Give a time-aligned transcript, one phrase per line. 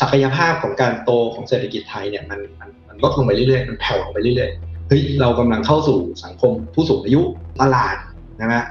[0.00, 7.20] ศักยภาพของการโตของเศรษฐกิจไทยเนี่ยมันมันมันลดลงไปเรื่อยๆ มันแผ่วลงไปเรื่อยๆ เฮ้ยเรากำลังเข้าสู่สังคมผู้สูงอายุ
[7.60, 7.96] ตลาด
[8.40, 8.64] นะฮะ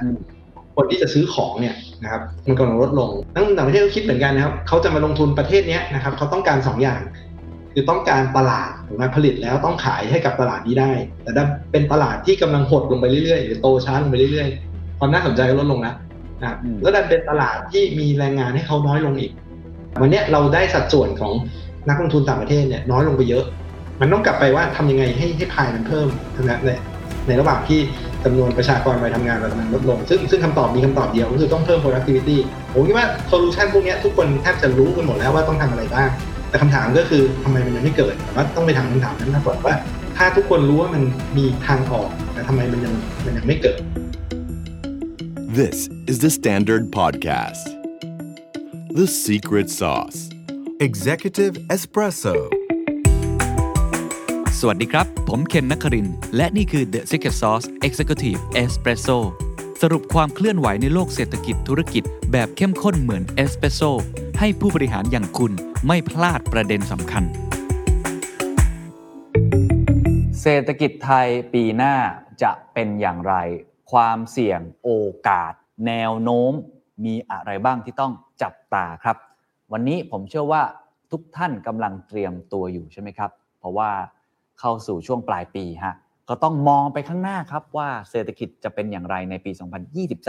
[0.76, 7.00] คนที่จะซื้อของเนี่ยนะครับมันกำลังลดลงนักต่างประเทศก็คิดเหมือนกันนะครับเขาจะมาลงทุนประเทศนี้นะครับเขาต้องการสองอย่าง
[7.72, 10.92] คือต้องการตลาดถูกไหมผลิตแล้วต้องขายให้กับตลาดนี้ได้
[11.22, 15.94] แต่ถ้าเป็นตลาดที่กำลังหดลงไปเรื่อยๆ หรือโตช้าลงไปเรื่อยๆ ความน่าสนใจก็ลดลงแล้ว
[16.40, 19.32] นะครับแล้วดันเป็นตลาดที่มีแรงงานให้เขาน้อยลงอีก
[20.00, 21.32] วันนี้เราได้สัดส่วนของ
[21.88, 23.44] นักลงทุนต่างประเทศเนี่ยน้อยลงไปเยอะ
[24.00, 26.06] มันต้องกลับไปว่าทำยังไงให้ให้พายมันเพิ่ม
[26.42, 26.70] นะใน
[27.26, 27.80] ในระหว่างที่
[28.24, 32.36] จำนวนประชากรไปทำงานเรามันลดลง ซึ่งซึ่งคำตอบมีคำตอบเดียวก็คือต้องเพิ่ม productivity
[32.72, 36.08] ผมคิดว่าโซลูชันพวกนี้ทุกคนแทบจะรู้กันหมดแล้วว่าต้องทำอะไรบ้าง
[36.48, 39.74] แต่คำถามก็คือทำไมมันยังไม่เกิดแต่ว่าต้องไปทำคำถามนั้นมากกว่าว่า
[40.16, 41.02] ถ้าทุกคนรู้ว่ามัน
[41.36, 42.94] มีทางออก แต่ทำไมมันยัง
[43.24, 43.78] มันยังไม่เกิด
[45.58, 45.78] This
[46.10, 47.77] is the Standard Podcast
[48.96, 50.18] The Secret Sauce
[50.80, 52.34] Executive Espresso
[54.58, 59.18] สวัสดีครับ ผมเคนนักคริน และนี่คือ The Secret Sauce Executive Espresso
[59.82, 63.80] สรุปความเคลื่อนไหวในโลกเศรษฐกิจธุรกิจ แบบเข้มข้นเหมือนเอสเปรสโซ
[64.38, 65.52] ให้ผู้บริหารอย่างคุณ
[65.86, 67.24] ไม่พลาดประเด็นสำคัญ
[70.40, 71.96] เศรษฐกิจไทยปีหน้า
[72.42, 73.34] จะเป็นอย่างไร
[73.92, 74.90] ความเสี่ยงโอ
[75.28, 75.52] กาส
[75.86, 76.52] แนวโน้ม
[77.04, 79.16] มีอะไรบ้างที่ต้องจับตาครับ
[79.72, 80.62] วันนี้ผมเชื่อว่า
[81.10, 83.90] ทุกท่านกำลังเตรียมตัวอยู่ใช่ไหมครับ เพราะว่า
[84.60, 85.94] เข้าสู่ช่วงปลายปีฮะ
[86.28, 89.50] ก็ต้องมองไปข้างหน้าครับว่าเศรษฐกิจจะเป็นอย่างไรในปี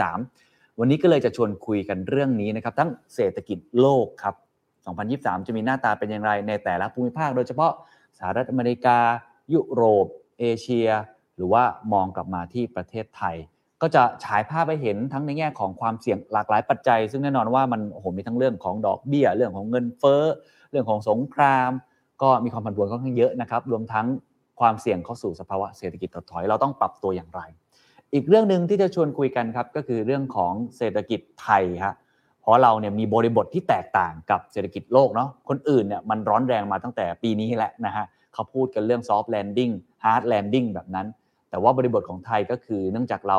[0.00, 4.34] 2023 วันนี้ก็เลยจะชวนคุยกันเรื่องนี้นะครับ ทั้งเศรษฐกิจโลกครับ
[4.96, 7.72] 2023 จะมีหน้าตาเป็นอย่างไรในแต่ละภูมิภาค โดยเฉพาะ
[8.18, 8.98] สหรัฐอเมริกา
[9.54, 10.06] ยุโรป
[10.38, 10.88] เอเชีย
[11.36, 13.36] หรือว่ามองกลับมาที่ประเทศไทย
[13.82, 20.24] ก็จะฉายภาพไปเห็นทั้งในแง่ของความเสี่ยงหลากหลายปัจจัย ซึ่งแน่นอนว่ามันโอ้โหมีทั้งเรื่องของดอกเบี้ย เรื่องของเงินเฟ้อ
[20.70, 21.70] เรื่องของสงคราม
[22.22, 24.06] ก็มีความผันผวนค่อนข้างเยอะนะครับ รวมทั้ง
[24.60, 27.40] ความเสี่ยงเข้าสู่สภาวะเศรษฐกิจถดถอย เราต้องปรับตัวอย่างไร
[28.14, 31.94] อีกเรื่องหนึ่งที่จะชวนคุยกันครับก็คือเรื่องของเศรษฐกิจไทยฮะ
[32.40, 38.04] เพราะเราเนี่ยมีบริบทที่แตกต่างกับเศรษฐกิจโลกเนาะคนอื่นเนี่ยมันร้อนแรงมาตั้งแต่ปีนี้แหละนะฮะ
[38.34, 39.72] เขาพูดกันเรื่อง soft landing
[40.04, 41.06] hard landing แบบนั้น
[41.50, 43.38] แต่ว่าบริบทของไทยก็คือเนื่องจากเรา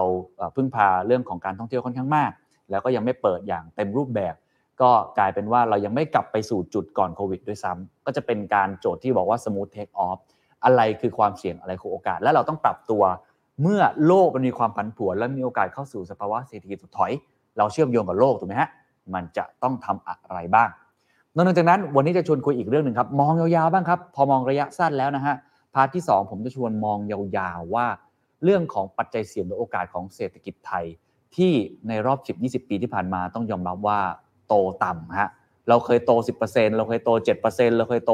[0.55, 2.31] พึ่งพาเรื่องของการท่องเที่ยวค่อนข้างมาก
[2.69, 4.35] แล้วก็ยังไม่เปิดอย่างเต็มรูปแบบ
[4.81, 10.19] ก็กลายเป็นว่าเรายังไม่กลับไปสู่จุดก่อนโควิดด้วยซ้ำก็จะเป็นการโจทย์ที่บอกว่า smooth take off
[10.63, 13.03] อะไรคือความเสี่ยงอะไรคือโอกาส และเราต้องปรับตัว
[13.61, 17.11] เมื่อโลกมันมีความผันผวน และมีโอกาสเข้าสู่สภาวะเศรษฐกิจถดถอย
[17.57, 18.69] เราเชื่อมโยงกับโลกถูกไหมฮะ
[19.13, 20.69] มันจะต้องทำอะไรบ้าง
[21.35, 25.35] นอกจากนั้นวันนี้จะชวนคุยอีกเรื่องหนึ่งครับ มองยาวๆบ้างครับ พอมองระยะสั้นแล้วนะฮะ
[25.73, 27.87] พาร์ทที่ 2 ผมจะชวนมองยาวๆว่า
[28.43, 30.85] เรื่องของปัจจัยเสี่ยงและโอกาสของเศรษฐกิจไทย
[31.35, 31.51] ที่
[31.87, 33.99] ในรอบ 10-20 ปีที่ผ่านมาต้องยอมรับว่า
[34.47, 35.29] โตต่ำฮะ
[35.69, 36.11] เราเคยโต
[36.45, 37.09] 10%เราเคยโต
[37.43, 38.11] 7%เราเคยโต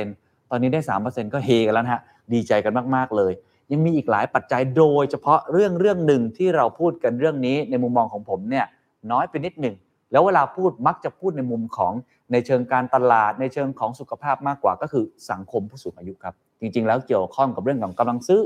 [0.00, 3.32] 5%ตอนนี้ได้ 3%ก็เฮกันแล้วฮะดีใจกันมากๆเลย
[3.72, 8.66] ยังมีอีกหลายปัจจัยโดยเฉพาะเรื่องเรื่องหนึ่งที่เราพูดกันเรื่องนี้ในมุมมองของผมเนี่ย
[9.10, 9.74] น้อยไปนิดหนึ่ง
[10.12, 11.92] แล้วเวลาพูดมักจะพูดในมุมของ
[12.32, 18.40] ในเชิงการตลาด ในเชิงของสุขภาพมากกว่า ก็คือสังคมผู้สูงอายุครับ จริง ๆ แล้วเกี่ยวข้องกับเรื่องของกำลังซื้อ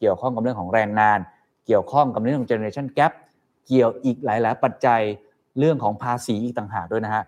[0.00, 1.18] เกี่ยวข้องกับเรื่องของแรงงาน
[1.66, 3.12] เกี่ยวข้องกับเรื่องของ generation gap
[3.66, 5.00] เกี่ยวอีกหลาย ๆ ปัจจัย
[5.58, 7.24] เรื่องของภาษีอีกต่างหากด้วยนะฮะ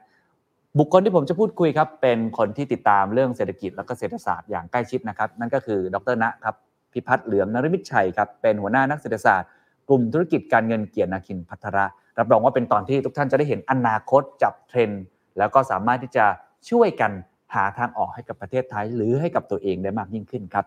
[0.78, 6.55] บุคคลที่ผมจะพูดคุยครับเป็นคนที่ติดตามเรื่องเศรษฐกิจและก็เศรษฐศาสตร์อย่างใกล้ชิดนะครับ นั่นก็คือดรนะครับ
[6.93, 9.49] พิพัฒน์เหลืองนริมิตชัยครับเป็นหัวหน้านักเศรษฐศาสตร์
[9.88, 11.87] กลุ่มธุรกิจการเงินเกียรตินาคินพัทระ
[12.19, 15.03] รับรองว่าเป็นตอนที่ทุกท่านจะได้เห็นอนาคตจับเทรนด์
[15.39, 16.27] แล้วก็สามารถที่จะ
[16.71, 17.12] ช่วยกัน
[17.55, 20.67] หาทางออกให้กับประเทศไทย หรือให้กับตัวเองได้มากยิ่งขึ้นครับ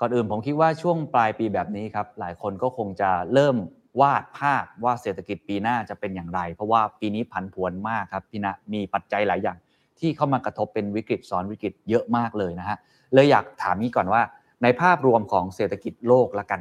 [0.00, 3.56] ก่อนอื่นผมคิดว่าช่วงปลายปีแบบนี้ครับ หลายคนก็คงจะเริ่ม
[4.00, 9.58] วาดภาพว่าเศรษฐกิจปีหน้าจะเป็นอย่างไร เพราะว่าปีนี้ผันผวนมากครับพี่นะมีปัจจัยหลายอย่าง
[9.98, 12.78] ที่เข้ามากระทบเป็นวิกฤตซ้อนวิกฤตเยอะมากเลยนะฮะ
[13.14, 14.22] เลยอยากถามนี้ก่อนว่า
[14.62, 16.60] ในภาพรวมของเศรษฐกิจโลกละกัน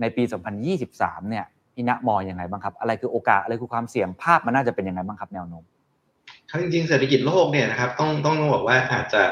[0.00, 0.22] ในปี
[0.76, 5.64] 2023 เนี่ย พี่ณมองยังไงบ้างครับ อะไรคือโอกาสอะไรคือความเสี่ยงภาพมันน่าจะเป็นยังไงบ้างครับแนวโน้ม
[6.50, 9.22] ครับจริงๆเศรษฐกิจโลกเนี่ยนะครับต้องต้องบอกว่าอาจจะ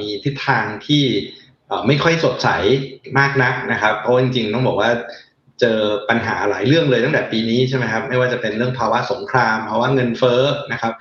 [0.00, 1.04] มีทิศทางที่
[1.86, 2.48] ไม่ค่อยสดใส
[3.18, 4.90] มากนักนะครับ เพราะจริงๆต้องบอกว่า
[5.60, 10.42] เจอปัญหาหลายเรื่องเลยตั้งแต่ปีนี้ใช่ไหมครับไม่ว่าจะเป็นเรื่องภาวะสงครามภาวะเงินเฟ้อ
[10.72, 10.92] นะครับ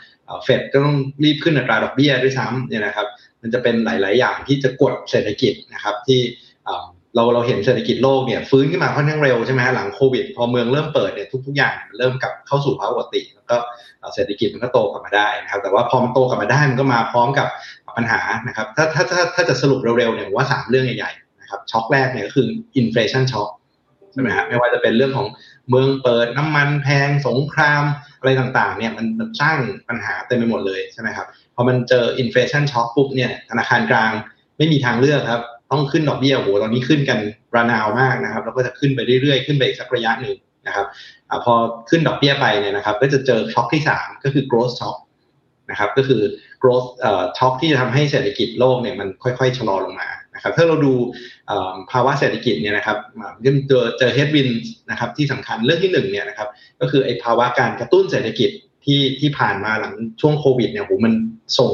[0.44, 3.08] เฟดก็ต้องรีบขึ้นอัตราดอกเบี้ยด้วยซ้ำเนี่ยนะครับ
[3.42, 6.20] มันจะเป็นหลาย ๆ อย่างที่จะกดเศรษฐกิจนะครับที่
[7.16, 13.58] เราเราเห็นเศรษฐกิจโลกเนี่ยฟื้นขึ้นมาค่อนข้างเร็วใช่ไหมฮะหลังโควิด พอเมืองเริ่มเปิดเนี่ยทุกๆอย่างเริ่มกลับเข้าสู่ภาวะปกติแล้วก็
[14.14, 17.48] เศรษฐกิจมันก็โตกลับมาได้นะครับแต่ว่าพอมันโตกลับมาได้มันก็มาพร้อมกับ
[17.98, 22.48] ปัญหานะครับถ้าถ้าถ้าถ้าจะสรุปเร็วๆเนี่ยว่าสามเรื่องใหญ่ๆนะครับช็อคแรกเนี่ยก็คือ
[22.78, 23.50] inflation shock
[24.14, 25.28] ใช่ไหมฮะไม่ว่าจะเป็นเรื่องของ
[25.70, 27.84] เมืองเปิดน้ำมันแพงสงคราม
[28.20, 29.06] อะไรต่างๆเนี่ยมัน
[29.42, 29.58] สร้าง
[29.90, 34.12] ปัญหาเต็มไปหมดเลยใช่ไหมครับพอมันเจอ inflation shock ปุ๊บเนี่ยธนาคารกลาง
[34.58, 37.20] ไม่มีทางเลือกครับ ต้องขึ้นดอกเบี้ยโหตอนนี้ขึ้นกัน
[37.56, 40.36] ระนาวมากนะครับ แล้วก็จะขึ้นไปเรื่อยๆ ขึ้นไปอีกสักระยะหนึ่ง
[40.68, 40.86] นะครับ
[41.30, 41.54] อพอ
[41.90, 44.98] ขึ้นดอกเบี้ยไปเนี่ยนะครับ ก็จะเจอช็อคที่ 3 ก็คือ growth shock
[45.72, 46.22] นะครับก็คือ
[46.62, 46.88] growth
[47.38, 50.94] ช็อคที่จะทำให้เศรษฐกิจโลกเนี่ยมันค่อยๆชะลอลงมานะครับถ้าเราดู
[51.92, 52.98] ภาวะเศรษฐกิจเนี่ยนะครับ
[53.46, 54.54] จะเจอเจอ headwind
[54.90, 56.50] นะครับที่สำคัญเรื่องที่หนึ่งเนี่ยนะครับ
[56.82, 58.50] ก็คือไอ้ภาวะการกระตุ้นเศรษฐกิจ
[58.86, 61.14] ที่ที่ผ่านมาหลังช่วงโควิดเนี่ยโหมัน
[61.60, 61.72] ส่ง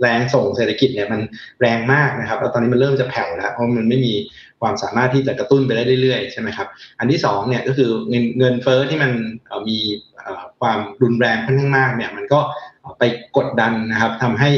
[0.00, 1.20] แรงส่งเศรษฐกิจเนี่ยมัน
[1.60, 4.14] แรงมากนะครับแล้วตอนนี้มันเริ่มจะแผ่วแล้วเพราะมันไม่มี
[4.60, 6.68] ความสามารถที่จะกระตุ้นไปได้เรื่อยๆใช่ไหมครับ
[6.98, 9.12] อันที่2เนี่ยก็คือเงินเงินเฟ้อที่มัน
[9.68, 9.78] มี
[10.60, 12.40] ความรุนแรงค่อนข้างมากเนี่ยมันก็
[12.98, 13.02] ไป
[13.36, 14.50] กดดันนะครับทำให้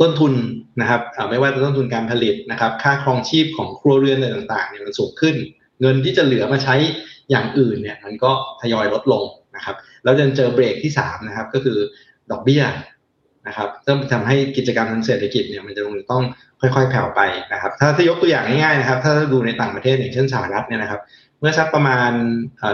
[0.00, 0.32] ต้นทุน
[0.80, 5.36] นะครับไม่ว่าจะต้นทุนการผลิตนะครับ ค่าครองชีพของครัวเรือนอะไรต่างๆเนี่ยมันสูงขึ้น
[5.80, 6.74] เงินที่จะเหลือมาใช้
[7.30, 8.30] อย่างอื่นเนี่ยมันก็
[8.60, 9.24] ทยอยลดลง
[9.56, 11.78] นะครับแล้วจะเจอเบรกที่3นะครับก็คือ
[12.30, 12.62] ดอกเบี้ย
[13.46, 16.22] นะครับก็ทำให้กิจกรรมทางเศรษฐกิจเนี่ยมันจะต้อง
[16.60, 17.20] ค่อยๆแผ่วไป
[17.52, 21.00] นะครับ ถ้าถ้ายกตัวอย่างง่ายๆนะครับ ถ้าดูในต่างประเทศอย่างเช่นสหรัฐเนี่ยนะครับ
[21.40, 22.10] เมื่อสักประมาณ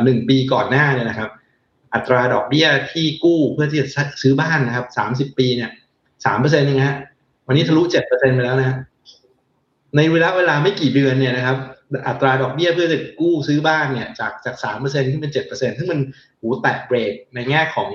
[0.04, 1.30] หนึ่งปีก่อนหน้าเนี่ยนะครับ
[1.94, 3.86] อัตราดอกเบี้ยที่กู้เพื่อที่จะ
[4.22, 5.70] ซื้อบ้านนะครับสามสิบปีเนี่ย
[6.24, 6.96] สามเปอร์เซ็นต์นะฮะ
[7.46, 8.76] วันนี้ทะลุเจ็ดเปอร์เซ็นต์ไปแล้วนะ
[9.96, 11.56] ในเวลาเวลาไม่กี่เดือนเนี่ยนะครับ
[12.08, 16.00] อัตราดอกเบี้ยเพื่อจะกู้ซื้อบ้านเนี่ยจากจากสามเปอร์เซ็นขึ้นเป็นเจ็ดเปอร์เซ็นซึ่งมัน
[16.40, 17.90] โหแตะเบรกในแง่ของ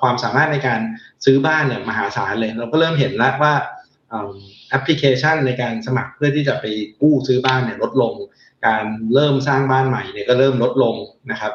[0.00, 0.80] ความสามารถในการ
[1.24, 3.54] ซื้อบ้านเนี่ยมหาศาลเลย เราก็เริ่มเห็นแล้วว่า
[4.70, 6.64] แอปพลิเคชันในการสมัครเพื่อที่จะไป
[7.00, 8.14] กู้ซื้อบ้านเนี่ยลดลง
[8.66, 8.84] การ
[9.14, 10.96] เริ่มสร้างบ้านใหม่เนี่ยก็เริ่มลดลง
[11.30, 11.52] นะครับ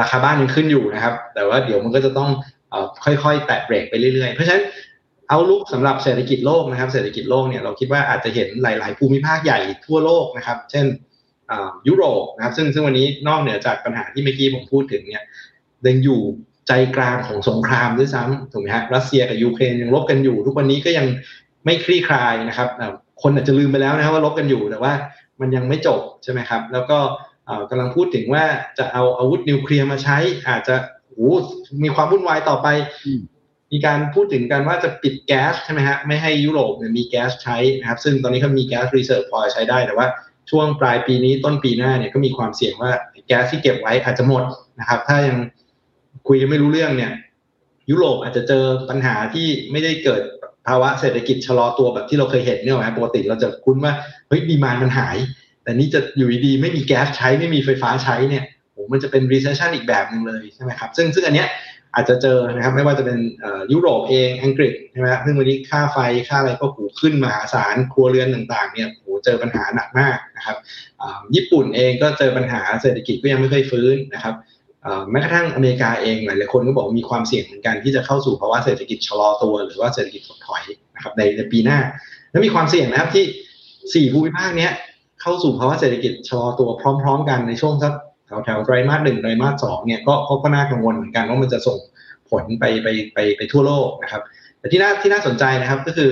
[0.00, 2.30] ราคาบ้านยังขึ้นอยู่นะครับ แต่ว่าเดี๋ยวมันก็จะต้อง
[3.04, 4.64] ค่อยๆ แตะเบรกไปเรื่อยๆ เพราะฉะนั้น
[5.28, 10.86] เอาลุกสำหรับเศรษฐกิจโลกนะครับ เศรษฐกิจโลกเนี่ยเราคิดว่าอาจจะเห็นหลาย ๆ ภูมิภาคใหญ่ทั่วโลกนะครับ เช่น
[11.88, 15.22] ยุโรปนะครับซึ่งซึ่งวันนี้นอกเหนือจากปัญหาที่เมื่อกี้ผมพูดถึงเนี่ย
[15.86, 16.20] ยังอยู่
[16.68, 21.06] ใจกลางของสงครามด้วยซ้ำถูกไหมฮะรัสเซียกับยูเครนยังรบกันอยู่ ทุกวันนี้ก็ยัง
[21.64, 22.68] ไม่คลี่คลายนะครับ
[23.22, 24.92] คนอาจจะลืมไปแล้วนะครับว่าลบกันอยู่แต่ว่า
[25.40, 26.98] มันยังไม่จบใช่ไหมครับ แล้วก็
[27.70, 28.44] กำลังพูดถึงว่า
[28.78, 30.18] จะเอาอาวุธนิวเคลียร์มาใช้
[30.48, 30.76] อาจจะ
[31.08, 31.32] โอ้
[31.82, 32.68] มีความวุ่นวายต่อไป
[33.72, 40.06] มีการพูดถึงกันว่าจะปิดแก๊สใช่ไหมฮะไม่ให้ยุโรปมีแก๊สใช้นะครับ ซึ่งตอนนี้เขามีแก๊ส reserve พอใช้ได้แต่ว่า
[40.50, 42.90] ช่วงปลายปีนี้ต้นปีหน้าเนี่ยก็มีความเสี่ยงว่า
[43.26, 44.42] แก๊สที่เก็บไว้อาจจะหมด
[44.80, 45.36] นะครับ ถ้ายัง
[46.28, 47.12] คุยกันไม่รู้เรื่องเนี่ย
[47.90, 50.22] ยุโรปอาจจะเจอปัญหาที่ไม่ได้เกิด
[50.66, 53.92] ภาวะเศรษฐกิจชะลอตัวแบบที่เราเคยเห็นเนี่ยนะปกติเราจะคุ้นว่า
[54.28, 55.16] เฮ้ยดีมานมันหาย
[55.62, 61.48] แต่นี่จะอยู่ดีไม่มีแก๊สใช้ไม่มีไฟฟ้าใช้เนี่ยโหมันจะเป็น recession อีกแบบหนึ่งเลยใช่ไหมครับซึ่งซึ่งอันเนี้ย
[61.94, 63.18] อาจจะเจอนะครับไม่ว่าจะเป็น
[63.72, 65.98] ยุโรปเองอังกฤษใช่ไหมซึ่งวันนี้ค่าไฟ
[66.28, 70.56] ค่าอะไรก็หูขึ้นมหาศาลครัวเรือนต่างๆเนี่ยโหเจอปัญหาหนักมากนะครับ
[71.34, 74.34] ญี่ปุ่นเองก็เจอปัญหาเศรษฐกิจก็ยังไม่เคยฟื้นนะครับ
[75.10, 80.62] แม้กระทั่งอเมริกาเองหลายๆคนก็บอกมีความเสี่ยงเหมือนกันที่จะเข้าสู่ภาวะเศรษฐกิจชะลอตัว หรือว่าเศรษฐกิจถดถอย
[80.94, 81.78] นะครับในในปีหน้า
[82.30, 83.24] แล้วมีความเสี่ยงนะครับที่
[83.94, 84.72] สี่ภูมิภาคนี้ย
[85.22, 86.68] เข้าสู่ภาวะเศรษฐกิจชะลอตัว
[87.02, 87.92] พร้อม ๆ กันในช่วงสัก
[88.30, 91.78] แถวแถวไตรมาสหนึ่งไตรมาสสองเนี่ยก็ก็น่ากังวลเหมือนกันว่ามันจะส่ง
[92.30, 94.22] ผลไปไปไปไปทั่วโลกนะครับ
[94.58, 96.10] แต่ที่น่าที่น่าสนใจนะครับก็คือ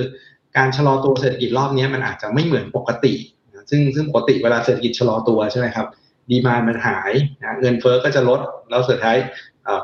[0.57, 3.13] การชะลอตัวเศรษฐกิจรอบนี้มันอาจจะไม่เหมือนปกติ
[3.69, 5.87] ซึ่งซึ่งปกติเวลาเศรษฐกิจชะลอตัวใช่ไหมครับ
[6.29, 8.39] ดีมานมันหายนะเงินเฟ้อก็จะลด
[8.69, 9.17] แล้วสุดท้าย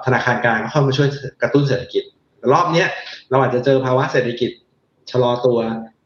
[0.06, 1.08] ธนาคารกลางก็เข้ามาช่วย
[1.42, 2.04] กระตุ้นเศรษฐกิจ
[2.54, 2.86] รอบนี้
[3.30, 4.52] เราอาจจะเจอภาวะเศรษฐกิจ
[5.12, 5.58] ชะลอตัว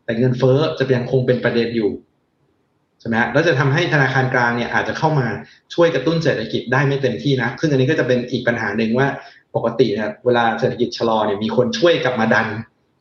[0.03, 1.91] แต่เงินเฟ้อจะยังคงเป็นประเด็นอยู่
[2.99, 5.27] ใช่ไหมแล้วจะทำให้ธนาคารกลางเนี่ยอาจจะเข้ามา
[5.73, 9.07] ช่วยกระตุ้นเศรษฐกิจได้ไม่เต็มที่นะซึ่งอันนี้ก็จะเป็นอีกปัญหาหนึ่งว่า
[9.55, 12.47] ปกติเนี่ยเวลาเศรษฐกิจชะลอเนี่ยมีคนช่วยกลับมาดัน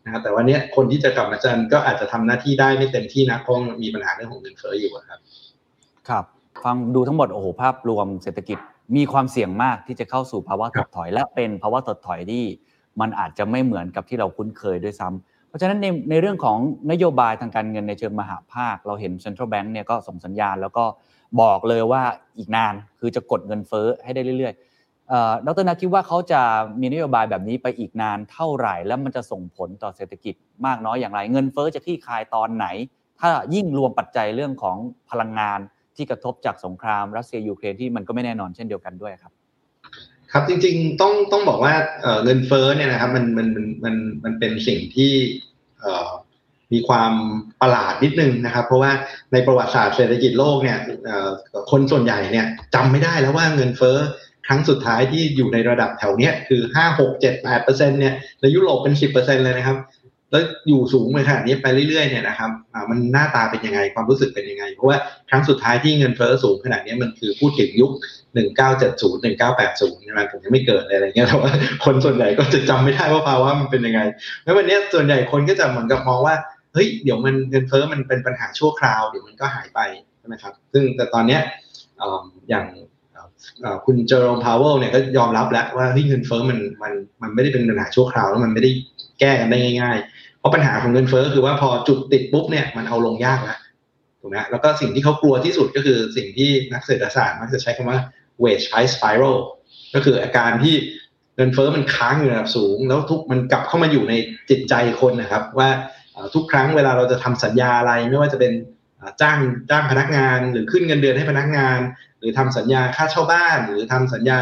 [0.05, 5.21] นะครับแต่วันนี้คนที่จะกลับมาดันก็อาจจะทำหน้าที่ได้ไม่เต็มที่นะเพราะมีปัญหาเรื่องของเงินเฟ้ออยู่ครับ
[6.09, 6.25] ครับ
[6.64, 8.59] ฟังดูทั้งหมดโอ้โหภาพรวมเศรษฐกิจ
[8.97, 12.45] มีความเสี่ยงมากที่จะเข้าสู่ภาวะถดถอย และเป็นภาวะถดถอยที่
[13.00, 16.59] มันอาจจะไม่เหมือนกับที่เราคุ้นเคยด้วยซ้ำเพ ราะฉะนั้นในในเรื่องของ
[16.91, 20.85] นโยบายทางการเงินในเชิงมหาภาค เราเห็น central bank เนี่ยก็ส่งสัญญาณ แล้วก็
[21.41, 22.03] บอกเลยว่า
[22.38, 26.41] อีกนานคือจะกดเงินเฟ้อให้ได้เรื่อยๆดรนัทคิดว่าเขาจะ
[26.81, 30.35] มีนโยบายแบบนี้ไปอีกนานเท่าไหร่ แล้วมันจะส่งผลต่อเศรษฐกิจ
[30.67, 32.67] มากน้อยอย่างไร เงินเฟ้อจะคลี่คลายตอนไหน
[33.21, 34.77] ถ้ายิ่งรวมปัจจัยเรื่องของ
[35.11, 35.59] พลังงาน
[35.97, 39.33] ที่กระทบจากสงครามรัสเซียยูเครนที่มันก็ไม่แน่นอนเช่นเดียวกันด้วยครับ
[40.33, 41.75] ครับจริงๆต้องต้องบอกว่า
[42.25, 45.12] เงินเฟ้อเนี่ยนะครับมันมันมันมันมันเป็นสิ่งที่
[46.73, 47.12] มีความ
[47.61, 48.92] ประหลาดนิดนึงนะครับ เพราะว่า
[49.32, 50.78] ในประวัติศาสตร์เศรษฐกิจโลกเนี่ย
[51.70, 53.99] คนส่วนใหญ่เนี่ยจำไม่ได้แล้วว่าเงินเฟ้อ
[54.47, 59.76] ครั้งสุดท้ายที่อยู่ในระดับแถวเนี้ยคือห้าหกเจ็ดแปดเปอร์เซ็นเนี่ยในยุโรปเป็นสิบเปอร์เซ็นเลยนะครับ
[60.30, 62.50] แล้วอยู่สูงไปขนาดนี้ไปเรื่อยๆเนี่ยนะครับ
[62.90, 64.99] มันหน้าตาเป็นยังไงความรู้สึกเป็นยังไง เพราะว่า
[65.30, 67.92] ครั้งสุดท้ายที่เงินเฟ้อสูงขนาดนี้มันคือพูดถึงยุค
[68.56, 71.52] 1970 1980ใช่ไหมผมยังไม่เกิดอะไรเงี้ยแต่ว่า
[71.85, 74.00] คนส่วนใหญ่ก็จะจำไม่ได้ว่าภาวะมันเป็นยังไง
[74.44, 76.35] แล้ววันนี้ส่วนใหญ่คนก็จะเหมือนกับมองว่า
[76.75, 79.80] เฮ้ยเดี๋ยวมันเงินเฟ้อมันเป็นปัญหาชั่วคราวเดี๋ยวมันก็หายไป
[80.18, 81.40] ใช่ไหมครับซึ่งแต่ตอนเนี้ย
[82.50, 82.66] อย่าง
[83.87, 86.92] คุณเจอร์มพาวเวลเนี่ยก็ยอมรับแล้วว่าเงินเฟ้อมันมัน
[87.23, 88.70] มันไม่ได้เป็นปัญหาชั่วคราวแล้วมันไม่ได้
[89.20, 89.99] แก้กันได้ง่าย
[90.38, 93.59] เพราะปัญหาของเงินเฟ้อคือว่าพอจุดติดปุ๊บเนี่ยมันเอาลงยากแล้ว
[94.21, 97.99] ถูกไหมแล้วก็สิ่งที่เขากลัวที่สุดก็คือสิ่งที่นักเศรษฐศาสตร์มักจะใช้คำว่า
[98.42, 99.37] wage price spiral
[99.95, 100.75] ก็คืออาการที่
[101.37, 104.14] เงินเฟ้อมันค้างอยู่ระดับสูง แล้วทุกมันกลับเข้ามาอยู่ใน
[104.50, 105.68] จิตใจคนนะครับ ว่า
[106.35, 108.52] ทุกครั้งเวลาเราจะทำสัญญาอะไรไม่ว่าจะเป็น
[109.23, 109.38] จ้าง
[109.71, 111.78] จ้างพนักงาน หรือขึ้นเงินเดือนให้พนักงาน
[112.18, 114.38] หรือทำสัญญาค่าเช่าบ้าน หรือทำสัญญา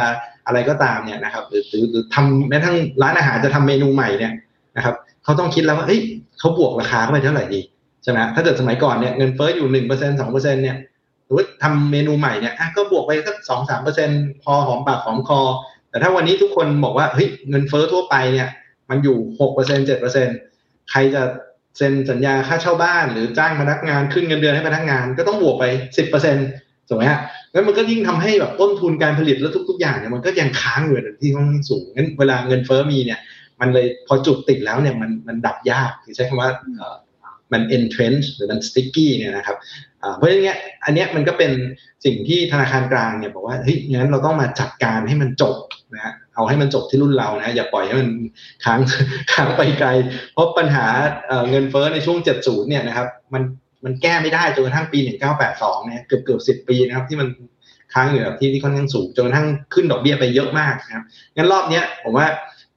[0.46, 4.32] อะไรก็ตามเนี่ยนะครับหรือหรือหรือทำแม้ทั้งร้านอาหารจะทำเมนูใหม่เนี่ย
[4.76, 4.94] นะครับ
[5.26, 6.00] เขาต้องคิดแล้วว่าเฮ้ย
[6.38, 7.60] เขาบวกราคาเข้าไปเท่าไหร่ดี
[8.02, 10.76] ใช่ไหมถ้าเกิดสมัยก่อนเนี่ยเงินเฟ้ออยู่หนึ่งเปอร์เซ็นสองเปอร์เซ็นเนี่ย
[11.26, 14.08] หรือทำเมนูใหม่เนี่ยอะก็บวกไปสักสองสามเปอร์เซ็น
[14.42, 15.40] พอหอมปากหอมคอ
[15.90, 18.48] แต่ถ้าวันนี้ทุกคนบอกว่าเฮ้ยเงินเฟ้อทั่วไปเนี่ย
[18.90, 20.28] มันอยู่หกเปอร์เซ็นเจ็ดเปอร์เซ็น
[20.90, 21.22] ใครจะ
[21.76, 25.64] เซ็นสัญญาค่าเช่าบ้านหรือจ้างพนักงานขึ้นเงินเดือนให้พนักงานก็ต้องบวกไป
[25.96, 26.46] สิบเปอร์เซ็นต์
[26.88, 27.20] ถูกไหมฮะ
[27.52, 33.18] แล้วมันก็ยิ่งทำให้แบบต้นทุนการผลิตแล้วทุก ๆ อย่างเนี่ยมันก็ยังค้างอยู่ในที่ค่อนข้างสูงงั้นเวลาเงินเฟ้อมีเนี่ย
[33.60, 36.50] มันเลยพอจุดติดแล้วเนี่ยมันมันดับยากคือใช้คำว่า
[37.52, 39.56] มัน entrench หรือมัน sticky เนี่ยนะครับ
[40.16, 41.52] เพราะฉะนั้นอันนี้มันก็เป็น
[42.04, 45.56] สิ่งที่ธนาคารกลางเนี่ยบอกว่าเฮ้ยงั้นเราต้องมาจัดการให้มันจบ
[45.94, 48.08] นะเอาให้มันจบที่รุ่นเรานะอย่าปล่อยให้มัน
[48.64, 48.80] ค้าง
[49.32, 49.88] ค้างไปไกล
[50.32, 50.86] เพราะปัญหา
[51.50, 53.42] เงินเฟ้อในช่วง 70 เนี่ยนะครับมัน
[53.84, 54.98] มันแก้ไม่ได้จนกระทั่งปี
[55.42, 57.28] 1982 เนี่ยเกือบเกือบ10 ปีนะครับที่มัน
[57.94, 61.04] ค้างอยู่แบบที่ที่ค่อนข้างสูงจนกระทั่งขึ้นดอกเบี้ยไปเยอะมากนะครับ
[61.36, 62.26] งั้นรอบเนี้ยผมว่า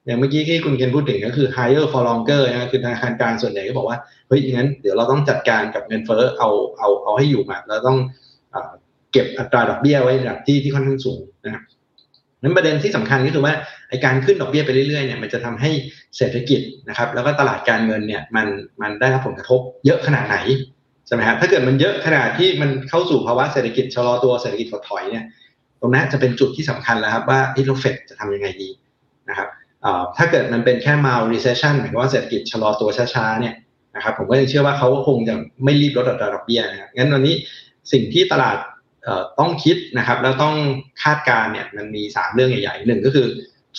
[0.06, 7.98] อย่างเมื่อกี้ที่คุณเคนพูดถึงก็คือ higher for longer นะคือธนาคารกลางส่วนใหญ่ก็บอกว่าเฮ้ยงั้นเดี๋ยวเราต้องจัดการกับเงินเฟ้อเอาเอาเอาให้อยู่มาแล้วต้อง
[9.12, 11.64] เก็บอัตราดอกเบี้ยไว้ระดับที่ที่ค่อนข้างสูงนะครับ
[12.42, 13.54] นั้นประเด็นที่สำคัญก็คือว่า
[13.90, 15.72] ไอการขึ้นดอกเบี้ยไปเรื่อยๆเนี่ยมันจะทำให้
[16.18, 18.48] เศรษฐกิจนะครับ แล้วก็ตลาดการเงินเนี่ยมัน
[18.82, 20.38] มันได้รับผลกระทบเยอะขนาดไหน
[21.08, 25.26] ใช่ไหมครับถ้าเกิดมันเยอะขนาดที่มันเข้าสู่ภาวะเศรษฐกิจชะลอตัวเศรษฐกิจถดถอยเนี่ย
[25.82, 28.70] ตรงนั้นจะเป็นจุดที่สำคัญแล้วครับว่าที่เราเฟดจะทำยังไงดี
[29.30, 29.48] นะครับ
[30.18, 33.56] ถ้าเกิดมันเป็นแค่ mild recession หมายความว่าเศรษฐกิจชะลอตัวช้าๆเนี่ย
[33.96, 37.36] นะครับผมก็ยังเชื่อว่าเขาคงจะไม่รีบลดอัตราดอกเบี้ยนะงั้นวันนี้
[37.92, 38.58] สิ่งที่ตลาด
[39.40, 40.56] ต้องคิดนะครับ แล้วต้อง
[41.04, 43.28] คาดการเนี่ยมันมี 3 เรื่องใหญ่ๆหนึ่งก็คือ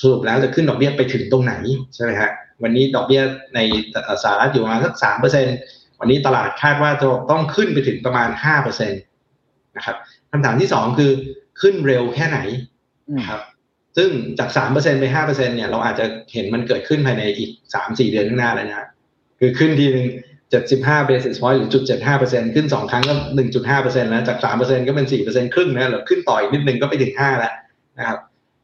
[0.00, 1.54] สรุปแล้วจะขึ้นดอกเบี้ยไปถึงตรงไหน
[1.94, 2.30] ใช่ไหมฮะ
[2.62, 3.22] วันนี้ดอกเบี้ย
[3.54, 3.60] ใน
[4.22, 5.46] สหรัฐอยู่ประมาณสักสามเปอร์เซ็น
[6.00, 8.96] วันนี้ตลาดคาดว่าจะต้องขึ้นไปถึงประมาณห้าเปอร์เซ็นต
[9.76, 9.96] นะครับ
[10.30, 11.12] คำถามที่สองคือ
[11.60, 12.38] ขึ้นเร็วแค่ไหน
[13.18, 13.40] นะครับ
[13.96, 15.22] ซึ่งจากสามเป็นไปห้า
[15.56, 18.88] เนี่ยเราอาจจะเห็นมันเกิดขึ้นภายในอีกสามสี่เดือนข้างหน้าแล้วนะ
[19.38, 20.06] คือขึ้นทีหนึ่ง
[20.50, 27.52] เจ็ดสิบห้าเบสิสพอยหรือจุดเจ็ดห้าเปอร์เซ็นขึ้นสองครั้งก็หนึ่งจุดห้าเปอร์เซ็นต์แล้วจากสามเปอร์เซ็นก็เป็นสี่เปอร์เซ็นครึ่งนะหรือขึ้นต่ออีกนิดนึงก็ไปถึงห้าแล้ว
[27.98, 28.18] นะครับ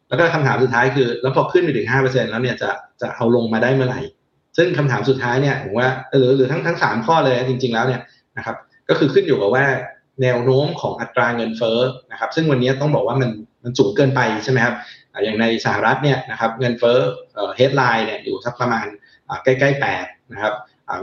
[0.09, 4.00] แล้วก็คำถามสุดท้ายคือ แล้วพอขึ้นไปถึงห้าเปอร์เซ็นแล้วเนี่ยจะจะเอาลงมาได้เมื่อไหร่
[4.56, 8.00] ซึ่งคำถามสุดท้ายเนี่ยผมว่าหรือหรือทั้งทั้งสามข้อเลยจริง ๆ แล้วเนี่ย
[8.37, 8.56] นะครับ
[8.88, 9.64] ก็คือขึ้นอยู่กับว่า
[10.23, 11.78] แนวโน้มของอัตราเงินเฟ้อ
[12.11, 13.30] นะครับซึ่งวันนี้ต้องบอกว่ามัน
[13.64, 14.75] มันสูงเกินไปใช่ไหมครับ
[15.25, 16.99] อย่างในสหรัฐเนี่ยนะครับเงินเฟ้อ
[17.56, 18.87] เฮดไลน์เนี่ยอยู่สักประมาณ
[19.44, 20.54] ใกล้ๆแปดนะครับ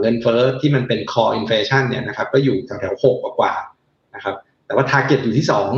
[0.01, 5.71] เงินเฟ้อที่มันเป็น core inflation เนี่ยนะครับก็อยู่แถวๆหกกว่าๆนะครับแต่ว่า target อยู่ที่สอง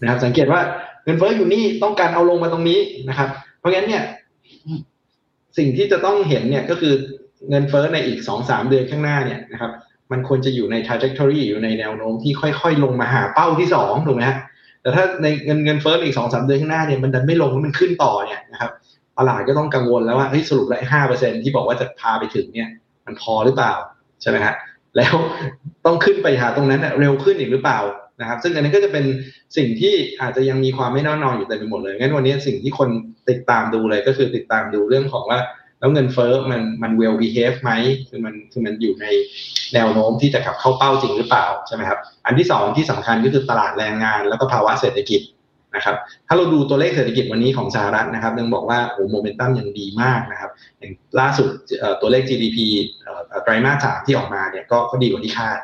[0.00, 0.60] นะครับสังเกตว่า
[1.04, 3.28] เงินเฟ้ออยู่นี่ต้องการเอาลงมาตรงนี้นะครับ
[3.58, 4.02] เพราะงั้นเนี่ย
[5.58, 6.94] สิ่งที่จะต้องเห็นเนี่ยก็คือ
[7.50, 9.72] เงินเฟ้อในอีกสองสามเดือนข้างหน้าเนี่ยนะครับ
[10.12, 14.38] มันควรจะอยู่ใน trajectory อยู่ในแนวโน้มที่ค่อย ๆ ลงมาหาเป้าที่สองถูกไหมฮะ
[14.84, 18.70] แต่ถ้าในเงินเงินเฟ้ออีกสองสามเดือนข้างหน้าเนี่ยมันดันไม่ลงแล้วมันขึ้นต่อเนี่ยนะครับ
[19.18, 22.68] ตลาดก็ต้องกังวลแล้วว่าเฮ้ยสรุปแล้วห้าเปอร์เซ็นที่บอกว่าจะพาไปถึงเนี่ย
[23.06, 23.72] มันพอหรือเปล่า
[24.22, 24.54] ใช่ไหมฮะ
[24.96, 25.14] แล้ว
[25.86, 27.80] ต้องขึ้นไปหาตรงนั้นเร็วขึ้นอีกหรือเปล่า
[28.20, 29.04] นะครับ ซึ่งอันนี้ก็จะเป็น
[29.56, 32.88] สิ่งที่อาจจะยังมีความไม่แน่นอนอยู่เต็มไปหมดเลยงั้นวันนี้สิ่งที่คน
[33.28, 35.38] ติดตามดูเลยก็คือติดตามดูเรื่องของว่า
[35.84, 37.72] แล้วเงินเฟ้อมันมัน well behave ไหม
[38.08, 39.06] คือมันคือมันอยู่ใน
[39.74, 45.20] แนวโน้มที่จะกลับเข้าเป้าจริงหรือเปล่าใช่ไหมครับอันที่สองที่สำคัญก็คือตลาดแรงงานแล้วก็ภาวะเศรษฐกิจ
[45.76, 51.48] นะครับถ้าเราดูตัวเลขเศรษฐกิจวันนี้ของสหรัฐนะครับยังบอกว่าโอ้โมเมนตัมยังดีมากนะครับอย่างล่าสุด
[52.00, 52.58] ตัวเลข GDP
[53.42, 55.58] ไตรมาสสามที่ออกมาเนี่ยก็ก็ดีกว่าที่คาด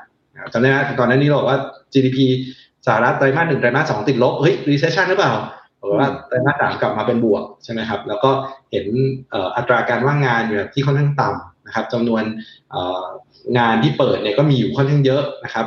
[0.53, 1.59] จำได้ไหมตอนนั้นนี่เราบอกว่า
[1.93, 2.19] GDP
[2.87, 5.33] สหรัฐไตรมาสหนึ่งไตรมาสสองติดลบเฮ้ย recession หรือเปล่า
[5.81, 8.31] บอกว่าไตรมาสสามกลับมาเป็นบวกใช่ไหมครับ แล้วก็
[8.71, 8.87] เห็น
[9.57, 12.23] อัตราการว่างงานอยู่ที่ค่อนข้างต่ำนะครับจำนวน
[13.59, 15.67] งานที่เปิดเนี่ยก็มีอยู่ค่อนข้างเยอะนะครับ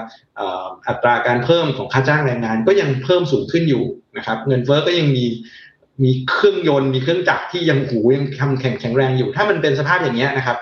[0.87, 3.83] อัตราการเพิ่มของค่าจ้างแรงงานก็ยังเพิ่มสูงขึ้นอยู่
[4.17, 5.25] นะครับ เงินเฟ้อก็ยังมี
[6.03, 10.57] มีเครื่องยนต์มีเครื่องจักรที่ยังหูยังทำแข็งแข็งแรงอยู่ ถ้ามันเป็นสภาพอย่างเงี้ยนะครับ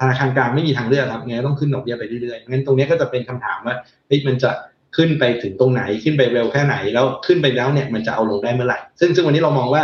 [0.00, 3.74] ธนาคารกลางไม่มีทางเลือกครับไงต้องขึ้นดอกเบี้ยไปเรื่อยๆงั้นตรงนี้ก็จะเป็นคำถามว่า
[4.06, 4.50] เฮ้ยมันจะ
[4.96, 9.82] ขึ้นไปถึงตรงไหนขึ้นไปเร็วแค่ไหน แล้วขึ้นไปแล้วเนี่ยมันจะเอาลงได้เมื่อไหร่ ซึ่งซึ่งวันนี้เรามองว่า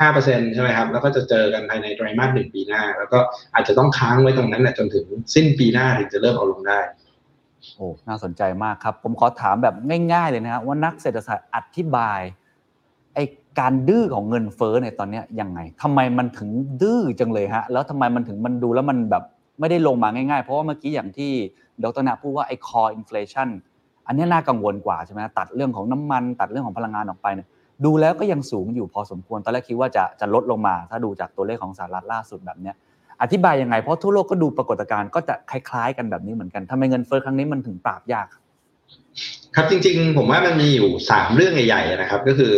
[0.00, 3.18] ห้าเปอร์เซ็นใช่ไหมครับ แล้วก็จะเจอกันภายในไตรมาสหนึ่งปีหน้า แล้วก็
[3.54, 6.78] อาจจะต้องค้างไว้ตรงนั้นแหละจนถึงสิ้นปีหน้าถึงจะเริ่มเอาลงได้
[7.74, 9.74] โอ้น่าสนใจมากครับ ผมขอถามแบบ
[10.12, 12.20] ง่าย ๆ เลยนะครับว่านักเศรษฐศาสตร์อธิบาย
[13.14, 13.24] ไอ้
[13.60, 16.50] การดื้อของเงินเฟ้อในตอนนี้ยังไงทำไมมันถึง
[16.82, 19.24] ดื้อจังเลยฮะ แล้วทำไมมันถึงมันดูแล้วมันแบบ
[19.60, 21.32] ไม่ได้ลงมาง่ายๆ เพราะว่าเมื่อกี้อย่างที่
[21.84, 23.73] ดรนาพูดว่าไอ้ core inflation อันนี้
[24.06, 27.48] อันนี้น่ากังวลกว่าใช่ไหมตัดเรื่องของน้ำมัน ตัดเรื่องของพลังงานออกไปเนี่ย
[27.84, 32.74] ดูแล้วก็ยังสูงอยู่พอสมควรตอนแรกคิดว่าจะจะลดลงมา ถ้าดูจากตัวเลขของสหรัฐล่าสุดแบบเนี้ย
[33.22, 38.26] อธิบายยังไงเพราะทั่วโลกก็ดูปรากฏการณ์ก็จะคล้าย ๆ กันแบบนี้เหมือนกันทำไมเงินเฟ้อครั้งนี้มันถึงปราบยาก
[39.54, 42.52] ครับจริง ๆ ผมว่ามันมีอยู่สามเรื่องใหญ่ๆนะครับ ก็คือ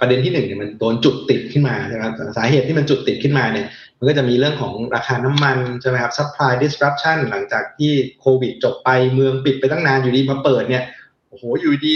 [0.00, 2.04] ประเด็นที่หนึ่งเนี่ยมันโดนจุดติดขึ้นมาใช่ไหม
[2.36, 3.66] สาเหตุที่มันจุดติดขึ้นมาเนี่ย
[3.98, 10.84] มันก็จะมีเรื่องของราคาน้ำมันใช่ไหมครับ supply disruption หลังจากที่โควิดจบไปเมืองปิดไปตั้งนานอยู่ดีมาเปิดเนี่ย
[11.28, 11.94] โอ้โหอยู่ดี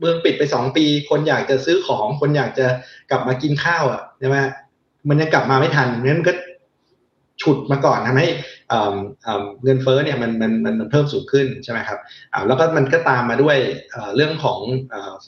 [0.00, 2.66] เมืองปิดไปสองปี คนอยากจะซื้อของคนอยากจะ
[3.10, 4.36] กลับมากินข้าวอะใช่ไหม
[5.08, 6.34] มันยังกลับมาไม่ทันงั้นมันก็
[7.42, 8.28] ฉุดมาก่อนทำให้
[9.62, 11.98] เงินเฟ้อเนี่ยมันมันมันเพิ่มสูงขึ้นใช่ไหมครับ
[12.46, 13.56] แล้วก็มันก็ตามมาด้วย
[14.16, 14.60] เรื่องของ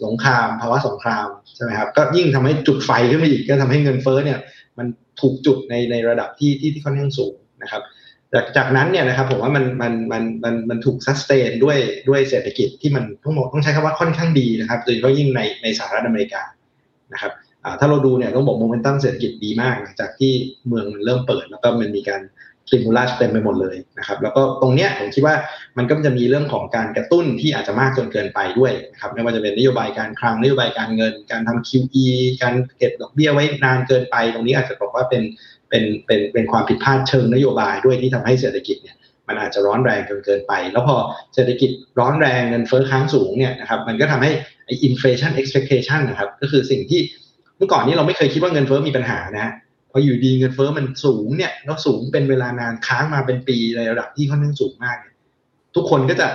[0.02, 1.26] สงครามภาวะสงคราม
[1.56, 4.38] ใช่ไหมครับก็ยิ่งทำให้จุดไฟขึ้นมาอีกก็ทำให้เงินเฟ้อเนี่ย
[4.78, 4.86] มัน
[5.20, 7.82] ถูกจุดในในระดับที่ที่ที่ค่อนข้างสูงนะครับ
[8.32, 11.78] จากจากนั้นเนี่ยนะครับผมว่ามันมันมันมันมันถูกซัสเตนด้วย
[12.08, 16.42] ด้วยเศรษฐกิจที่มันต้องบอกต้องใช้คำว่าค่อนข้างดีนะครับโดยเฉพาะยิ่งในในสหรัฐอเมริกา
[17.12, 17.32] นะครับ
[17.80, 20.32] ถ้าเราดูเนี่ยต้องบอกโมเมนตัมเศรษฐกิจดีมากจากที่
[20.68, 22.20] เมืองมันเริ่มเปิดแล้วก็มันมีการ
[22.68, 25.36] สติมูลัสเต็มไปหมดเลยนะครับ แล้วก็ตรงเนี้ยผมคิดว่า
[25.78, 32.06] มันก็จะมีเรื่องของการกระตุ้นที่อาจจะมากจนเกินไปด้วยนะครับ ไม่ว่าจะเป็นนโยบายการคลังนโยบายการเงิน การทำ QE
[32.42, 35.22] การเก็บดอกเบี้ยไว้นานเกินไป ตรงนี้อาจจะบอกว่าเป็น
[35.68, 38.96] เป็นเป็นเป็นความผิดพลาดเชิงนโยบายด้วยที่ทำให้เศรษฐกิจเนี่ย
[39.28, 40.96] มันอาจจะร้อนแรงเกินเกินไป แล้วพอ
[41.34, 44.30] เศรษฐกิจร้อนแรงเงินเฟ้อค้างสูงเนี่ยนะครับมันก็ทำให้
[44.66, 47.00] ไอ้ inflation expectation นะครับก็คือสิ่งที่
[47.56, 49.52] เมื่อก่อนนี้เราไม่เคยคิดว่าเงินเฟ้อมีปัญหานะ
[49.96, 54.96] ออยู่ดีเงินเฟ้อมันสูงเนี่ยแล้วสูงเป็นเวลานานค้างมาเป็นปีในระดับที่ค่อนข้างสูงมาก
[55.74, 56.28] ทุกคนก็จะ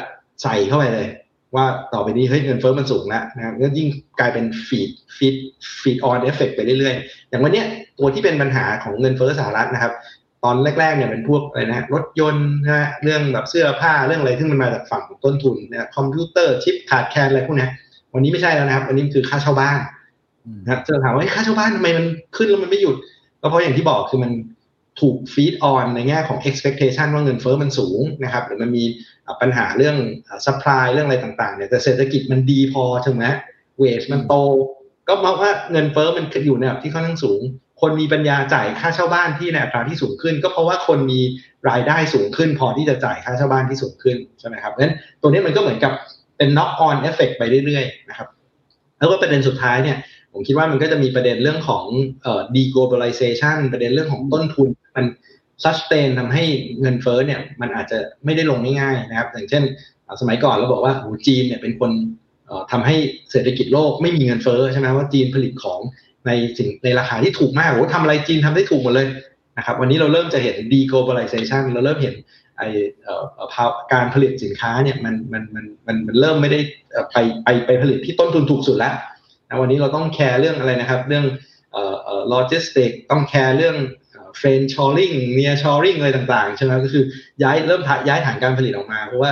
[0.43, 1.07] ใส่เข้าไปเลย
[1.55, 3.87] ว่าต่อไปนี้เฮ้ยเงินเฟ้อมันสูงแล้วนะครับก็ยิ่ง
[4.19, 5.35] กลายเป็น feed feed
[5.81, 7.63] feed on effect ไปเรื่อยๆ อย่างวันนี้
[7.99, 9.93] ตัวที่เป็นปัญหาของเงินเฟ้อสหรัฐนะครับ
[10.43, 17.67] ตอนแรกๆเนี่ยเป็นพวกอะไรนะรถยนต์นะเรื่องแบบเสื้อผ้าเรื่องอะไรที่มันมาจากฝั่งต้นทุนนะคอมพิวเตอร์ชิปขาดแคลนอะไรพวกนี้
[18.13, 19.79] วันนี้ไม่ใช่แล้วนะครับวันนี้คือค่าเช่าบ้าน
[20.63, 22.05] นะจะถามว่าค่าเช่าบ้านทำไมมัน
[22.37, 22.95] ขึ้นแล้วมันไม่หยุด
[23.41, 24.31] ก็เพราะอย่างที่บอกคือมัน
[25.01, 28.85] ถูกฟีดออนในแง่ของ expectation ว่าเงินเฟอ้อมันสูงนะครับหรือมันมี
[29.41, 29.97] ปัญหาเรื่อง
[30.45, 33.25] supply เรื่องอะไรต่างๆเนี่ยแต่เศรษฐกิจมันดีพอถึงไหม
[33.77, 34.33] เวชมันโต
[35.07, 37.41] ก็เพราะว่าเงินเฟอ้อมันอยู่ในระดับที่ค่อนข้างสูง
[37.81, 41.19] คนมีปัญญาจ่ายค่าเช่าบ้านที่ในอัตราที่สูงขึ้น ก็เพราะว่าคนมี
[41.69, 45.93] รายได้สูงขึ้น พอที่จะจ่ายค่าเช่าบ้านที่สูงขึ้นใช่ไหมครับเพราะฉะนั้นตัวนี้มันก็เหมือนกับ
[46.37, 48.27] เป็น knock on effect ไปเรื่อยๆนะครับ
[48.99, 49.97] แล้วก็ประเด็นสุดท้ายเนี่ย
[50.33, 51.85] ผมคิดว่ามันก็จะมีประเด็นเรื่องของ
[52.23, 55.05] เอ่อ deglobalization ประเด็นเรื่องของต้นทุน มัน
[55.63, 56.43] sustain ทำให้
[56.81, 59.63] เงินเฟ้อเนี่ยมันอาจจะไม่ได้ลงง่ายๆนะครับ อย่างเช่น
[60.21, 60.93] สมัยก่อนเราบอกว่า
[61.27, 61.91] จีนเนี่ยเป็นคน
[62.71, 62.95] ทำให้
[63.31, 65.79] เศรษฐกิจโลกไม่มีเงินเฟ้อใช่ไหมว่าจีนผลิตของ
[66.27, 69.07] ในสิ่งในราคาที่ถูกมากโอ้ทำอะไรจีนทำได้ถูกหมดเลย
[69.57, 72.15] นะครับวันนี้เราเริ่มจะเห็น deglobalization เราเริ่มเห็น
[72.57, 72.63] ไอ้
[73.93, 76.59] การผลิตสินค้าเนี่ยมันมันมันมันมันเริ่มไม่ได้
[77.11, 78.93] ไปไปไปผลิตที่ต้นทุนถูกสุดแล้ว
[79.49, 81.25] นะวันนี้เราต้องแคร์เรื่องอะไรนะครับ เรื่อง
[82.29, 83.77] โลจิสติกต้องแคร์เรื่อง
[84.37, 87.03] friendshoring nearshoring อะไรต่างๆใช่ไหมก็คือ
[87.43, 89.31] ย้ายเริ่มย้ายฐานการผลิตออกมาเพราะว่า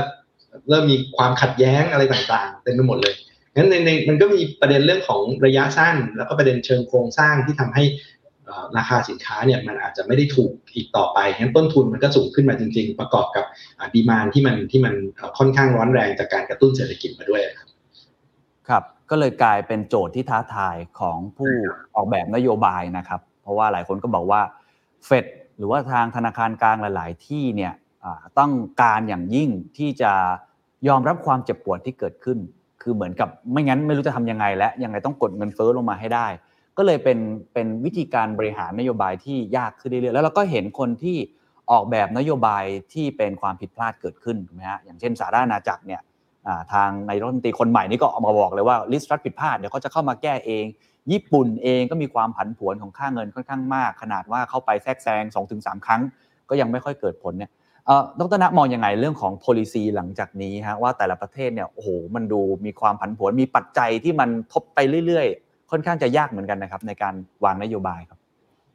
[0.69, 3.13] เริ่มมีความขัดแย้งอะไรต่างๆเต็มไปหมดเลย
[3.55, 7.83] งั้นในในมันก็มีประเด็นเรื่องของระยะสั้น แล้วก็ประเด็นเชิงโครงสร้างที่ทำให้
[8.77, 13.45] ราคาสินค้าเนี่ยมันอาจจะไม่ได้ถูกอีกต่อไปงั้นต้นทุนมันก็สูงขึ้นมาจริง ๆ ประกอบกับ
[13.95, 14.93] ดีมานที่มันที่มัน
[15.37, 17.67] ค่อนข้างร้อนแรงจากการกระตุ้นเศรษฐกิจมาด้วยครับ
[18.67, 21.53] ครับ ก็เลยกลายเป็นโจทย์ที่ท้าทายของผู้
[21.95, 24.41] ออกแบบนโยบายนะครับ เพราะว่าหลายคนก็บอกว่า
[25.05, 25.25] เฟด
[25.57, 27.73] หรือว่าทางธนาคารกลางหลาย ๆ ที่เนี่ย
[28.39, 30.11] ต้องการอย่างยิ่งที่จะ
[30.87, 32.37] ยอมรับความเจ็บปวดที่เกิดขึ้น
[32.81, 36.27] คือเหมือนกับไม่งั้นไม่รู้จะทำยังไง และยังไงต้องกดเงินเฟ้อลงมาให้ได้
[36.77, 37.19] ก็เลยเป็น
[37.53, 41.17] เป็นวิธีการบริหารนโยบายที่ยากขึ้นเรื่อยๆแล้วเราก็เห็นคนที่
[41.71, 46.01] ออกแบบนโยบายที่เป็นความผิดพลาดเกิดขึ้นถูกไหมฮะอย่างเช่นสารานาจักรเนี่ย
[46.73, 50.65] ทางนายรัฐมนตรีคนใหม่นี่ก็ออกมาบอกเลยว่าลิสต์รัฐผิดพลาดเดี๋ยวเขาจะเข้ามาแก้เอง
[51.11, 55.23] ญี่ปุ่นเองก็มีความผันผวนของค่าเงินค่อนข้างมาก ขนาดว่าเข้าไปแทรกแซง
[55.55, 56.01] 2-3 ครั้ง
[56.49, 57.51] ก็ยังไม่ค่อยเกิดผลเนี่ย
[58.19, 68.16] ดรนะมองยังไงเรื่องของ policy หลังจากนี้ฮะว่าแต่ละประเทศเนี่ยโอ้โหมันดูมีความผันผวนมีปัจจัยที่มันทบไปเรื่อยๆ ค่อนข้างจะยากเหมือนกันนะครับในการวางนโยบายครับ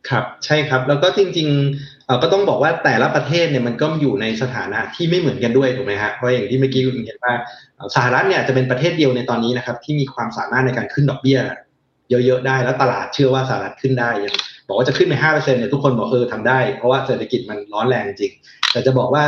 [0.09, 7.35] ครับใช่ครับแล้วก็จริงๆเอ่อก็ต้องบอกว่าแต่ละประเทศเนี่ยมันก็อยู่ในสถานะที่ไม่เหมือนกันด้วยถูกไหมฮะเพราะอย่างที่เมื่อกี้คุณเห็นว่า
[7.95, 11.39] สหรัฐเนี่ยจะเป็นประเทศเดียวในตอนนี้นะครับที่มีความสามารถในการขึ้นดอกเบี้ย
[12.11, 14.35] เยอะๆได้แล้วตลาดเชื่อว่าสหรัฐขึ้นได้ย่าง
[14.69, 18.33] บอกว่าจะขึ้นไปห้าเปอร์เซ็นต์เนี่ยทุกคนบอกเออทำได้ เพราะว่าเศรษฐกิจมันร้อนแรงจริง
[18.73, 19.25] แต่จะบอกว่า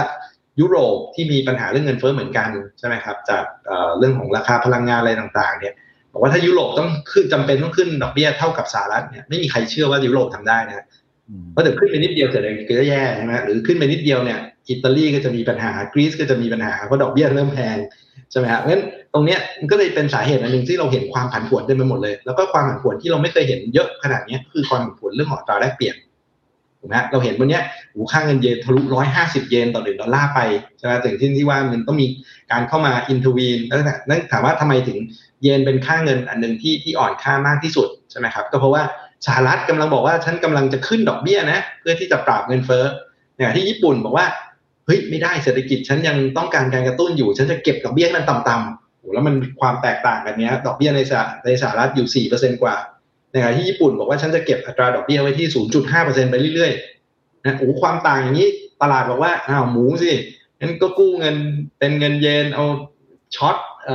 [0.60, 5.74] ยุโรปที่มีปัญหาเรื่องเงินเฟ้อเหมือนกันใช่ไหมครับจากเเรื่องของราคาพลังงานอะไรต่างๆเนี่ย
[6.14, 10.84] บอกว่าถ้ายุโรปต้องขึ้นจำเป็นต้องขึ้นดอกเบี้ยเท่ากับสหรัฐเนี่ยไม่มีใครเชื่อว่ายุโรปทำได้นะ
[11.52, 14.38] เพราะเดี๋ยวขึ้นไปนิดเดียวเศรษฐกิจก็แย่ใช่ไหมหรือขึ้นไปนิดเดียวเนี่ย
[14.70, 17.76] อิตาลีก็จะมีปัญหากรีซก็จะมีปัญหาเพราะดอกเบี้ยเริ่มแพง
[18.30, 27.60] ใช่ไหมฮะเพราะฉะนั้นตรงเนี้ยมันก็เลยเป็นสาเหตุอันหนึ่งที่เราเห็นความผันผวนเต็มไปหมดเลย แล้วก็ความผันผวนที่เราไม่เคยเห็นเยอะขนาดเนี้ยคือความผันผวนเรื่องของอัตราแลกเปลี่ยนูกไหมฮะเราเห็นวันนี้
[27.92, 30.40] หูค่าเงินเยนทะลุร้อยห้าสิบเยนต่อหนึ่งดอลลาร์ไป
[30.78, 32.06] ใช่ไหมถึงที่ที่ว่ามันต้องมี
[32.52, 34.98] การเข้ามาอินทวีนแล้วนั่นถามว่าทำไมถึง
[35.42, 38.82] เยนเป็นค่าเงินอันหนึ่งที่ที่อ่อนค่ามากที่สุดใช่ไหมครับก็เพราะว่า
[39.26, 42.84] สหรัฐกำลังบอกว่าฉันกำลังจะขึ้นดอกเบี้ยนะเพื่อที่จะปราบเงินเฟ้อ
[43.38, 44.26] อย่างที่ญี่ปุ่นบอกว่า
[44.86, 52.74] เฮ้ยไม่ได้เศรษฐกิจฉันยังต้องการการกระตุ้นอยู่ ฉันจะเก็บดอกเบี้ยให้มันต่ำๆโอ้แล้วมันความแตกต่างกันเนี้ยดอกเบี้ยในสหในสหรัฐอยู่สี่เปอร์เซ็นกว่า
[53.34, 58.48] ในขณะที่ญี่ปุ่นบอกว่าฉันจะเก็บอัตราดอกเบี้ยไว้ที่ศูนย์จุดห้าเปอร์เซ็นไปเรื่อยๆนะโอ้ความต่างอย่างนี้
[58.82, 60.12] ตลาดบอกว่าอ้าวหมูสิ
[60.60, 61.36] งั้นก็กู้เงิน
[61.78, 62.64] เป็นเงินเยนเอา
[63.36, 63.56] ช็อต
[63.88, 63.90] อ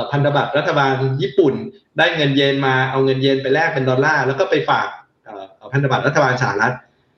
[0.00, 1.54] อพันธบัตรรัฐบาลญี่ปุ่น
[1.98, 4.88] ได้เงินเยนมาเอาเงินเยนไปแลกเป็นดอลลาร์แล้วก็ไปฝาก
[5.72, 6.74] พันธบัตรรัฐบาลสหรัฐ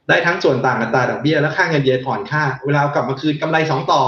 [0.09, 4.03] ได้ทั้งส่วนต่างอัตราดอกเบี้ยและค่าเงินเยนอ่อนค่า เวลาเอากลับมาคืนกำไรสองต่อ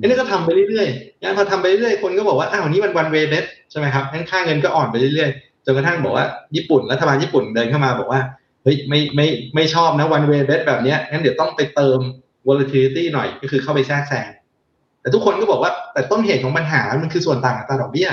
[0.00, 8.20] อันนี้ก็ทำไปเรื่อยๆงั้นพอทำไปเรื่อยๆคนก็บอกว่าอ้าวนี่มันวันเวเบสใช่ไหมครับงั้นค่าเงินก็อ่อนไปเรื่อยๆ จนกระทั่งบอกว่าญี่ปุ่นรัฐบาลญี่ปุ่นเดินเข้ามาบอกว่า
[8.62, 11.98] เฮ้ยไม่ไม่ไม่ชอบนะวันเวเบสแบบนี้งั้นเดี๋ยวต้องไปเติม
[12.46, 14.28] volatility หน่อยก็คือเข้าไปแทรกแซง
[15.00, 18.08] แต่ทุกคนก็บอกว่าแต่ต้นเหตุของปัญหามันคือส่วนต่างอัตราดอกเบี้ย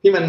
[0.00, 0.24] ที่มัน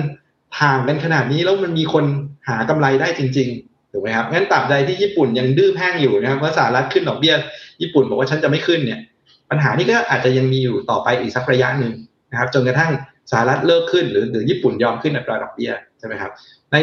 [0.61, 2.05] ห่างกันขนาดนี้แล้วมันมีคน
[2.47, 7.33] หากำไรได้จริงๆถูกไหมครับงั้นตราบใดที่ญี่ปุ่นยังดื้อแพ่งอยู่นะครับว่าสหรัฐขึ้นดอกเบี้ย
[7.81, 8.99] ญี่ปุ่นบอกว่าฉันจะไม่ขึ้นเนี่ย
[9.49, 11.93] ปัญหานี้ก็อาจจะยังมีอยู่ต่อไปอีกสักระยะหนึ่ง
[12.31, 12.91] นะครับ จนกระทั่ง
[13.31, 16.31] สหรัฐเลิกขึ้นหรือหรือญี่ปุ่นยอมขึ้นอัตราดอกเบี้ยใช่ไหมครับ
[16.71, 16.77] ใน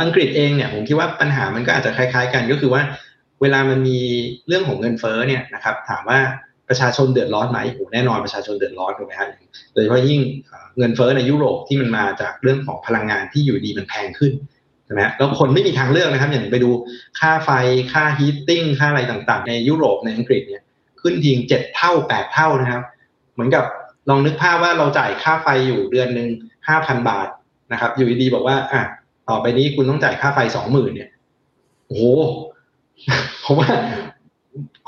[0.00, 2.82] อังกฤษเองเนี่ยผมคิดว่าปัญหามันก็อาจจะคล้าย ๆ กันก็คือว่า
[3.42, 4.00] เวลามันมี
[4.46, 6.18] เรื่องของเงินเฟ้อเนี่ยนะครับ ถามว่า
[6.68, 9.28] ประชาชนเดือดร้อนไหมโอ้แน่นอนประชาชนเดือดร้อนถูกไหมครับ
[9.72, 10.20] โดยเฉพาะยิ่ง
[10.78, 14.32] เงินเฟ้อในยุโรปที่มันมาจากเรื่องของพลังงานที่อยู่ดีมันแพงขึ้น
[14.84, 16.70] ใช่ไหมแล้วคนไม่มีทางเลือกนะครับ อย่างไปดู
[17.18, 17.50] ค่าไฟ
[17.92, 20.62] ค่าฮีตติ้งค่าอะไรต่างๆ ในยุโรปในอังกฤษเนี่ย
[21.00, 22.82] ขึ้นทีเจ็ดเท่าแปดเท่านะครับ
[23.34, 23.64] เหมือนกับ
[24.08, 26.28] ลองนึกภาพว่าเราจ่ายค่าไฟอยู่เดือนหนึ่ง
[26.68, 27.28] ห้าพันบาท
[27.72, 28.82] นะครับ อยู่ดีๆบอกว่า อะ
[29.28, 31.08] ต่อไปนี้คุณต้องจ่ายค่าไฟสองหมื่นเนี่ย
[31.86, 32.04] โอ้โห
[33.44, 33.68] ผมว่า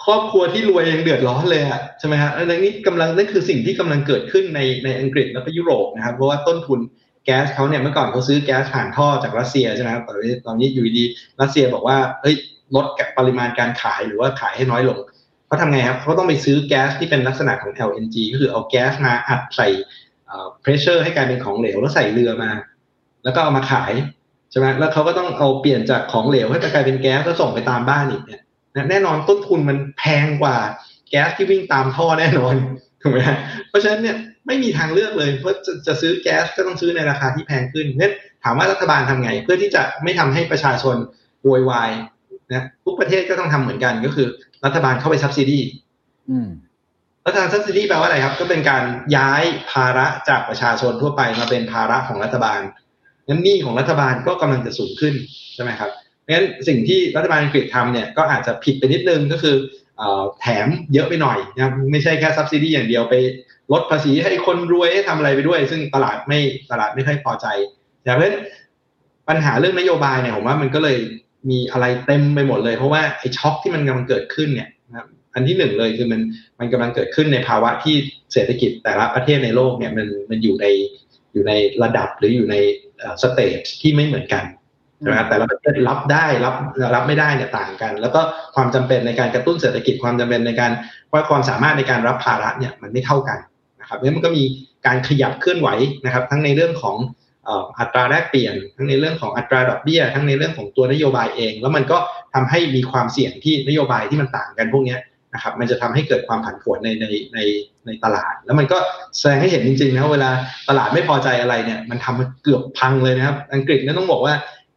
[0.05, 6.81] ครอบครัวที่รวยยังเดือดร้อนเลยอะใช่ไหมฮะแล้วนี่กำลังนั่นคือสิ่งที่กำลังเกิดขึ้นในในอังกฤษแล้วก็ยุโรปนะครับ เพราะว่าต้นทุน
[7.25, 11.05] แก๊สเขาเนี่ยเมื่อก่อนเขาซื้อแก๊สผ่านท่อจากรัสเซียใช่ไหมครับตอนนี้ตอนนี้อยู่ดี
[11.40, 12.37] รัสเซียบอกว่าเฮ้ย
[12.75, 12.87] ลด
[13.19, 14.99] ปริมาณการขายหรือว่าขายให้น้อยลง
[15.47, 19.69] เขาทำไงครับเขาต้องไปซื้อแก๊สที่เป็นลักษณะของ LNG ก็คือเอาแก๊สมาอัดใส่
[20.61, 22.51] เพรสเชอร์ให้กลายเป็นของเหลวแล้วใส่เรือมา
[23.24, 23.92] แล้วก็เอามาขาย
[24.50, 28.40] ใช่ไหมแล้วเขาก็ต้องเอาเปลี่ยนจากของเหลวให้กลายเป็นแก๊สแล้วส่งไปตามบ้านอีกเนี่ย
[28.90, 30.56] แน่นอนต้นทุนมันแพงกว่า
[31.11, 32.54] แก๊สที่วิ่งตามท่อแน่นอน
[33.02, 33.18] ถูกไหม
[33.68, 38.12] เพราะฉะนั้นเนี่ยไม่มีทางเลือกเลยเพราะจะจะซื้อแก๊สก็ต้องซื้อในราคาที่แพงขึ้นงั้น
[38.44, 40.96] ถามว่ารัฐบาลทำไง เพื่อที่จะไม่ทำให้ประชาชน
[41.42, 41.90] โวยวาย
[42.52, 44.26] นะทุกประเทศก็ต้องทำเหมือนกันก็คือ
[44.64, 45.61] รัฐบาลเข้าไปซับซิดี
[47.26, 48.85] รัฐบาลซับซิดีแปลว่าอะไรครับ ก็เป็นการ
[49.16, 52.61] ย้ายภาระจากประชาชนทั่วไปมาเป็นภาระของรัฐบาล
[53.31, 55.14] งั้นหนี้ของรัฐบาลก็กำลังจะสูงขึ้น
[55.55, 55.90] ใช่ไหมครับ
[56.23, 59.57] เพราะฉะนั้นสิ่งที่รัฐบาลอังกฤษทำเนี่ยก็อาจจะผิดไปนิดนึงก็คือ
[60.40, 63.14] แถมเยอะไปหน่อยนะครับไม่ใช่แค่ซับซิดีอย่างเดียวไป
[63.73, 66.38] ลดภาษีให้คนรวยให้ทำอะไรไปด้วย ซึ่งตลาดไม่
[66.71, 67.47] ตลาดไม่ค่อยพอใจ
[68.03, 68.37] แต่เพราะฉะนั้น
[69.29, 70.99] ปัญหาเรื่องนโยบายเนี่ยผมว่ามันก็เลย
[71.51, 76.21] มีอะไรเต็มไปหมดเลย เพราะว่าไอ้ช็อคที่มันกำลังเกิดขึ้นเนี่ยนะอันที่หนึ่งเลยคือมัน
[76.59, 77.97] มันกำลังเกิดขึ้นในภาวะที่
[78.33, 80.66] เศรษฐกิจแต่ละประเทศในโลกเนี่ยมันมันอยู่ใน
[81.33, 82.57] อยู่ในระดับหรืออยู่ใน
[83.22, 84.44] stage ที่ไม่เหมือนกัน
[85.06, 86.54] นะแต่ละประเทศรับได้รับ
[86.94, 88.20] รับไม่ได้เนี่ยต่างกัน แล้วก็
[88.54, 90.72] ความจำเป็นในการกระตุ้นเศรษฐกิจความจำเป็นในการ
[91.12, 93.38] ว่าความสามารถในการรับภาระเนี่ยมันไม่เท่ากัน
[93.80, 94.44] นะครับเพราะมันก็มี
[94.86, 95.68] การขยับเคลื่อนไหว
[96.04, 96.96] นะครับ ทั้งในเรื่องของ
[97.80, 101.98] อัตราแลกเปลี่ยน ทั้งในเรื่องของอัตราดอกเบี้ย ทั้งในเรื่องของตัวนโยบายเอง แล้วมันก็
[102.34, 104.96] ทำให้มีความเสี่ยงที่นโยบายที่มันต่างกันพวกนี้
[105.35, 107.38] นะครับมันจะทำให้เกิดความผันผวนในในใน
[107.87, 108.79] ในตลาด แล้วมันก็
[109.19, 110.31] แสดงให้เห็นจริงๆนะเวลา
[110.69, 114.35] ตลาดไม่พอใจอะไรเนี่ยมันทำเกือบพังเลยนะครับ อังกฤษเนี่ยต้องบอกว่า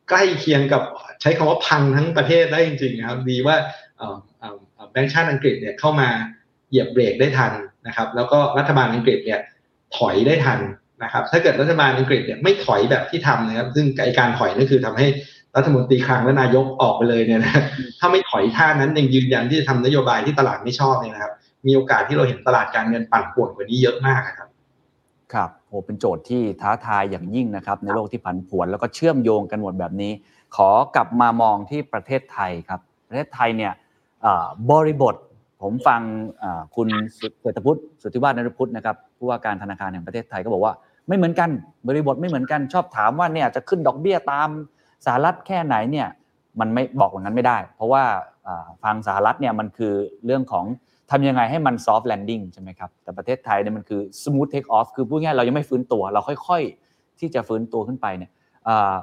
[0.10, 0.82] ใกล้เคียงกับ
[1.22, 3.56] ใช้คำว่าพังทั้งประเทศได้จริงๆนะครับ ดีว่า
[4.92, 6.10] แบงก์ชาติอังกฤษเนี่ยเข้ามา
[6.70, 7.52] เหยียบเบรกได้ทัน
[7.88, 9.40] นะครับ แล้วก็รัฐบาลอังกฤษเนี่ย
[9.98, 10.60] ถอยได้ทัน
[11.04, 13.86] นะครับ ถ้าเกิดรัฐบาลอังกฤษเนี่ยไม่ถอยแบบที่ทำนะครับ ซึ่ง
[14.20, 15.08] การถอยนั่นคือทำให้
[15.56, 17.54] รัฐมนตรีคลังและนายกออกไปเลยเนี่ยนะ
[18.00, 21.34] ถ้าไม่ถอยท่านั้นยังยืนยันที่จะทำนโยบายที่ตลาดไม่ชอบเนี่ยนะครับ
[21.68, 24.50] มีโอกาสที่เราเห็นตลาดการเงินปั่นป่วนกว่านี้เยอะมากครับ
[25.34, 30.12] ครับโหเป็นโจทย์ที่ท้าทายอย่างยิ่งนะครับ ในโลกที่ผันผวนแล้วก็เชื่อมโยงกันหมดแบบนี้
[30.56, 33.72] ขอกลับมามองที่ประเทศไทยครับ ประเทศไทยเนี่ย
[34.72, 35.16] บริบท
[35.62, 36.02] ผมฟัง
[36.76, 36.88] คุณ
[37.42, 40.74] เศรษฐพุทธสุทธิวาฒนรพุทธนะครับผู้ว่าการธนาคารแห่งประเทศไทยก็บอกว่า
[41.08, 41.50] ไม่เหมือนกัน
[41.88, 44.50] บริบทไม่เหมือนกันชอบถามว่าเนี่ยจะขึ้นดอกเบี้ยตาม
[45.06, 46.08] สหรัฐแค่ไหนเนี่ย
[46.60, 48.04] มันไม่บอกอย่างนั้นไม่ได้ เพราะว่า
[48.84, 49.94] ฟังสหรัฐเนี่ยมันคือ
[50.26, 50.66] เรื่องของ
[51.12, 58.32] ทำยังไงให้มัน soft landing ใช่ไหมครับ แต่ประเทศไทยเนี่ยมันคือ smooth take off คือพูดง่ายเรายังไม่ฟื้นตัว เราค่อยๆ ที่จะฟื้นตัวขึ้นไปเนี่ย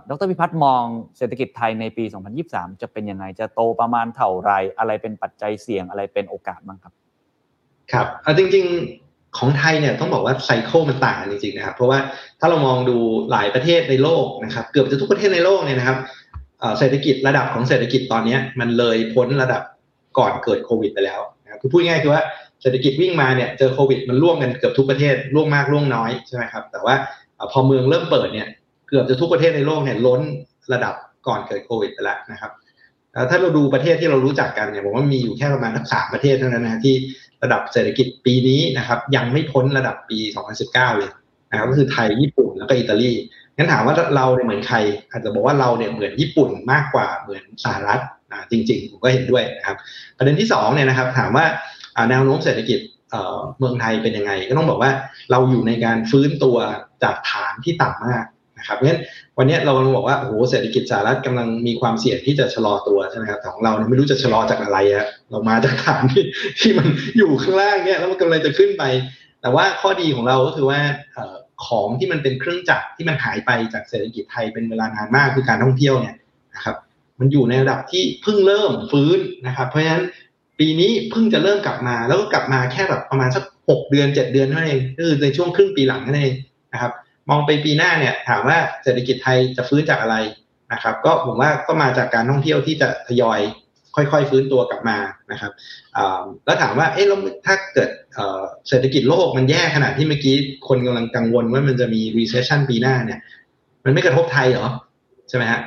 [0.09, 0.83] ดรพิพัฒน์มอง
[1.17, 2.05] เศรษฐกิจไทยในปี
[2.43, 6.93] 2023 จะเป็นยังไง จะโตประมาณเท่าไร อะไรเป็นปัจจัยเสี่ยงอะไรเป็นโอกาสบ้างครับ
[7.93, 8.07] ครับ
[8.39, 11.99] จริงๆ ของไทยเนี่ยต้องบอกว่าไซเคิลมันต่างกันจริงๆนะครับ เพราะว่า
[12.40, 12.97] ถ้าเรามองดู
[13.31, 15.99] หลายประเทศในโลกนะครับ เกือบจะทุกประเทศในโลกเนี่ยนะครับ
[16.79, 19.62] เศรษฐกิจระดับของเศรษฐกิจตอนนี้มันเลยพ้นระดับ
[20.19, 22.23] ก่อนเกิดโควิดไปแล้วนะคือพูดง่ายคือว่า
[22.62, 26.95] เศรษฐกิจวิ่งมาเนี่ยเจอโควิดมันร่วงกันเกือบทุกประเทศร่วงมากร่วงน้อยใช่ไหมครับแต่ว่า
[27.53, 28.49] พอเมืองเริ่มเปิดเนี่ย
[28.88, 30.21] เกือบจะทุกประเทศในโลกเนี่ยล้น
[30.73, 30.95] ระดับ
[31.27, 32.51] ก่อนเกิดโควิดไปแล้วนะครับ
[33.31, 36.94] ถ้าเราดูประเทศที่เรารู้จักกันเนี่ยผมว่ามีอยู่แค่ประมาณสามประเทศเท่านั้นนะที่
[37.42, 40.18] ระดับเศรษฐกิจปีนี้นะครับ ยังไม่พ้นระดับปี
[40.59, 41.11] 2019 เลย
[41.51, 43.12] นะครับก็คือไทยญี่ปุ่นแล้วก็อิตาลี
[43.57, 44.77] งั้นถามว่าเราเนี่ยเหมือนใคร
[45.11, 48.01] อาจจะบอกว่าเราเนี่ยเหมือนญี่ปุ่นมากกว่าเหมือนสหรัฐ
[48.51, 49.77] จริง ๆ ผมก็เห็นด้วยนะครับ
[50.18, 51.44] ประเด็นที่2เนี่ยนะครับ ถามว่า
[52.11, 52.79] แนวโน้มเศรษฐกิจ
[53.59, 54.90] เมืองไทยเป็นยังไง ก็ต้องบอกว่า
[55.31, 56.57] เราอยู่ในการฟื้นตัว
[57.03, 58.25] จากฐานที่ต่ำมาก
[58.61, 59.01] นะครับเพราะฉะนั้น
[59.38, 66.25] วันนี้เราบอกว่าโอ้โหเศรษฐกิจสหรัฐกำลังมีความเสี่ยงที่จะชะลอตัวใช่ไหมครับแต่ของเราเนี่ยไม่รู้จะชะลอจากอะไรอะเรามาจากฐานที่
[66.61, 66.87] ที่มัน
[67.18, 68.85] อยู่ข้างล่างเนี่ยแล้วมันกำลังจะขึ้นไป
[69.42, 70.81] แต่ว่าข้อดีของเราก็คือว่า
[71.66, 76.14] ของที่มันเป็นเครื่องจักรที่มันหายไปจากเศรษฐกิจไทยเป็นเวลานานมากคือการท่องเที่ยวเนี่ย
[76.55, 76.77] นะครับ
[77.18, 80.05] มันอยู่ในระดับที่เพิ่งเริ่มฟื้นนะครับ เพราะฉะนั้น
[80.59, 86.35] ปีนี้เพิ่งจะเริ่มกลับมาแล้วก็กลับมาแค่แบบประมาณสักหกเดือนเจ็ดเดือนเท่านั้นเองคือในช่วงครึ่งปีหลังนั่นเอง
[86.73, 86.92] นะครับ
[87.31, 90.16] มองไปปีหน้าเนี่ยถามว่าเศรษฐกิจไทยจะฟื้นจากอะไร
[90.73, 93.40] นะครับ ก็ผมว่าก็มาจากการท่องเที่ยวที่จะทยอย
[93.97, 94.99] ค่อยๆ ฟื้นตัวกลับมา
[95.33, 95.53] นะครับ
[96.45, 97.90] แล้วถามว่าเอ๊ะแล้วถ้าเกิด
[98.69, 100.35] เศรษฐกิจโลกมันแย่ขนาดที่เมื่อกี้
[100.69, 103.21] คนกำลังกังวลว่ามันจะมี recession ปีหน้าเนี่ย
[103.85, 104.69] มันไม่กระทบไทยเหรอ
[105.29, 105.61] ใช่ไหมฮะ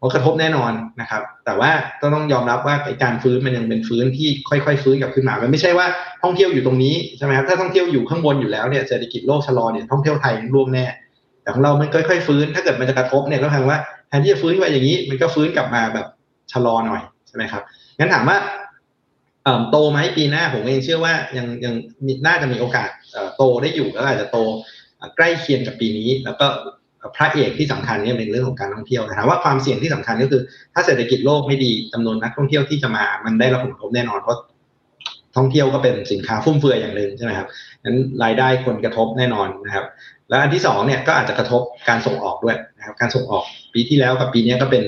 [0.00, 1.70] มันกระทบแน่นอนนะครับ แต่ว่า
[2.14, 5.86] ต้องยอมรับว่าการฟื้นมันยังเป็นฟื้นที่ค่อยๆ ฟื้นกลับขึ้นมา มันไม่ใช่ว่า
[6.22, 10.84] ท่องเที่ยวอยู่ตรงนี้ใช่ไหมครับถ้าท่องเที่ยวอยู่ข้างบนอยู่แล้วเนี่ยเศรษฐกิจโลกชะลอเนี่ยท่องเที่ยวไทยร่วงแน่
[11.48, 16.06] แต่ของเรามันค่อยๆฟื้น ถ้าเกิดมันจะกระทบเนี่ยก็แปลว่าแทนที่จะฟื้นไปอย่างนี้ มันก็ฟื้นกลับมาแบบ
[16.52, 17.62] ชะลอหน่อยใช่ไหมครับ
[17.98, 18.36] งั้นถามว่า
[19.70, 21.74] โตไหมปีหน้าผมเองเชื่อว่ายังยัง
[22.26, 22.88] น่าจะมีโอกาส
[23.36, 24.38] โตได้อยู่แล้วอาจจะโต
[25.16, 26.46] ใกล้เคียงกับปีนี้ แล้วก็
[27.16, 30.42] พระเอกที่สำคัญเนี่ยเป็นเรื่องของการท่องเที่ยวถามว่าความเสี่ยงที่สำคัญก็คือ
[30.74, 34.38] ถ้าเศรษฐกิจโลกไม่ดีจำนวนนักท่องเที่ยวที่จะมา มันได้รับผลกระทบแน่นอนเพราะ
[35.36, 37.48] ท่องเที่ยวก็เป็นสินค้าฟุ่มเฟือยอย่างหนึ่งใช่ไหมครับ
[37.84, 39.84] นั้นรายได้คนกระทบแน่นอนนะครับ
[40.28, 44.82] แล้วอันที่สองเนี่ยก็อาจจะกระทบการส่งออกด้วยนะครับการส่งออกปีที่แล้วกับปีนี้ก็เป็น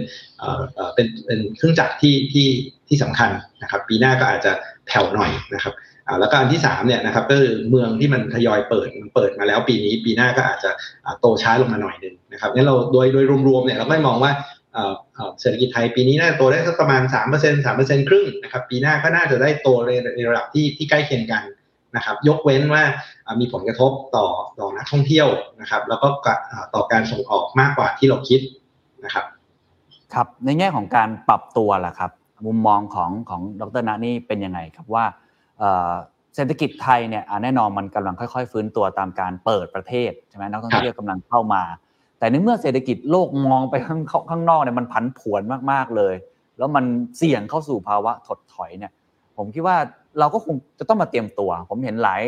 [0.94, 2.48] เป็นเป็นเครื่องจักรที่ที่
[2.88, 3.30] ที่สำคัญ
[3.62, 4.52] นะครับปีหน้าก็อาจจะ
[4.86, 5.74] แผ่วหน่อยนะครับ
[6.20, 10.70] แล้วก็อันที่สามเนี่ยนะครับก็คือเมืองที่มันทยอยเปิดมันเปิดมาแล้วปีนี้ปีหน้าก็อาจจะ
[11.20, 14.32] โตช้าลงมาหน่อยหนึ่งนะครับงั้นเราโดยโดยรวมๆเนี่ยเราไม่มองว่า
[15.40, 21.42] เศรษฐกิจไทยปีนี้น่าจะโตได้สักประมาณ3%เปอร์เซ็นต์สามเปอร์เซ็นต์ครึ่งนะครับปีหน้าก็น่าจะได้โตในระดับที่ที่ใกล้เคียงกัน
[21.96, 22.82] นะครับยกเว้นว่า
[23.40, 24.26] มีผลกระทบต่อ
[24.58, 25.28] ต่อนักท่องเที่ยว
[25.60, 26.08] นะครับแล้วก็
[26.74, 28.40] ต่อการส่งออกมากกว่าที่เราคิด
[29.04, 29.24] นะครับ
[30.14, 32.10] ครับในแง่ของการปรับตัวล่ะครับ
[32.46, 35.04] มุมมองของของดรนานี่เป็นยังไงครับว่า
[36.34, 41.62] เศรษฐกิจไทยเนี่ยแน่นอนมันกำลังค่อยๆ ฟื้นตัวตามการเปิดประเทศใช่ไหมนักท่องเที่ยวกำลังเข้ามา
[42.18, 44.00] แต่ในเมื่อเศรษฐกิจโลกมองไปข้าง
[44.30, 46.14] ข้างนอกเนี่ยมันผันผวนมากๆเลย
[46.58, 46.84] แล้วมัน
[47.18, 48.92] เสี่ยงเข้าสู่ภาวะถดถอยเนี่ย
[49.36, 49.76] ผมคิดว่า
[50.18, 52.22] เราก็คงจะต้องมาเตรียมตัว ผมเห็นหลาย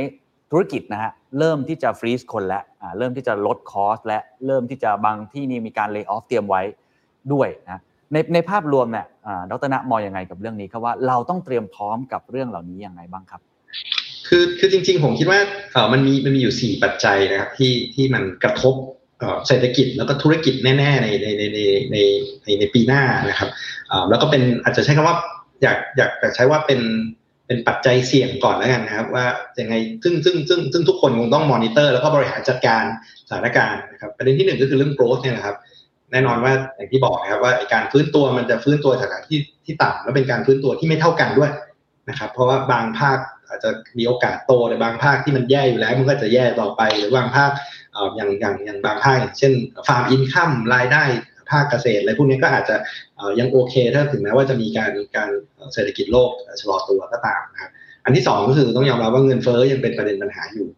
[0.51, 2.64] ธุรกิจนะฮะเริ่มที่จะฟรีซคนแล้ว
[2.99, 6.62] เริ่มที่จะลดคอสและเริ่มที่จะบางที่นี่มีการเลิกออฟเตรียมไว้
[7.33, 9.07] ด้วยนะในในภาพรวมเนี่ย
[9.51, 13.40] ดรณมองยังไงกับเรื่องนี้ครับว่าเราต้องเตรียมพร้อมกับเรื่องเหล่านี้ยังไงบ้างครับ
[14.29, 15.38] คือคือจริง ๆ ผมคิดว่า
[15.73, 18.75] เออมันมีมันมีอยู่สี่ปัจจัยนะครับที่ที่มันกระทบ
[19.49, 21.59] เศรษฐกิจแล้วก็ธุรกิจแน่ๆในในในใน
[21.92, 21.97] ใน
[22.45, 23.51] ในในปีหน้านะครับ
[24.11, 25.16] แล้วก็เป็นอาจจะใช้คำว่า
[25.62, 26.81] อยากอยากใช้ว่าเป็น
[27.53, 29.27] เป็นปัจจัยเสี่ยงก่อนแล้วกันนะครับ ว่า
[29.61, 32.85] ยังไงซึ่งซึ่งซึ่งซึ่งทุกคนคงต้องมอนิเตอร์ แล้วก็บริหารจัดการ
[33.29, 35.57] สถานการณ์นะครับประเด็นที่หนึ่งก็คือเรื่อง growth เนี่ยนะครับ
[36.12, 41.51] แน่นอนว่าอย่างที่บอกนะครับว่าการฟื้นตัวมันจะฟื้นตัวจากที่ที่ต่ำแล้วเป็นการฟื้นตัวที่ไม่เท่ากันด้วย
[42.09, 47.51] นะครับ เพราะว่าบางภาคอาจจะมีโอกาสโตแต่บางภาคที่มันแย่อยู่แล้วมันก็จะแย่ต่อไปหรือบางภาค
[48.17, 49.53] อย่างอย่างอย่างบางภาคอย่างเช่น
[49.88, 51.05] farm income รายได้
[51.53, 52.77] ภาคเกษตรอะไรพวกนี้ก็อาจจะ
[53.38, 55.31] ยังโอเค ถ้าถึงแม้ว่าจะมีการการ
[55.75, 57.71] เศรษฐกิจโลกชะลอตัวก็ตามนะครับ
[58.05, 60.69] อันที่สองก็คือต้องยอมรับว่าเงินเฟ้อยังเป็นประเด็นปัญหาอยู่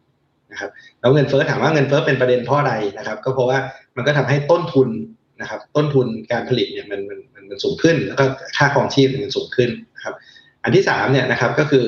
[0.52, 3.58] นะครับแล้วเงินเฟ้อถามว่าเงินเฟ้อเป็นประเด็นเพราะอะไรนะครับ ก็เพราะว่า
[3.96, 4.88] มันก็ทำให้ต้นทุน
[5.40, 7.18] นะครับ ต้นทุนการผลิตเนี่ยมันมัน
[7.50, 8.24] มันสูงขึ้น แล้วก็
[8.56, 10.14] ค่าครองชีพมันสูงขึ้นนะครับ
[10.64, 11.86] อันที่สามเนี่ยนะครับก็คือ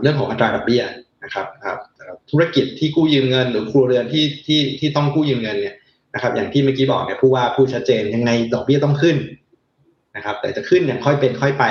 [0.00, 0.82] เรื่องของอัตราดอกเบี้ย
[1.24, 1.46] นะครับ
[2.30, 5.74] ธุรกิจที่กู้ยืมเงิน หรือครัวเรือนที่ที่ที่ต้องกู้ยืมเงินเนี่ย
[6.14, 9.16] นะครับ อย่างที่เมื่อกี้บอกเนี่ยผู้ว่าผู้ชัดเจนยังไงดอกเบี้ยต้องขึ้น
[10.16, 11.64] นะครับ แต่จะขึ้นอย่างค่อยเป็นค่อยไป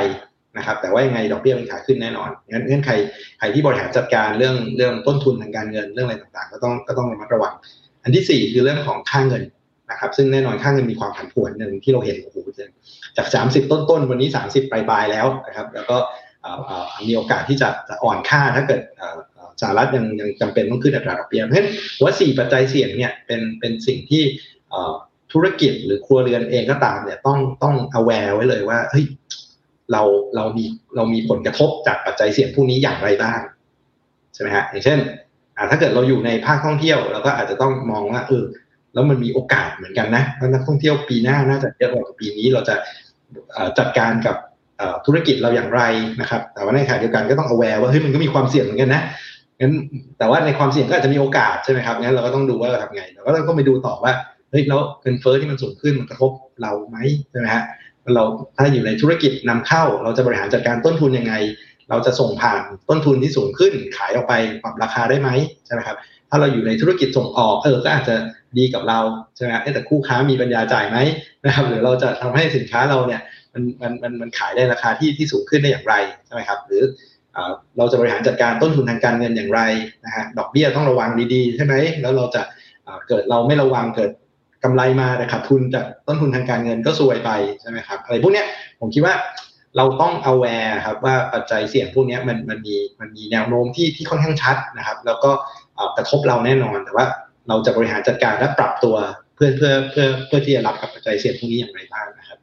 [0.57, 2.93] นะครับ แต่ว่ายังไงดอกเบี้ยมันขาขึ้นแน่นอนงั้นงั้นใคร
[3.39, 7.53] ใครที่บริหารจัดการเรื่องเรื่องต้นทุนทางการเงินเรื่องอะไรต่างๆ ก็ต้องก็ต้องระมัดระวัง
[8.03, 9.43] อันที่สี่คือเรื่องของค่าเงิน
[9.91, 12.37] นะครับ ซึ่งแน่นอนค่าเงินมีความผันผวนหนึ่งที่เราเห็นโอ้โห
[13.17, 15.97] จากสามสิบต้นๆวันนี้สามสิบปลายๆแล้วนะครับ แล้วก็
[17.07, 18.81] มีโอกาสที่จะจะอ่อนค่าถ้าเกิด
[19.61, 21.69] สหรัฐยังยังจำเป็นต้องขึ้นอัตราดอกเบี้ยเพราะฉะนั้น
[22.03, 24.23] ว่าสี่ปัจจัยเสี่ยงเนี่ยเป็นเป็นสิ่งที่
[25.33, 29.05] ธุรกิจหรือครัวเรือนเองก็ตามเนี่ยต้องต้อง aware ไว้เลยว่าเฮ้ย
[29.91, 30.01] เรา
[30.35, 33.39] เรามีเรามีผลกระทบจากปัจจัยเสี่ยงพวกนี้อย่างไรบ้าง
[34.33, 34.99] ใช่ไหมฮะอย่างเช่น
[35.69, 38.43] ถ้าเกิดเราอยู่ในภาคท่องเที่ยวเราก็อาจจะต้องมองว่าเออ
[38.93, 42.75] แล้วมันมีโอกาสเหมือนกันนะนักท่องเที่ยวปีหน้าน่าจะเยอะกว่าปีนี้เราจะ
[43.79, 44.35] จัดการกับ
[45.05, 45.81] ธุรกิจเราอย่างไร
[46.21, 49.01] นะครับ แต่ว่าในขณะเดียวกันก็ต้อง aware ว่าเฮ้ยมันก็มีความเสี่ยงเหมือนกันนะ
[49.63, 49.73] งั้น
[50.17, 54.13] แต่ว่าในความเสี่ยงก็อาจจะมีโอกาสใช่ไหมครับงั้นเราก็ต้องดูว่าเราทำไงเราก็ต้องไปดูต่อว่า
[54.49, 56.97] เฮ้ยแล้วเงินเฟ้อที่มันสูงขึ้นมันกระทบเราไหม
[57.31, 57.63] ใช่ไหมฮะ
[58.15, 58.23] เรา
[58.57, 61.33] ถ้าอยู่ในธุรกิจนำเข้า เราจะบริหารจัดการต้นทุนยังไง
[61.89, 65.29] เราจะส่งผ่านต้นทุนที่สูงขึ้นขายออกไปปรับราคาได้ไหม
[65.65, 65.97] ใช่ไหมครับ
[66.29, 68.15] ถ้าเราอยู่ในธุรกิจส่งออกเออก็อาจจะ
[68.57, 68.99] ดีกับเรา
[69.35, 70.97] ใช่ไหมแต่คู่ค้ามีปัญญาจ่ายไหม
[71.45, 73.21] นะครับหรือเราจะทำให้สินค้าเราเนี่ย
[73.53, 75.95] มันมันมันมันขายได้ราคาที่ที่สูงขึ้นได้อย่างไร
[76.25, 76.83] ใช่ไหมครับหรือ
[77.77, 79.61] เราจะบริหารจัดการต้นทุนทางการเงินอย่างไร
[80.05, 82.41] นะฮะดอกเบี้ยต้องระวังดีๆใช่ไหมแล้วเราจะ
[83.07, 84.11] เกิดเราไม่ระวังเกิด
[84.63, 88.43] กำไรมาแต่ขาดทุนจากต้นทุนทางการเงินก็ซวยไปใช่ไหมครับอะไรพวกนี้
[88.79, 89.15] ผมคิดว่า
[89.77, 95.31] เราต้อง aware ครับว่าปัจจัยเสี่ยงพวกนี้มันมันมีมันมีแนวโน้มที่ที่ค่อนข้างชัดนะครับ แล้วก็
[95.97, 97.05] กระทบเราแน่นอน แต่ว่า
[97.47, 98.95] เราจะบริหารจัดการและปรับตัว
[99.35, 102.37] เพื่อเพื่อเพื่อเพื่อที่จะรับกับปัจจัยเสี่ยงพวกนี้อย่างไรบ้างนะครับ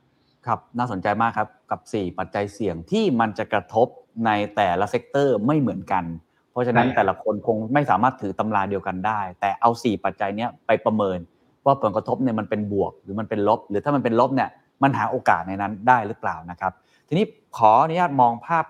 [0.46, 3.86] ครับน่าสนใจมากครับกับ 4 ปัจจัยเสี่ยงที่มันจะกระทบ
[4.26, 6.04] ในแต่ละเซกเตอร์ไม่เหมือนกัน
[6.50, 11.18] เพราะฉะนั้นแต่ละคนคงไม่สามารถถือตำราเดียวกันได้ แต่เอา 4 ปัจจัยนี้ไปประเมิน
[11.66, 14.48] ว่าผลกระทบเนี่ยมันเป็นบวกหรือมันเป็นลบ หรือถ้ามันเป็นลบเนี่ย
[14.82, 16.72] มันหาโอกาสในนั้นได้หรือเปล่านะครับ
[17.08, 17.24] ทีนี้
[17.56, 18.64] ขออนุญาตมองภาพ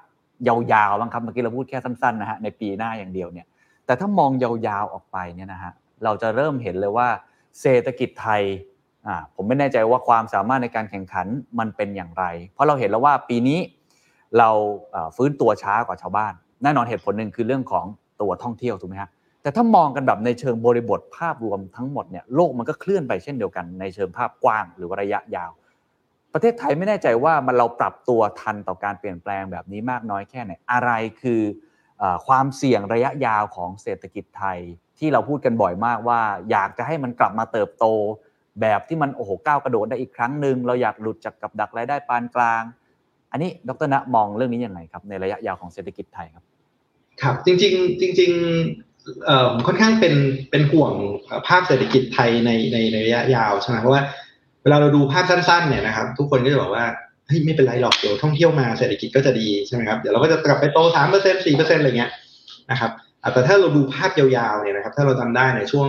[0.49, 3.47] ยาวๆบ้างครับเมื่อกี้เราพูดแค่สั้นๆนะฮะในปีหน้าอย่างเดียวเนี่ย
[3.87, 5.73] แต่ถ้ามองยาวๆออกไปเนี่ยนะฮะ
[6.05, 7.09] เราจะเริ่มเห็นเลยว่า
[7.61, 8.43] เศรษฐกิจไทย
[9.07, 11.27] อ่าผมไม่แน่ใจว่าความสามารถในการแข่งขัน
[11.59, 13.59] มันเป็นอย่างไร เพราะเราเห็นแล้วว่าปีนี้
[14.39, 14.51] เรา
[15.17, 17.87] ฟื้นตัวช้ากว่าชาวบ้านแน่นอนเหตุผลหนึ่งคือเรื่องของ
[18.21, 19.11] ตัวท่องเที่ยวถูกไหมฮะ
[19.43, 25.51] แต่ถ้ามองกันแบบในเชิงบริบทภาพรวมทั้งหมดเนี่ยโลกมันก็เคลื่อนไปเช่นเดียวกันในเชิงภาพกว้างหรือระยะยาว
[26.35, 30.91] ประเทศไทยไม่แน่ใจว่ามันเราปรับตัวทันต่อการเปลี่ยนแปลงแบบนี้มากน้อยแค่ไหนอะไร
[31.23, 31.43] คือ
[32.27, 34.59] ความเสี่ยงระยะยาวของเศรษฐกิจไทย
[34.99, 37.87] ที่เราพูดกันบ่อยมากว่า อยากจะให้มันกลับมาเติบโต
[38.61, 42.63] แบบที่มันโอ้โหก้าวกระโดดได้อีกครั้งหนึ่งเราอยากหลุดจากกับดักรายได้ปานกลาง
[43.33, 46.45] อันนี้ดรณะมองเรื่องนี้ยังไงครับ ในระยะยาวของเศรษฐกิจไทยครับ
[47.23, 50.15] ครับ จริง ๆ จริงๆค่อนข้างเป็น
[50.51, 50.93] เป็นห่วง
[51.47, 54.03] ภาพเศรษฐกิจไทยในในในระยะยาวใช่ไหมเพราะว่า
[54.63, 56.87] เวลาเราดูภาพสั้นๆเนี่ยนะครับ ทุกคนก็จะบอกว่า
[57.27, 62.11] เฮ้ยไม่เป็นไรหรอกเดี๋ยวท่องเที่ยวมาเศรษฐกิจก็จะดีใช่ไหมครับเดี๋ยวเราก็จะกลับไปโตสามเปอร์เซ็นต์สี่เปอร์เซ็นต์อะไรเงี้ย
[62.71, 62.91] นะครับ
[63.33, 65.89] แต่ถ้าเราดูภาพยาวๆเนี่ยนะครับ ถ้าเราจาได้ในช่วง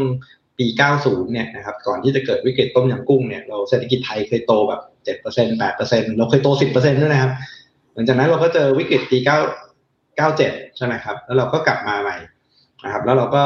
[0.59, 0.67] ปี
[0.99, 7.31] 90 เนี่ยนะครับ ก่อนที่จะเกิดวิกฤตต้มยำกุ้งเนี่ย เราเศรษฐกิจไทยเคยโตแบบ 7% 8%เราเคยโต10%ด้วยนะครับ
[7.93, 9.29] หลังจากนั้นเราก็เจอวิกฤตปี9
[10.19, 12.17] 97ใช่ไหมครับ แล้วเราก็กลับมาใหม่
[12.83, 13.43] นะครับ แล้วเราก็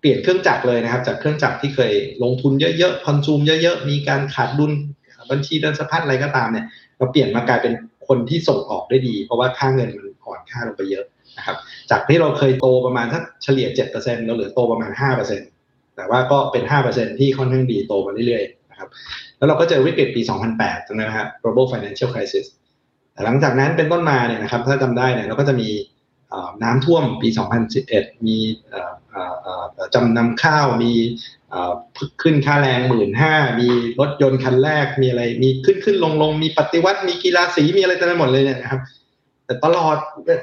[0.00, 4.72] เปลี่ยนเครื่องจักรเลยนะครับ จากเครื่องจักรที่เคยลงทุนเยอะๆคอนซูมเยอะๆ มีการขาดดุล
[5.30, 6.66] บัญชีเดินสะพัดอะไรก็ตามเนี่ย
[6.98, 7.72] เราเปลี่ยนมากลายเป็น
[8.08, 11.04] คนที่ส่งออกได้ดี เพราะว่าค่าเงินมันอ่อนค่าลงไปเยอะ
[11.38, 11.56] นะครับ
[11.90, 14.90] จากที่เราเคยโตประมาณสักเฉลี่ย7%เราเหลือโตประมาณ
[15.42, 18.88] 5%แต่ว่าก็เป็น 5%ที่ค่อนข้างดีโตมาเรื่อยๆนะครับ
[19.38, 20.22] แล้วเราก็เจอวิกฤตปี
[20.54, 22.46] 2008 ตรงนั้นนะฮะ global financial crisis
[23.12, 25.68] แต่หลังจากนั้นเป็นต้นมาเนี่ยนะครับถ้าจำได้เนี่ยเราก็จะมี
[26.62, 27.28] น้ำท่วมปี
[27.76, 28.38] 2011 มี
[29.94, 30.92] จำนำข้าว มี
[32.22, 33.68] ขึ้นค่าแรงหมื่นห้ามี
[34.00, 38.80] รถยนต์คันแรก มีอะไร มีขึ้นขึ้นลงลงมีปฏิวัติ มีกีฬาสี มีอะไรเต็มไปหมดเลยเนี่ยนะครับ
[39.46, 39.96] แต่ตลอด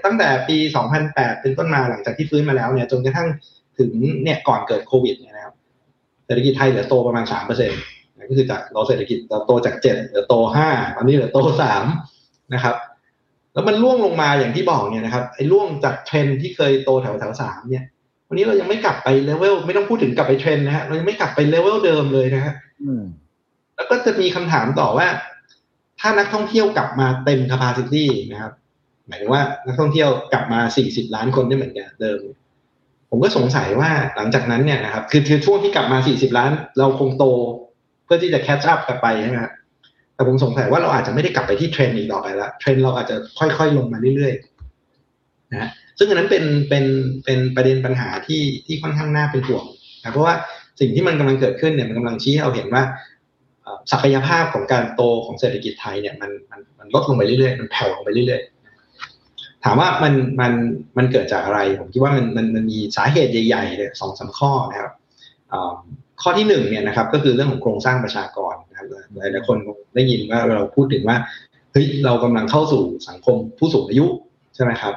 [0.06, 0.58] ตั้งแต่ปี
[1.00, 3.28] 2008 เป็นต้นมาหลังจากที่ฟื้นมาแล้วเนี่ยจนกระทั่ง
[3.78, 3.92] ถึง
[4.24, 5.56] เนี่ยก่อนเกิดโควิดเนี่ยนะครับ
[6.26, 10.34] เศรษฐกิจไทยเหลือโตประมาณ3% ก็คือจากเราเศรษฐกิจเราโตจาก7เหลือโต
[10.68, 11.38] 5ตอนนี้เหลือโต
[11.96, 12.76] 3นะครับ
[13.54, 17.86] แล้วมันร่วงลงมาอย่างที่บอกเนี่ยนะครับไอ้ร่วงจากเทรนที่เคยโตแถวแถวสามเนี่ย
[18.30, 22.54] วันนี้เรายังไม่กลับไปเลเวลไม่ต้องพูดถึงกลับไปเทรนนะฮะเรายังไม่กลับไปเลเวลเดิมเลยนะฮะ
[23.76, 25.08] แล้วก็จะมีคำถามต่อว่า
[26.00, 28.52] ถ้านักท่องเที่ยวกลับมาเต็ม capacity นะครับ
[29.08, 32.20] หมายถึงว่านักท่องเที่ยวกลับมา40ล้านคนได้เหมือนกันเดิม
[33.10, 37.26] ผมก็สงสัยว่าหลังจากนั้นเนี่ยนะครับคือคือช่วงที่กลับมา40ล้าน เราคงโต
[38.06, 39.54] เพื่อที่จะแคชอัพกลับไปใช่ไหมครับ
[40.16, 46.86] แต่ผมสงสัยว่าเราอาจจะไม่ได้กลับไปที่เทรนด์อีกต่อไปแล้วเทรนด์เราอาจจะค่อยๆลงมาเรื่อยๆนะซึ่งอันนั้นเป็นเป็น
[47.26, 49.66] เป็นประเด็นปัญหาที่ที่ค่อนข้างน่าเป็นห่วง
[50.02, 50.36] นะเพราะว่า
[50.80, 52.84] สิ่งที่มันกำลังเกิดขึ้นเนี่ยมันกำลังชี้ให้เราเห็นว่า
[53.92, 60.54] ศักยภาพของการโตของเศรษฐกิจไทยเนี่ยมันมันมันลดลงไปเรื่อยๆ มันแผ่วลงไปเรื่อยๆ ถามว่ามันมัน
[60.98, 64.92] มันเกิดจากอะไร ผมคิดว่ามันมันมันมีสาเหตุใหญ่ๆเลยสองสาข้อนะครับ
[66.22, 68.86] ข้อที่หนึ่งเนี่ยนะครับก็คือเรื่องของโครงสร้างประชากรนะครับ
[69.18, 69.58] หลายหลายคน
[69.96, 71.18] ได้ยินว่าเราพูดถึงว่า
[71.72, 74.06] เฮ้ยเรากำลังเข้าสู่สังคมผู้สูงอายุ
[74.56, 74.94] ใช่ไหมครับ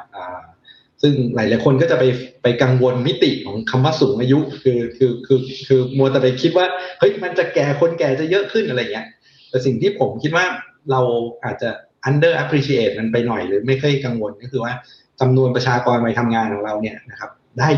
[1.03, 2.05] ซึ่งหลายหลายคนก็จะไป
[2.43, 6.67] ไปกังวลมิติของคำว่าสูงอายุ คือคือคือคือมัวแต่ไปคิดว่า
[6.99, 9.07] เฮ้ยมันจะแก่คนแก่จะเยอะขึ้นอะไรเงี้ย
[9.51, 10.45] แต่สิ่งที่ผมคิดว่า
[10.91, 11.01] เรา
[11.45, 11.71] อาจจะ
[12.09, 14.73] under appreciate มันไปหน่อยหรือไม่ค่อยกังวลก็คือว่า
[15.21, 17.69] จำนวนประชากรวัยทำงานของเราเนี่ยนะครับ ได้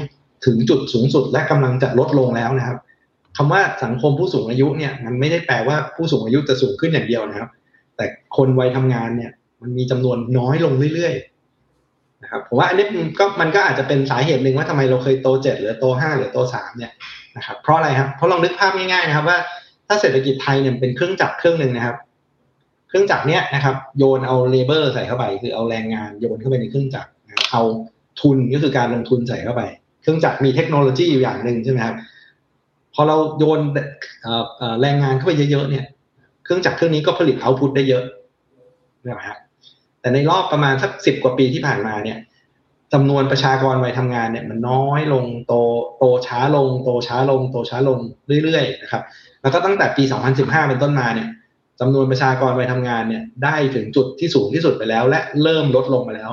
[0.46, 2.78] ถึงจุดสูงสุดและกำลังจะลดลงแล้วนะครับ
[3.40, 7.48] คำว่าสังคมผู้สูงอายุเนี่ยมันไม่ได้แปลว่าผู้สูงอายุจะสูงขึ้นอย่างเดียวนะครับ
[7.96, 8.04] แต่
[8.36, 9.32] คนวัยทำงานเนี่ย
[9.62, 12.86] มันมีจำนวนน้อยลงเรื่อยๆนะครับผมว่าอันนี้
[13.18, 16.92] ก็มันก็อาจจะเป็นสาเหตุหนึ่งว่าทำไมเราเคยโตเจ็ดหรือโตห้าหรือโตสามเนี่ย
[17.36, 19.38] นะครับเพราะอะไรครับเพราะลองนึกภาพง่ายๆนะครับ ว่า
[19.86, 21.96] ถ้าเศรษฐกิจไทยเนี่ยเป็นเครื่องจักรเครื่องหนึ่งนะครับ
[22.88, 27.10] เครื่องจักรเนี้ยนะครับ โยนเอาเลเบอร์ใส่เข้าไป คือเอาแรงงานโยนเข้าไปในเครื่องจักร
[27.52, 27.62] เอา
[28.20, 29.62] ทุนก็คือการลงทุนใส่เข้าไป
[30.02, 31.94] เครื่องจักรมีเทคโนโลยีอยู่อย่างหนึ่งใช่ไหมครับ
[33.00, 33.60] พอเราโยน
[34.82, 35.84] แรงงานเข้าไปเยอะๆเนี่ย
[36.44, 38.04] เครื่องจักรเครื่องนี้ก็ผลิตเอาพุตได้เยอะ
[39.06, 39.32] นะคร
[40.00, 42.18] แต่ในรอบประมาณสักสิบกว่าปีที่ผ่านมาเนี่ย
[42.92, 45.54] จำนวนประชากรวัยทำงานเนี่ยมันน้อยลงโต
[45.98, 47.98] โตช้าลง โตช้าลง โตช้าลง
[48.42, 49.02] เรื่อยๆนะครับ
[49.42, 50.02] แล้วก็ตั้งแต่ปี
[50.36, 51.28] 2015 เป็นต้นมาเนี่ย
[51.80, 56.30] จำนวนประชากรวัยทำงานเนี่ย ได้ถึงจุดที่สูงที่สุดไปแล้ว และเริ่มลดลงไปแล้ว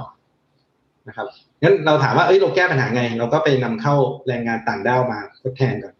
[1.07, 1.27] นะครับ
[1.63, 3.95] งั้นเราถามว่าเอ้ยเราแก้ปัญหาไง เราก็ไปนำเข้า
[4.27, 5.94] แรงงานต่างด้าวมาทดแทนก่อน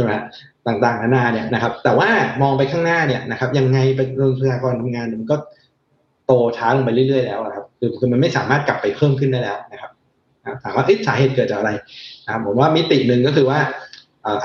[0.00, 0.12] ช่ไหม
[0.66, 2.08] ต่างๆนานาเนี่ยนะครับ แต่ว่า
[2.42, 4.08] มองไปข้างหน้าเนี่ยนะครับยังไงเป็น
[4.40, 5.36] ประชากรทำงานมันก็
[6.26, 9.90] โตช้าลงไปเรื่อยๆแล้วครับคือคือมันไม่สามารถกลับไปเพิ่มขึ้นได้แล้วนะครับ
[10.62, 11.72] ถามว่าสาเหตุเกิดจากอะไร
[12.26, 13.58] นะครับผมว่ามิติหนึ่งก็คือว่า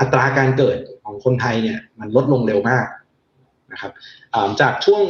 [0.00, 2.86] อัตราการเกิดของคนไทยเนี่ยมันลดลงเร็วมาก
[3.72, 3.92] นะครับ
[4.60, 5.04] จากช่วง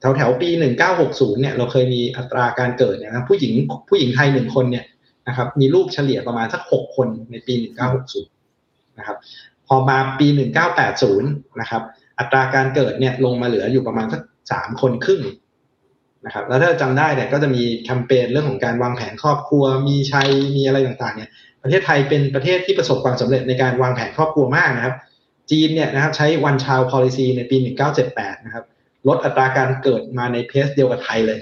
[0.00, 0.48] แถวแถวปี
[0.94, 3.52] 1960 เนี่ยเราเคยมีอัตราการเกิดนะครับผู้หญิง
[3.88, 4.84] ผู้หญิงไทยหนึ่งคนเนี่ย
[5.28, 7.54] นะครับมีลูกเฉลี่ยประมาณสักหกคนในปี
[8.26, 9.16] 1960 นะครับ
[9.68, 10.26] พอมาปี
[10.94, 11.82] 1980 นะครับ
[12.18, 14.20] อัตราการเกิดเนี่ยลงมาเหลืออยู่ประมาณสัก
[14.52, 15.22] สามคนครึ่ง
[16.26, 21.30] นะครับ แล้วถ้าจำได้เนี่ยก็จะมีแคมเปญเรื่องของการวางแผนครอบครัว มีชัย มีอะไรต่างๆเนี่ย
[21.62, 24.94] ประเทศไทยเป็นประเทศที่ประสบความสำเร็จในการวางแผนครอบครัวมากนะครับ
[25.50, 27.56] จีนเนี่ยนะครับใช้ one child policy ในปี
[28.02, 28.64] 1978 นะครับ
[29.08, 31.38] ลดอัตราการเกิดมาในเพสเดียวกับไทยเลย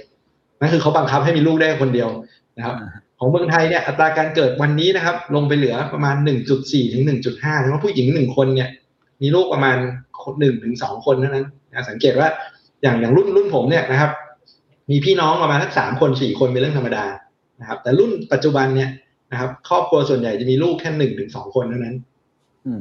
[0.60, 2.08] นั่นคือเขาบังคับให้มีลูกได้คนเดียว
[2.56, 2.74] นะครับ
[3.18, 6.16] ของเมืองไทยเนี่ยอัตราการเกิดวันนี้นะครับ ลงไปเหลือประมาณ
[6.54, 7.02] 1.4 ถึง
[7.32, 8.68] 1.5เพราะผู้หญิงหนึ่งคนเนี่ย
[9.22, 9.76] มีลูกประมาณ
[10.40, 12.28] หนึ่งถึงสองคนเท่านั้นนะสังเกตว่า
[12.82, 14.10] อย่างอย่างรุ่นรุ่นผมเนี่ยนะครับ
[14.90, 17.04] มีพี่น้องประมาณสักสามคนสี่คนเป็นเรื่องธรรมดา
[17.60, 18.90] นะครับ แต่รุ่นปัจจุบันเนี่ย
[19.30, 21.96] นะครับ ครอบครัวส่วนใหญ่จะมีลูกแค่หนึ่งถึงสองคนเท่านั้น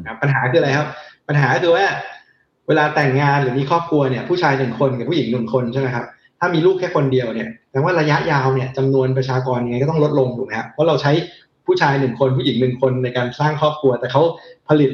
[0.04, 0.88] นะปัญหาคืออะไรครับ
[1.28, 1.88] ปัญหาคือว่า
[2.68, 6.06] เวลาแต่งงานหรือมีครอบครัวเนี่ย ผู้ชายหนึ่งคนกับผู้หญิงหนึ่งคนใช่ไหมครับ
[6.44, 11.12] ถ้ามีลูกแค่คนเดียวเนี่ยแปลว่าระยะยาวเนี่ยจำนวนประชากรยังไงก็ต้องลดลงถูกไหมครับเพราะเราใช้
[11.66, 14.22] ผู้ชายหนึ่งคนผู้หญิงหนึ่งคนในการสร้างครอบครัว แต่เขา
[14.70, 14.92] ผลิต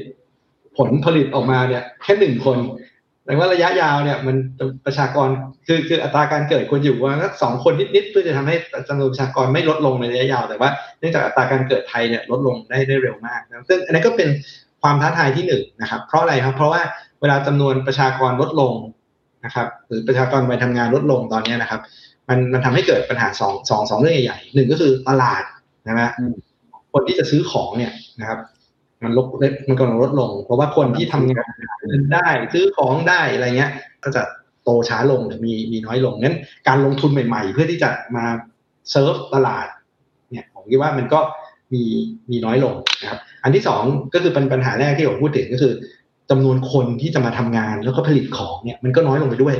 [0.77, 2.57] ผลผลิตออกมาเนี่ยแค่หนึ่งคน
[3.25, 4.35] แปลว่าระยะยาวเนี่ยมัน
[4.85, 5.29] ประชากร
[5.67, 8.55] คือคืออัตราการเกิดควรอยู่ว่าสองคนนิดๆเพื่อจะทำให้
[8.89, 10.69] จำนวนประชากรไม่ลดลงในระยะยาว แต่ว่า
[10.99, 14.29] เนื่องจากอัตราการเกิดไทยเนี่ยลดลงได้ได้เร็วมากนะซึ่งอันนี้ก็เป็น
[14.81, 16.81] ความท้าทายที่หนึ่งนะครับ เพราะอะไรครับ เพราะว่า
[17.21, 18.73] เวลาจำนวนประชากรลดลง
[19.45, 21.81] นะครับหรือประชากรวัยทำงานลดลงตอนนี้นะครับ
[22.29, 25.43] มันมันทำให้เกิดปัญหาสองสองสองเรื่องใหญ่ๆหนึ่งก็คือตลาด
[25.87, 26.11] นะฮะ
[26.93, 28.39] คนที่จะซื้อของเนี่ยนะครับ
[29.03, 29.25] มันลด
[29.67, 31.51] มันกำลังลดลง เพราะว่าคนที่ทำงาน
[32.13, 33.71] ได้ซื้อของได้อะไรเงี้ย
[34.03, 34.23] ก็จะ
[34.63, 36.37] โตช้าลงหรือมีมีน้อยลงงั้น
[36.67, 38.25] การลงทุนใหม่ๆ เพื่อที่จะมา
[38.91, 39.67] เซิร์ฟตลาด
[40.31, 41.19] เนี่ยผมคิดว่ามันก็
[41.73, 41.83] มี
[42.31, 43.83] มีน้อยลงนะครับ อันที่สอง
[44.13, 45.73] ก็คือเป็นปัญหาแรกที่ผมพูดถึงก็คือ
[46.29, 49.55] จำนวนคนที่จะมาทำงานแล้วก็ผลิตของเนี่ยมันก็น้อยลงไปด้วย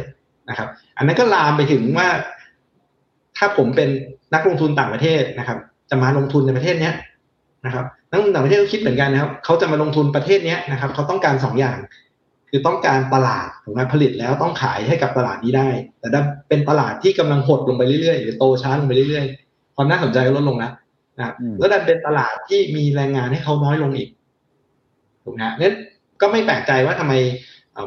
[0.49, 0.67] นะครับ
[0.97, 2.07] อันนั้นก็ลามไปถึงว่า
[3.37, 3.89] ถ้าผมเป็น
[4.33, 5.57] นักลงทุนต่างประเทศนะครับ
[5.89, 6.93] จะมาลงทุนในประเทศเนี้ย
[7.65, 11.77] นะครับนักลงทุนต่างประเทศก็คิดเหมือนกันนะครับเขาจะมาลงทุนประเทศเนี้ยนะครับเขาต้องการสองอย่าง
[12.49, 20.73] คือต้องการตลาดของการผลิตแล้วต้องขายให้กับตลาดนี้ได้ แต่ถ้าเป็นตลาดที่กำลังหดลงไปเรื่อยๆหรือโตช้าลงไปเรื่อยๆความน่าสนใจก็ลดลงแล้ว
[21.17, 24.09] นะครับแล้วดันเป็นตลาดที่มีแรงงานให้เขาน้อยลงอีก
[25.23, 25.75] ถูกไหมนั้น
[26.21, 27.13] ก็ไม่แปลกใจว่าทำไม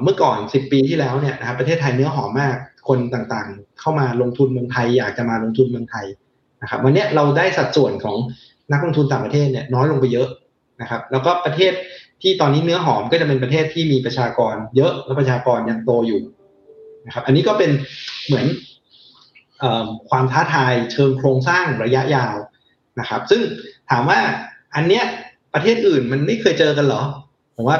[0.03, 2.57] เมื่อก่อน 10 ปีที่แล้วเนี่ยนะครับประเทศไทยเนื้อหอมมาก
[2.89, 6.07] คนต่างๆ เข้ามาลงทุนเมืองไทย อยากจะมาลงทุนเมืองไทย
[6.63, 8.17] นะครับวันนี้เราได้สัดส่วนของ
[8.73, 10.29] นักลงทุนต่างประเทศเนี่ยน้อยลงไปเยอะ
[10.81, 11.73] นะครับ แล้วก็ประเทศ
[12.23, 16.21] ที่ตอนนี้เนื้อหอมก็จะเป็นประเทศที่มีประชากรเยอะและประชากรยังโตอยู่
[17.07, 17.71] นะครับ อันนี้ก็เป็น
[18.27, 18.47] เหมือน
[20.11, 22.37] ความท้าทายเชิงโครงสร้างระยะยาว
[23.01, 23.41] นะครับ ซึ่ง
[23.91, 24.19] ถามว่า
[24.75, 25.05] อันเนี้ย
[25.55, 27.03] ประเทศอื่นมันไม่เคยเจอกันเหรอ
[27.57, 27.77] ผมว่า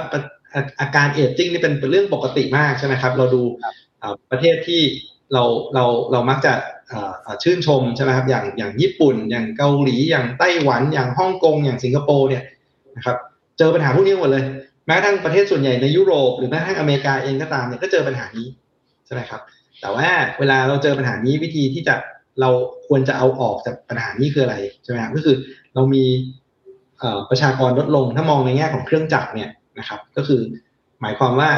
[0.81, 3.43] อาการเอจจิ้งนี่เป็นเรื่องปกติมากใช่ไหมครับ เราดู
[4.31, 4.83] ประเทศที่
[5.33, 5.45] เรา
[5.75, 6.53] เราเรามักจะ
[7.43, 12.43] ชื่นชมใช่ไหมครับอย่างอย่างญี่ปุ่น อย่างเกาหลีอย่างไต้หวัน อย่างฮ่องกง อย่างสิงคโปร์เนี่ย
[12.97, 13.17] นะครับ
[13.59, 14.45] เจอปัญหาพวกนี้หมดเลย
[14.87, 18.47] แม้กระทั่งประเทศส่วนใหญ่ในยุโรปหรือแม้กระทั่งอเมริกาเองก็ตามเนี่ยก็เจอปัญหานี้
[19.07, 19.41] ใช่ไหมครับ
[19.81, 21.95] แต่ว่าเวลาเราเจอปัญหานี้วิธีที่จะ
[22.41, 22.51] เรา
[22.87, 25.37] ควรจะเอาออกจากปัญหานี้คืออะไรใช่ไหมครับก็คือ
[25.75, 26.05] เรามี
[27.31, 30.41] ประชากรลดลงถ้ามองในแง่ของเครื่องจักรเนี่ย นะครับ ก็คือ
[31.01, 31.51] หมายความว่า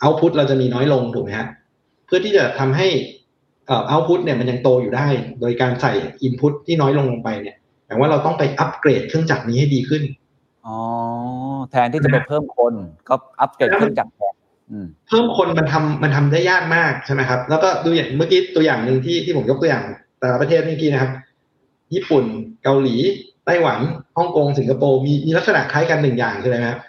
[0.00, 1.46] เอาพุตเราจะมีน้อยลงถูกไหมฮะ
[2.06, 2.88] เพื่อที่จะทำให้
[3.88, 5.08] เอาพุตเนี่ยมันยังโตอยู่ได้
[5.40, 5.92] โดยการใส่
[6.22, 7.56] อินพุตที่น้อยลงลงไปเนี่ย
[7.86, 10.02] แต่ว่าเราต้องไปอัปเกรดเครื่องจักรนี้ให้ดีขึ้น
[10.66, 10.78] อ๋อ
[11.70, 12.74] แทนที่จะไปเพิ่มคน
[13.08, 14.34] ก็อัปเกรดเครื่องจักรแทน
[15.08, 19.84] เพิ่มคนมันทำมันทำได้ยากมากใช่ไหมครับ แล้วก็ดูอย่างเมื่อกี้ตัวอย่างหนึ่งที่ที่ผมยกตัวอย่าง
[20.20, 21.12] แต่ละประเทศเมื่อกี้นะครับ
[21.94, 22.24] ญี่ปุ่น
[22.64, 22.96] เกาหลี
[23.46, 23.78] ไต้หวัน
[24.16, 26.80] ฮ่องกงสิงคโปร์มีมีลักษณะคล้ายกันหนึ่งอย่างคืออะไรครับ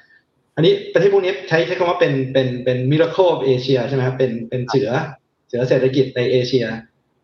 [0.59, 4.89] อันนี้ประเทศพวกนี้ใช้ใช้คำว่าเป็นเป็นเป็น miracle เอเชียใช่ไหมครับเป็นเป็นเสือ
[5.47, 6.65] เสือเศรษฐกิจในเอเชีย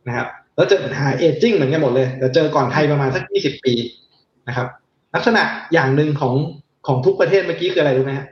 [0.07, 3.73] นะครับแล้วเจอปัญหาเอจิ้งเหมือนกันหมดเลยแต่เจอก่อนไทยประมาณสักยี่สิบปี
[4.47, 4.67] นะครับ
[5.15, 6.33] ลักษณะอย่างหนึ่งของ
[6.88, 8.27] ของทุกประเทศเมื่อกี้คืออะไรรู้ไหมฮะ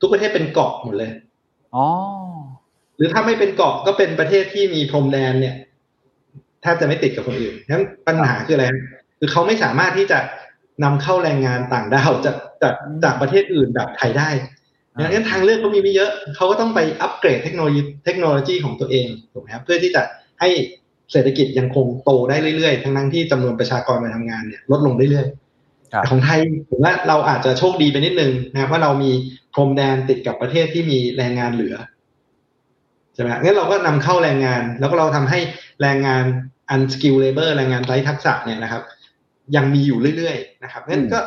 [0.00, 1.10] ทุกประเทศเป็นเกาะหมดเลย
[1.74, 1.86] อ๋อ
[2.96, 5.54] หรือถ้าไม่เป็นเกาะก็เป็นประเทศที่มีพรมแดนเนี่ย
[6.62, 8.64] แทบจะไม่ติดกับคนอื่นนั้นปัญหาคืออะไร
[9.18, 10.18] คือเขาไม่สามารถที่จะ
[10.82, 14.30] นำเข้าแรงงานต่างด้าวจากจากจากประเทศอื่นแบบไทยได้
[14.94, 20.02] ดังนั้นทางเลือกเขามีไม่เยอะ เขาก็ต้องไปอัปเกรดเทคโนโลยีเทคโนโลยีของตัวเองถูกไหมครับเพื่อที่จะ
[20.40, 20.48] ให้
[21.12, 26.38] เศรษฐกิจยังคงโตได้เรื่อยๆ ทั้งนั้นที่จำนวนประชากรมาทำงานเนี่ยลดลงเรื่อยๆของไทย
[26.70, 29.10] ผมว่าเราอาจจะโชคดีไปนิดนึงนะครับว่าเรามี
[29.54, 31.76] พรมแดนติดกับประเทศที่มีแรงงานเหลือ
[33.14, 35.38] ใช่ไหมงั้นเราก็นำเข้าแรงงาน แล้วก็เราทำให้
[35.82, 36.24] แรงงาน
[36.74, 38.82] unskilled labor แรงงานไร้ทักษะเนี่ยนะครับ
[39.56, 41.20] ยังมีอยู่เรื่อยๆนะครับงั้นก็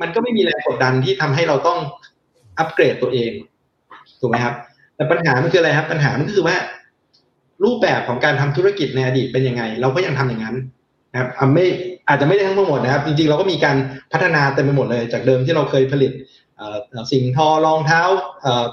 [0.00, 1.78] มันก็ไม่มีแรงกดดันที่ทำให้เราต้อง
[2.58, 3.32] อัปเกรดตัวเอง
[4.20, 4.54] ถูกไหมครับ
[4.96, 6.56] แต่ปัญหามันคืออะไรครับ ปัญหามันก็คือว่า
[7.64, 10.56] รูปแบบของการทำธุรกิจในอดีตเป็นยังไง เราก็ยังทำอย่างนั้น
[11.12, 11.66] นะครับไม่
[12.08, 13.76] อาจจะไม่ได้ทั้งหมดนะครับ จริงๆ เราก็มีการ
[14.12, 16.12] พัฒนาเต็มไปหมดเลย จากเดิมที่เราเคยผลิต
[17.12, 18.02] สิ่งทอรองเท้า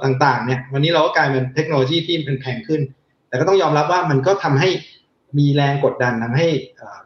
[0.04, 2.82] ต่างๆเนี่ยวันนี้เราก็กลายเป็นเทคโนโลยีที่เป็นแพงขึ้น
[3.28, 4.70] แต่ก็ต้องยอมรับว่ามันก็ทำให้
[5.39, 6.47] มีแรงกดดันทำให้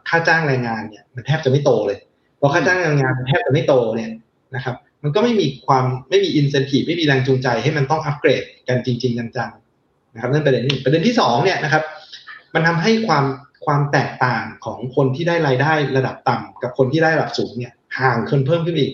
[0.09, 1.97] ค่าจ้างแรงงานเนี่ย มันแทบจะไม่โตเลย
[2.39, 4.11] พอค่าจ้างแรงงานแทบจะไม่โตเนี่ย
[4.55, 11.83] นะครับ มันก็ไม่มีความไม่มีอินเซนティブไม่มีแรงจูงใจให้มันต้องอัปเกรดกันจริง ๆ จังๆนะครับนั่นประเด็นนี้ประเด็นที่สองเนี่ยนะครับ
[12.53, 13.25] มันทำให้ความ
[13.65, 18.91] ความแตกต่างของคนที่ได้รายได้ระดับต่ำ กับคนที่ได้ระดับสูงเนี่ยห่างขึ้นเพิ่มขึ้นอีก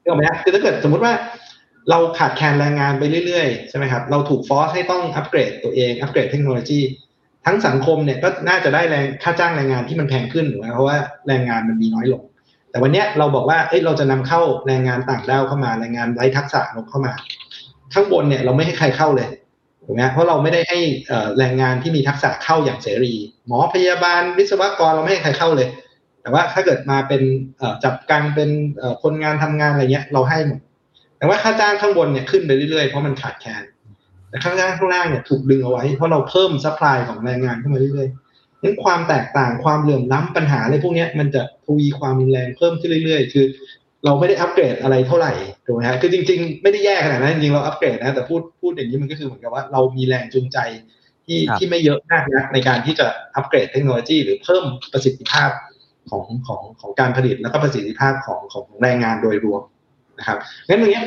[0.00, 1.12] นึกออกไหมคือถ้าเกิดสมมุติว่า
[1.90, 6.80] เราขาดแคลนแรงงานไปเรื่อยๆใช่ไหมครับเราถูกฟอสให้ต้องอัปเกรดตัวเองอัปเกรดเทคโนโลยี
[7.45, 12.23] ทั้งสังคมเนี่ยก็น่าจะได้แรงค่าจ้างแรงงานที่มันแพงขึ้นถูกไหมเพราะว่าแรงงานมันมีน้อยลง
[12.71, 17.13] แต่วันนี้เราบอกว่าเอ้ยเราจะนำเข้าแรงงานต่างด้าวเข้ามาแรงงานไร้ทักษะลงเข้ามา
[17.93, 19.27] ข้างบนเนี่ยเราไม่ให้ใครเข้าเลย
[19.85, 20.79] ถูกไหมเพราะเราไม่ได้ให้
[21.37, 23.13] แรงงานที่มีทักษะเข้าอย่างเสรี
[23.47, 25.67] หมอพยาบาลวิศวกรเราไม่ให้ใครเข้าเลย
[26.21, 27.21] แต่ว่าถ้าเกิดมาเป็น
[27.83, 28.49] จับกังเป็น
[29.03, 30.59] คนงานทำงานอะไรเงี้ยเราให้หมด
[31.17, 33.63] แต่ว่าค่าจ้างข้างบนเนี่ยขึ้นไปเรื่อยๆเพราะมันขาดแคลน
[34.29, 43.45] แต่ค่าจ้างข้างล่างเนี่ยถูกดึงเอาไว้เพราะเราเพิ่ม supply ของแรงงานขึ้นมาเรื่อยๆนั้นความแตกต่างความเหลื่อมล้ำปัญหาอะไรพวกนี้มันจะทวีความรุนแรงเพิ่มขึ้นเรื่อยๆ คือ
[44.05, 45.33] เราไม่ได้อัปเกรดอะไรเท่าไหร่
[45.65, 50.57] ถูกไหมฮะคือจริง ๆ ไม่ได้แย่ขนาดนั้นจริงๆเราอัปเกรดนะแต่พูดพูดอย่างนี้มันก็คือเหมือนกับว่าเรามีแรงจูงใจ
[51.25, 53.05] ที่ที่ไม่เยอะมากนะในการที่จะ
[53.35, 54.63] อัปเกรดเทคโนโลยีหรือเพิ่ม
[54.93, 55.49] ประสิทธิภาพ
[56.09, 59.61] ของของของการผลิตแล้วก็ประสิทธิภาพของของแรงงานโดยรวม
[60.19, 61.01] นะครับงั้นตรงนี้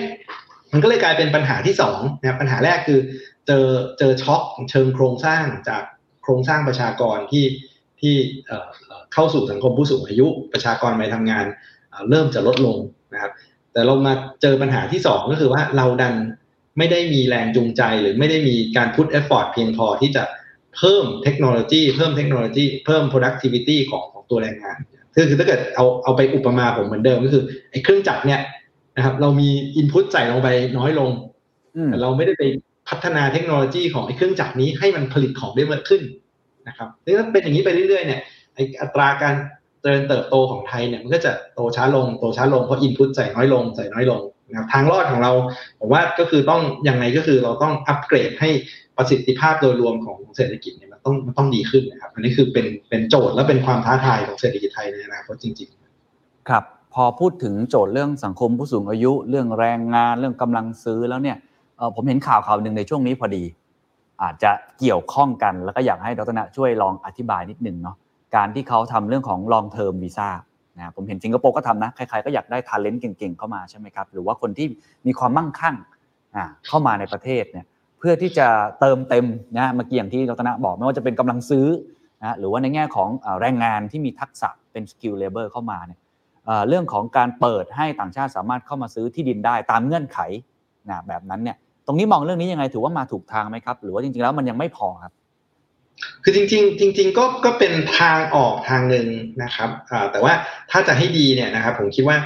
[0.72, 3.00] มันก็เลยกลายเป็นปัญหาที่สองนะปัญหาแรกคือ
[3.46, 3.66] เจอ
[3.98, 5.82] เจอช็อคเชิงโครงสร้างจาก
[6.22, 7.44] โครงสร้างประชากรที่
[8.00, 8.14] ที่
[9.12, 11.44] เข้าสู่สังคมผู้สูงอายุประชากรไปทำงาน
[12.10, 12.76] เริ่มจะลดลง
[13.14, 13.32] นะครับ
[13.72, 16.14] แต่เรามาเจอปัญหาที่สองก็คือว่าเราดัน
[16.78, 20.24] ไม่ได้มีแรงจูงใจหรือไม่ได้มีการ put effort เพียงพอที่จะ
[20.76, 24.78] เพิ่มเทคโนโลยีเพิ่มเทคโนโลยีเพิ่ม productivity ของของตัวแรงงาน
[25.14, 28.40] คือคือถ้าเกิดเอาเอาไปอุปมาผมเหมือนเดิมก็คือไอ้เครื่องจักรเนี่ย
[28.98, 31.10] นะครับ เรามีอินพุตใส่ลงไปน้อยลง
[31.86, 32.42] แต่เราไม่ได้ไป
[32.88, 36.02] พัฒนาเทคโนโลยีของไอ้เครื่องจักรนี้ให้มันผลิตของได้มากขึ้น
[36.68, 36.88] นะครับ
[37.18, 38.20] ถ้าเป็นอย่างนี้ไปเรื่อยๆเนี่ย
[38.54, 39.34] ไอ้อัตราการ
[39.82, 45.32] เจริญเติบโตของไทยเนี่ยมันก็จะโตช้าลงโตช้าลงเพราะอินพุตใส่น้อยลงใส่น้อยลงนะครับทางรอดของเรา
[45.80, 48.50] ผมว่าก็คือต้องยังไงก็คือเราต้องอัปเกรดให้
[48.96, 61.36] ประสิทธิภาพโดยรวมของเศรษฐกิจเนี่ยมันต้องมันต้องดีขึ้นนะครับอันนี้คือเป็นเป็นโจทย์และเป็นความท้าทายของเศรษฐกิจไทยในอนาคตจริง ๆ ครับพ อพูดถึงโจทย์เรื่องสังคมผู้สูงอายุ เรื่องแรงงานเรื่องกำลังซื้อแล้วเนี่ย
[61.94, 63.44] ผมเห็นข่าวข่าวหนึ่งในช่วงนี้พอดี
[64.22, 67.96] อาจจะเกี่ยวข้องกันแล้วก็อยากให้ดรณะช่วยลองอธิบายนิดนึงเนาะ
[68.36, 70.28] การที่เขาทำเรื่องของ long term visa
[70.78, 74.66] นะผมเห็นสิงคโปร์ก็ทำนะใครๆก็อยากได้ทาเลนต์เก่งๆเข้ามาใช่ไหมครับหรือว่าคนที่
[75.06, 75.76] มีความมั่งคั่ง
[76.66, 77.66] เข้ามาในประเทศเนี่ย
[77.98, 78.46] เพื่อที่จะ
[78.80, 79.26] เติมเต็ม
[79.58, 81.66] นะเมื่อกี้อย่างที่ดรณะบอกไม่ว่าจะเป็นกำลังซื้อ
[82.22, 83.08] นะหรือว่าในแง่ของ
[83.40, 85.98] แรงงานที่มีทักษะเป็น skilled labor เข้ามาเนี่ย
[86.68, 90.18] เรื่องของการเปิดให้ต่างชาติสามารถเข้ามาซื้อที่ดินได้ตามเงื่อนไข
[90.88, 95.12] นะแบบนั้นเนี่ยตรงนี้มองเรื่องนี้ยังไงถือว่ามาถูกทางไหมครับ หรือว่าจริงๆแล้วมันยังไม่พอครับ
[96.22, 99.06] คือจริง ๆ จริง ๆ ก็ก็เป็นทางออกทางหนึ่ง
[99.42, 99.70] นะครับ
[100.12, 100.32] แต่ว่า
[100.70, 102.18] ถ้าจะให้ดีเนี่ยนะครับ ผมคิดว่า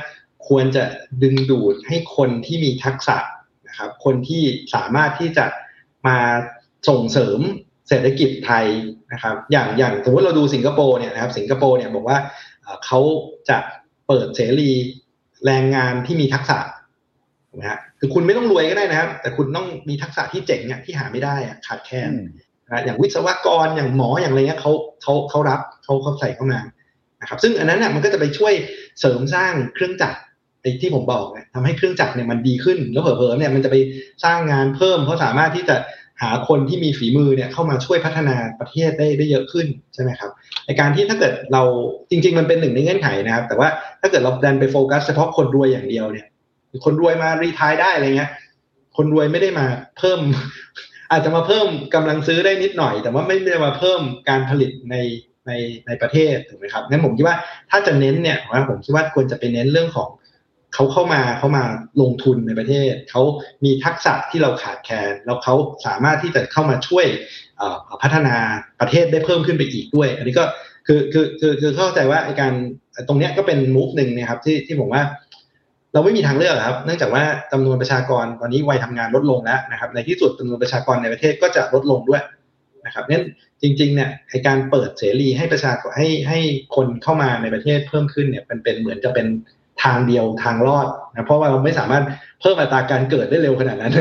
[0.48, 0.84] ควรจะ
[1.22, 3.16] ดึงดูดให้คนที่มีทักษะ
[3.68, 4.42] นะครับ คนที่
[4.74, 5.44] สามารถที่จะ
[6.06, 6.18] มา
[6.88, 7.40] ส่งเสริม
[7.88, 8.66] เศรษฐกิจไทย
[9.12, 12.18] นะครับ อย่างอย่างสมมติเราดูสิงคโปร์เนี่ยนะครับ สิงคโปร์เนี่ยบอกว่า
[12.84, 13.00] เขา
[13.48, 13.58] จะ
[14.12, 14.70] เปิดเสรี
[15.46, 16.58] แรงงานที่มีทักษะ
[17.58, 22.10] นะฮะคือคุณไม่ต้องรวยก็ได้นะครับ แต่คุณต้องมีทักษะที่เจ๋งเนี่ยที่หาไม่ได้อะขาดแคลน
[22.66, 26.60] นะอย่างวิศวกรอย่างหมออย่างไรเงี้ยเขาเขาเขารับเขาเขาใส่เข้ามา
[27.20, 28.54] นะครับ ซึ่งอันนั้นน่ะมันก็จะไปช่วย
[29.00, 30.18] เสริมสร้างเครื่องจักร
[30.62, 33.76] ไอ้ที่ผมบอกเนี่ยทำให้เครื่องจักรเนี่ยมันดีขึ้น แล้วเผลอๆเนี่ยมันจะไป
[34.24, 35.76] สร้างงานเพิ่มเพราะสามารถที่จะ
[36.22, 40.30] หาคนที่มีฝีมือเนี่ยเข้ามาช่วยพัฒนาประเทศได้ได้เยอะขึ้นใช่ไหมครับ
[40.66, 41.62] ในการที่ถ้าเกิดเรา
[42.10, 43.68] จริง ๆ มันเป็นหนึ่งในเงื่อนไขนะครับ แต่ว่า
[44.00, 46.26] ถ้าเกิดเราดันไปโฟกัสเฉพาะคนรวยอย่างเดียวเนี่ย
[46.84, 48.30] คนรวยมารีทายได้อะไรเงี้ย
[48.96, 49.66] คนรวยไม่ได้มา
[49.98, 50.20] เพิ่ม
[51.10, 54.96] อาจจะมาเพิ่มกำลังซื้อได้นิดหน่อย แต่ว่าไม่ได้มาเพิ่มการผลิตใน
[55.46, 55.52] ใน
[55.86, 57.36] ในประเทศถูกไหมครับงั้นผมคิดว่า
[57.70, 58.38] ถ้าจะเน้นเนี่ย
[58.70, 60.08] ผมคิดว่าควรจะไปเน้นเรื่องของ
[60.74, 61.64] เขาเข้ามาเขามา
[62.02, 63.22] ลงทุนในประเทศ เขา
[63.64, 65.54] มีทักษะที่เราขาดแคลนแล้วเขา
[65.86, 67.06] สามารถที่จะเข้ามาช่วย
[68.02, 68.36] พัฒนา
[68.80, 70.44] ประเทศได้เพิ่มขึ้นไปอีกด้วย อันนี้ก็
[70.86, 72.52] คือคือคือคือเข้าใจว่าไอการ
[73.08, 75.02] ตรงนี้ก็เป็นมูฟหนึ่งนะครับที่ที่ผมว่า
[75.92, 82.22] เราไม่มีทางเลือกครับ เนื่องจากว่าจำนวนประชากรตอนนี้วัยทำงานลดลงแล้วนะครับ ในที่สุดจำนวนประชากรในประเทศก็จะลดลงด้วย
[82.86, 83.24] นะครับนั้น
[83.62, 86.38] จริงๆเนี่ยในการเปิดเสรีให้ประชากรให้ให้
[86.74, 89.26] คนเข้ามาในประเทศเพิ่มขึ้นเนี่ยเป็นเป็นเหมือนจะเป็น
[89.82, 92.04] ทางเดียวทางรอดนะเพราะว่าเราไม่สามารถ
[92.40, 93.92] เพิ่มอัตราการเกิดได้เร็วขนาดนั้น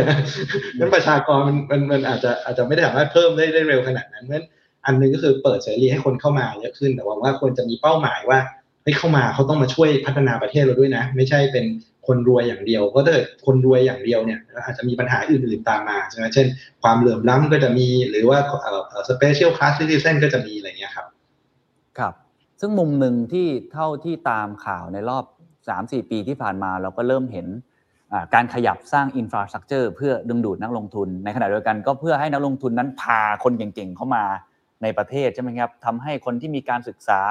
[0.80, 4.44] นั้นประชากรมันมันมันอาจจะอาจจะไม่ได้สามารถเพิ่มได้ได้เร็วขนาดนั้นเพราะ
[4.86, 8.40] อันนึงก็คือเปิดเสรีให้คนเข้ามาเยอะขึ้น แต่ว่าว่าควรจะมีเป้าหมายว่า
[8.84, 11.66] ให้เข้ามาเขาต้องมาช่วยพัฒนาประเทศเราด้วยนะ ไม่ใช่เป็น
[12.08, 13.16] คนรวยอย่างเดียวเพราะถ้า
[13.46, 16.48] คนรวยอย่างเดียวเนี่ยอาจจะมีปัญหาอื่นๆตามมาใช่ไหมเช่น
[16.82, 21.06] ความเหลื่อมล้ำก็จะมีหรือว่าเอ่อสเปเชียลคลาสซิติเซนก็จะมีอะไรเงี้ยครับ
[22.00, 22.14] ครับ
[22.60, 25.26] ซึ่งมุมหนึ่งที่เท่าที่ตามข่าวในรอบ
[25.70, 27.48] 3-4 ปีที่ผ่านมาเราก็เริ่มเห็น
[28.34, 34.24] การขยับสร้างอินฟราสตรักเจอร์เพื่อดึงดูดนักลงทุน ในขณะเดียวกันก็เพื่อให้นักลงทุนนั้นพาคนเก่งๆเข้ามา
[34.84, 37.22] ในประเทศใช่ไหมครับทำให้คนที่มีการศึกษา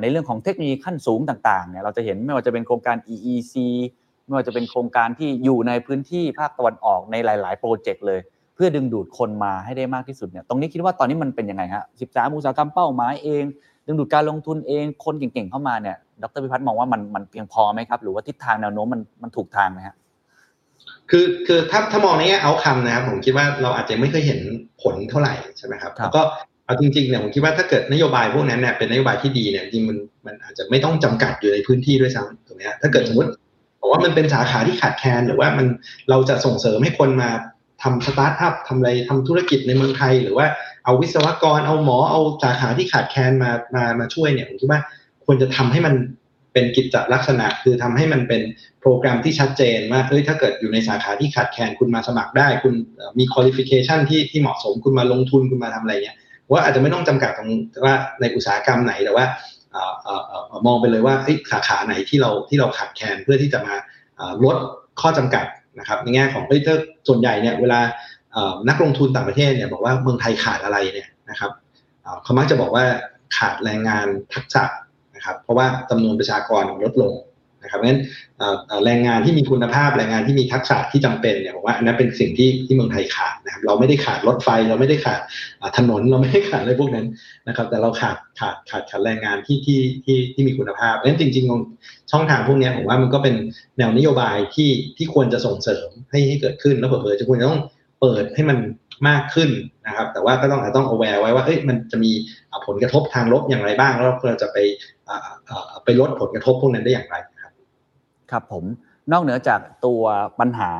[0.00, 3.54] ในเรื่องของเทคโนโลยีขั้นสูงต่างๆเนี่ยเราจะเห็นไม่ว่าจะเป็นโครงการ EEC
[4.26, 8.20] ไม่ว่าจะเป็นโครงการที่อยู่ในพื้นที่ภาคตะวันออกในหลาย ๆ โปรเจกต์เลย
[8.54, 13.44] เพื่อดึงดูดคนมาให้ได้มากที่สุดเนี่ยตรงนี้คิดว่าตอนนี้มันเป็นยังไงฮะสิบสามอุตสาหกรรมเป้าหมายเอง
[13.86, 19.96] ดึงดูดการลงทุนเองคนเก่งๆเข้ามาเนี่ย ดรพิพัฒน์มองว่ามันมันเพียงพอไหมครับ หรือว่าทิศทางแนวโน้มมันมันถูกทางไหมฮะ
[21.10, 24.40] คือคือถ้าถ้ามองในแง่เอาคำนะครับผมคิดว่าเราอาจจะไม่เคยเห็น
[24.82, 26.22] ผลเท่าไหร่ใช่ไหมครับแล้วก็
[26.66, 33.30] เอาจริงๆเนี่ยผมคิดว่าถ้าเกิดนโยบายพวกนั้นเนี่ยเป็นนโยบายที่ดีเนี่ยจริงมันมันอาจจะไม่ต้องจำกัดอยู่ในพื้นที่ด้วยซ้ำถูกไหมฮะถ้าเกิดสมมติ
[33.80, 35.66] บอกว่ามันเป็นสาขาที่ขาดแคลนหรือว่ามัน
[36.10, 37.30] เราจะส่งเสริมให้คนมา
[37.82, 40.46] ทำสตาร์ทอัพทำอะไรทำธุรกิจในเมืองไทย หรือว่า
[40.84, 44.80] เอาวิศวกรเอาหมอเอาสาขาที่ขาดแคลนมามามาช่วยเนี่ยผมคิดว่า
[45.26, 45.94] ควรจะทำให้มัน
[46.52, 48.42] เป็นกิจลักษณะ คือทำให้มันเป็น
[48.80, 52.74] โปรแกรมที่ชัดเจนว่าเฮ้ยถ้าเกิดอยู่ในสาขาที่ขาดแคลนคุณมาสมัครได้ คุณ
[53.18, 56.16] มี qualification ที่ที่เหมาะสมคุณมาลงทุนคุณมาทำอะไรเงี้ย
[56.50, 57.50] ว่าอาจจะไม่ต้องจำกัดตรง
[57.84, 59.26] ว่าในอุตสาหกรรมไหนแต่ว่า
[60.66, 61.14] มองไปเลยว่า
[61.52, 63.74] สาขาไหนที่เราที่เราขาดแคลนเพื่อที่จะมา
[64.44, 64.56] ลด
[65.00, 65.46] ข้อจำกัด
[65.78, 66.74] นะครับในแง่ของเฮ้ยถ้า
[67.08, 67.80] ส่วนใหญ่เนี่ยเวลา
[68.68, 71.50] นักลงทุนต่างประเทศเนี่ยบอกว่าเมืองไทยขาดอะไรเนี่ยนะครับ
[72.22, 72.84] เขามักจะบอกว่า
[73.36, 74.62] ขาดแรงงานทักษะ
[75.22, 77.14] นะครับเพราะว่าจำนวนประชากรลดลง
[77.62, 78.02] นะครับเพราะฉะนั้น
[78.84, 85.20] แรงงานที่มีคุณภาพแรงงานที่มีทักษะที่จำเป็นเนี่ยผมว่าอันนั้นเป็นสิ่งที่ที่เมืองไทยขาดนะครับเราไม่ได้ขาดรถไฟเราไม่ได้ขาด
[85.78, 87.06] ถนนเราไม่ได้ขาดอะไรพวกนั้น
[87.48, 93.34] นะครับ แต่เราขาดขาดขาดขาดแรงงานที่ที่ที่ที่มีคุณภาพเพราะฉะนั้นจริงๆ ช่องทางพวกนี้ผมว่ามันก็เป็น
[93.78, 97.60] แนวนโยบายที่ที่ควรจะส่งเสริมให้ให้เกิดขึ้นแล้วเผื่อจะควรจะต้อง
[98.00, 98.58] เปิดให้มัน
[99.08, 99.50] มากขึ้น
[99.86, 102.12] นะครับ แต่ว่าก็ต้องต้อง aware ไว้ว่าเอ้ยมันจะมี
[102.66, 104.58] ผลกระทบทางลบอย่างไรบ้าง แล้วเราจะไป
[105.84, 107.52] ไปลดผลกระทบพวกนั้นได้อย่างไรครับ
[108.30, 108.64] ครับผม
[109.12, 110.02] นอกเหนือจากตัว
[110.40, 110.72] ปัญหา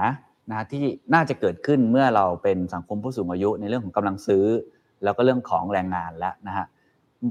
[0.50, 4.44] นะที่น่าจะเกิดขึ้นเมื่อเราเป็นสังคมผู้สูงอายุในเรื่องของกำลังซื้อ
[5.04, 6.66] แล้วก็เรื่องของแรงงานแล้วนะฮะ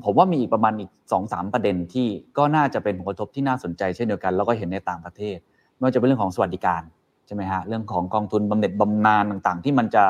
[0.05, 5.37] ผมว่ามีอีกประมาณอีกสองสามประเด็นที่ก็น่าจะเป็นผลกระทบที่น่าสนใจเช่นเดียวกันแล้วก็เห็นในต่างประเทศ
[5.75, 6.81] ไม่ว่าจะเป็นเรื่องของสวัสดิการ
[7.27, 10.03] ใช่ไหมฮะเรื่องของกองทุนบำเหน็จบำนาญต่างๆ ที่มันจะ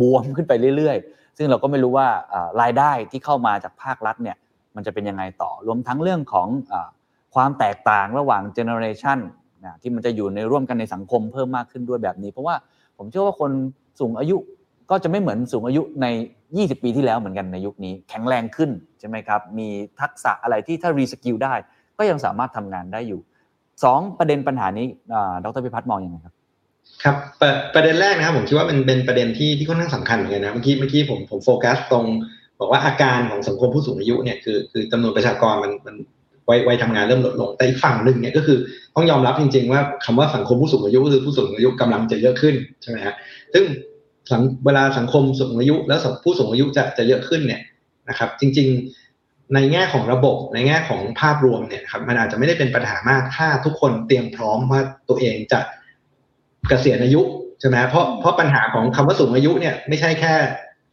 [0.00, 2.08] บวมขึ้นไปเรื่อยๆ ซึ่งเราก็ไม่รู้ว่า
[2.60, 4.36] รายได้ที่เข้ามาจากภาครัฐเนี่ย
[4.76, 6.74] มันจะเป็นยังไงต่อ รวมทั้งเรื่องของอ
[7.34, 9.18] ความแตกต่างระหว่างเจเนอเรชัน
[9.82, 12.54] ที่มันจะอยู่ในร่วมกันในสังคมเพิ่มมากขึ้นด้วยแบบนี้ เพราะว่า
[12.98, 13.50] ผมเชื่อว่าคน
[14.00, 14.36] สูงอายุ
[14.90, 16.06] ก็จะไม่เหมือนสูงอายุใน
[16.46, 18.70] 20 ปีที่แล้วเหมือนกันในยุคนี้ แข็งแรงขึ้น
[19.00, 19.68] ใช่ไหมครับ มี
[20.00, 21.54] ทักษะอะไรที่ถ้า reskill ได้
[21.98, 23.20] ก็ยังสามารถทำงานได้อยู่
[23.70, 24.86] 2 ประเด็นปัญหานี้
[25.44, 26.34] ดรพิพัฒน์มองยังไงครับ
[27.02, 32.04] ครับประประเด็นแรกนะครับผมคิดว่ามันเป็นประเด็นที่ที่ค่อนข้างสำคัญเหมือนกันนะเมื่อกี้เมื่อกี้ผมผมโฟกัสตรง
[32.60, 35.96] บอกว่าอาการของสังคมผู้สูงอายุเนี่ยคือคือจำนวนประชากรมันมัน
[36.48, 38.58] วัยวัยทำงานเริ่มลดลง แต่อีกฝั่งหนึ่งเนี่ยก็คือ
[38.94, 43.14] ต้องยอมรับจริง ๆ ว่าคำว่าสังคมผู้สูงอายุคือผู้สูงอายุกำลังจะเยอะขึ้นใช่ไหมฮะ
[43.54, 43.64] ซึ่ง
[44.64, 47.60] เวลาสังคมสูงอายุแล้วผู้สูงอายุจะจะเยอะขึ้นเนี่ย
[48.08, 48.68] นะครับ จริง
[49.10, 55.60] ๆในแง่ของระบบในแง่ของภาพรวมเนี่ยครับมันอาจจะไม่ได้เป็นปัญหามากถ้าทุกคนเตรียมพร้อมว่าตัวเองจะ
[56.68, 57.20] เกษียณอายุ
[57.60, 60.34] ใช่ไหมเพราะเพราะปัญหาของคำว่าสูงอายุเนี่ยไม่ใช่แค่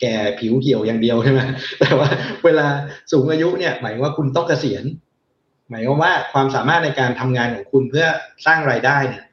[0.02, 1.40] แก่ผิวเหี่ยวอย่างเดียวใช่ไหม
[1.80, 2.10] แต่ว่า
[2.46, 2.68] เวลา
[3.12, 4.84] สูงอายุเนี่ยหมายว่าคุณต้องเกษียณ
[5.70, 8.06] หมายความว่าความสามารถในการทำงานของคุณเพื่อ
[8.46, 9.24] สร้างรายได้เนี่ย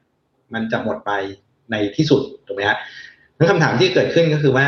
[0.53, 1.11] มันจะหมดไป
[1.71, 2.77] ในที่สุดถูกไหมฮะ
[3.37, 4.67] นั้นคำถามที่เกิดขึ้นก็คือว่า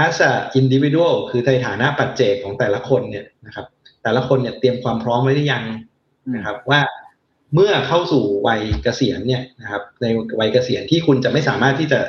[0.00, 3.66] as a individual คือในฐานะปัจเจกของแต่ละคนเนี่ยนะครับ
[4.02, 5.64] แต่ละคนเนี่ยเตรียมความพร้อมไว้หรือยัง
[6.36, 6.80] นะครับ ว่า
[7.54, 10.06] เมื่อเข้าสู่วัยเกษียณเนี่ยนะครับ ใน
[10.40, 12.00] วัยเกษียณที่คุณจะไม่สามารถที่จะ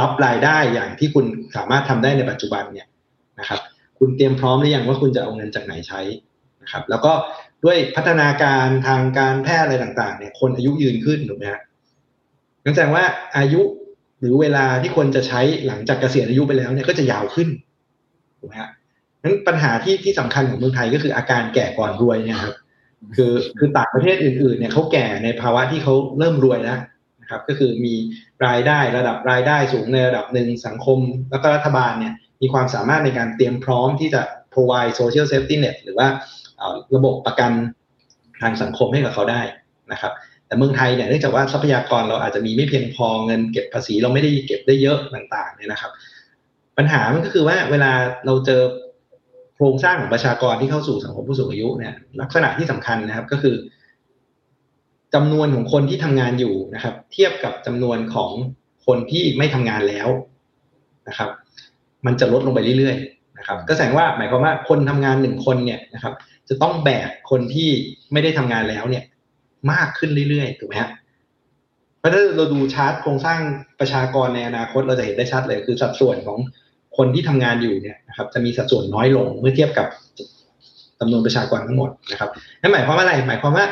[0.00, 1.24] รับรายได้อย่างที่คุณ
[1.56, 2.86] สามารถทำได้ในปัจจุบันเนี่ย
[3.40, 3.60] นะครับ
[3.98, 6.00] คุณเตรียมพร้อมหรือยังว่าคุณจะเอาเงินจากไหนใช้
[6.62, 7.12] นะครับ แล้วก็
[7.64, 11.60] ด้วยพัฒนาการทางการแพทย์อะไรต่างๆ เนี่ย คนอายุยืนขึ้นถูกไหมฮะ
[12.64, 13.04] นั่นแสดงว่า
[13.38, 13.62] อายุ
[14.20, 17.48] หรือเวลาที่คนจะใช้หลังจากเกษียณอายุไปแล้วเนี่ยก็จะยาวขึ้น
[18.40, 18.70] ถูกไหมฮะ
[19.22, 22.54] นั้นปัญหาที่ที่สำคัญของเมืองไทยก็คืออาการแก่ก่อนรวยเนี่ยครับ
[23.16, 26.78] คือคือต่างประเทศอื่นๆ เนี่ยเขาแก่ในภาวะที่เขาเริ่มรวยแล้ว
[27.26, 27.94] นะครับก็คือมี
[28.46, 30.98] รายได้ระดับรายได้สูงในระดับหนึ่งสังคม
[31.30, 34.22] แล้วก็รัฐบาลเนี่ยมีความสามารถในการเตรียมพร้อมที่จะ
[34.54, 36.08] provide social safety net หรือว่า
[36.94, 37.52] ระบบประกัน
[38.42, 39.42] ทางสังคมให้กับเขาได้
[39.92, 40.12] นะครับ
[40.46, 45.92] แต่เมืองไทยเนี่ยเนื่องจากว่าทรัพยากรเราอาจจะมีไม่เพียงพอเงินเก็บภาษีเราไม่ได้เก็บได้เยอะต่างๆเนี่ยนะครับ
[46.78, 47.92] ปัญหามันก็คือว่าเวลา
[48.26, 48.62] เราเจอ
[49.54, 53.56] โครงสร้างของประชากรที่เข้าสู่สังคมผู้สูงอายุเนี่ยลักษณะที่สำคัญนะครับก็คือ
[55.16, 58.30] จำนวนของคนที่ทำงานอยู่นะครับ เทียบกับจำนวนของ
[58.86, 60.08] คนที่ไม่ทำงานแล้ว
[61.08, 61.30] นะครับ
[62.06, 66.14] มันจะลดลงไปเรื่อยๆนะครับ ก็แสดงว่าหมายความว่าคนทำงานหนึ่งคนเนี่ยนะครับ
[66.48, 67.70] จะต้องแบกคนที่
[68.12, 69.04] ไม่ได้ทำงานแล้วเนี่ย
[69.72, 70.90] มากขึ้นเรื่อยๆถูกไหมฮะ
[71.98, 73.38] เพราะถ้าเราดูชาร์ตโครงสร้าง
[73.80, 76.38] ประชากรในอนาคตเราจะเห็นได้ชัดเลย คือสัดส่วนของ
[76.96, 79.88] คนที่ทำงานอยู่เนี่ยนะครับ จะมีสัดส่วนน้อยลงเมื่อเทียบกับ
[81.00, 83.64] จำนวนประชากรทั้งหมดนะครับนั่นหมายความว่าอะไร หมายความว่า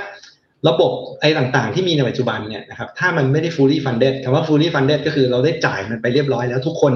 [0.68, 6.92] ระบบไอ้ต่างๆ ที่มีในปัจจุบันเนี่ยนะครับถ้ามันไม่ได้ fully funded คำว่า fully funded ก็คือเราได้จ่ายมันไปเรียบร้อยแล้ว ทุกคน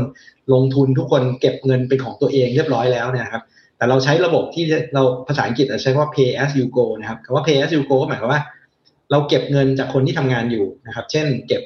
[0.55, 3.43] ลงทุนทุกคนเก็บเงินเป็นของตัวเองเรียบร้อยแล้วนี่ยครับ
[3.77, 4.65] แต่เราใช้ระบบที่
[4.95, 8.43] เราภาษาอังกฤษใช้ว่า pay as you go นะครับคำว่า pay as you go ก็หมายความว่า
[9.11, 11.63] เราเก็บเงินจากคนที่ทำงานอยู่นะครับ เช่น เก็บ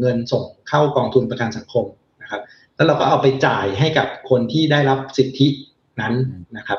[0.00, 1.84] เงินส่งเข้ากองทุนประกันสังคม
[2.22, 2.40] นะครับ
[2.76, 5.48] แล้วเราก็เอาไปจ่ายให้กับคนที่ได้รับสิทธิ
[6.00, 6.14] นั้น
[6.56, 6.78] นะครับ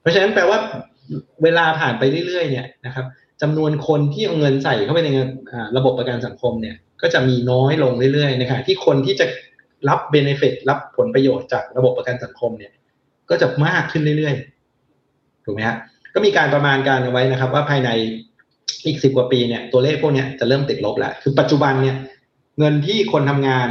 [0.00, 0.58] เพราะฉะนั้นแปลว่า
[1.42, 3.06] เวลาผ่านไปเรื่อยๆเนี่ยนะครับ
[3.42, 5.10] จำนวนคนที่เอาเงินใส่เข้าไปใน
[5.76, 9.26] ระบบประกันสังคมเนี่ย ก็จะมีน้อยลงเรื่อยๆนะครับที่คนที่จะ
[9.88, 12.72] รับเบนฟิตรับผลประโยชน์จากระบบประกันสังคมเนี่ย
[13.30, 15.76] ก็จะมากขึ้นเรื่อยๆถูกไหมฮะ
[16.14, 17.90] ก็มีการประมาณการเอาไว้นะครับ ว่าภายใน
[18.86, 21.96] อีกสิบกว่าปีเนี่ยตัวเลขพวกนี้จะเริ่มติดลบแล้วคือปัจจุบันเนี่ย
[22.58, 23.68] เงินที่คนทำงาน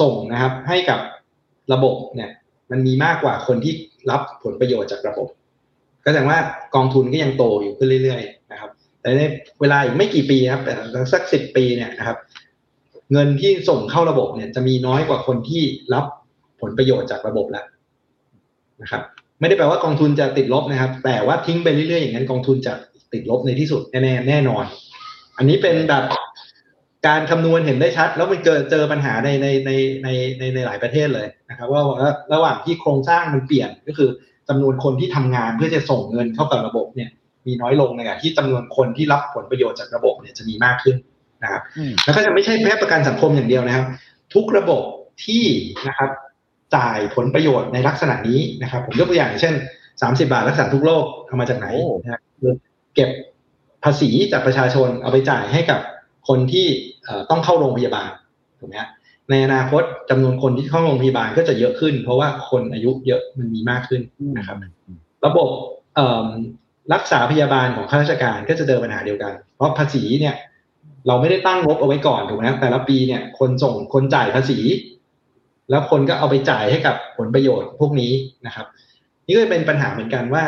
[0.00, 1.00] ส่งนะครับ ให้กับ
[1.72, 2.30] ระบบเนี่ย
[2.70, 3.72] มันมีมากกว่าคนที่
[4.10, 5.28] รับผลประโยชน์จากระบบ
[6.04, 6.38] ก็แสดงว่า
[6.74, 8.70] กองทุนก็ยังโตอยู่ขึ้นเรื่อย ๆ นะครับ
[9.00, 9.22] แต่ใน
[9.60, 10.74] เวลาอีกไม่กี่ปีครับแต่
[11.12, 12.18] สักสิบปีเนี่ยนะครับ
[13.12, 15.62] เงินที่ส่งเข้าระบบเนี่ย จะมีน้อยกว่าคนที่
[15.94, 16.04] รับ
[16.60, 17.64] ผลประโยชน์จากระบบแล้ว
[18.82, 19.02] นะครับ
[19.40, 22.72] ไม่ได้แปลว่ากองทุนจะติดลบนะครับ แต่ว่าทิ้งไปเรื่อยๆอย่างนั้นกองทุนจะ
[23.12, 24.64] ติดลบในที่สุดแน่แน่นอน
[25.38, 26.04] อันนี้เป็นแบบ
[27.06, 29.70] การคำนวณเห็นได้ชัด แล้วมันเกิดเจอปัญหาในในใน
[30.02, 31.82] ในในในหลายประเทศเลยนะครับ ว่า
[32.34, 34.10] ระหว่างที่โครงสร้างมันเปลี่ยนก็คือ
[34.48, 37.10] จำนวนคนที่ทำงานเพื่อจะส่งเงินเข้ากับระบบเนี่ย
[37.46, 40.96] มีน้อยลงในขณะที่จำนวนคนที่รับผลประโยชน์จากระบบเนี่ยจะมีมากขึ้น
[41.42, 41.62] นะครับ
[42.04, 43.86] แล้วก็จะไม่ใช่แค่ประกันสังคมอย่างเดียวนะครับ
[44.34, 44.82] ทุกระบบ
[45.24, 45.44] ที่
[45.88, 46.10] นะครับ
[46.76, 49.54] จ่ายผลประโยชน์ในลักษณะนี้นะครับ ผมยกตัวอย่างเช่น
[50.02, 51.68] สามสิบาทรักษาทุกโรคเอามาจากไหน
[52.02, 52.20] นะ
[52.94, 53.10] เก็บ
[53.84, 55.80] ภาษีจากประชาชนเอาไปจ่ายให้กับ
[56.28, 56.66] คนที่
[57.30, 58.10] ต้องเข้าโรงพยาบาล
[58.60, 58.74] ถูกไหม
[59.30, 64.02] ในอนาคตจำนวนคนที่เข้าโรงพยาบาลก็จะเยอะขึ้น เพราะว่าคนอายุเยอะมันมีมากขึ้น
[64.38, 64.56] นะครับ
[65.26, 65.48] ระบบ
[66.94, 70.34] รักษาพยาบาลของข้าราชการก็จะเจอปัญหาเดียวกัน เพราะภาษีเนี่ย
[71.06, 74.58] เราไม่ได้ตั้งงบเอาไว้ก่อนถูกไหมแต่ละปีเนี่ย คนส่งคนจ่ายภาษี
[75.70, 78.12] แล้วคนก็เอาไปจ่ายให้กับผลประโยชน์พวกนี้
[78.46, 78.66] นะครับ
[79.26, 80.44] นี่ก็เป็นปัญหาเหมือนกันว่า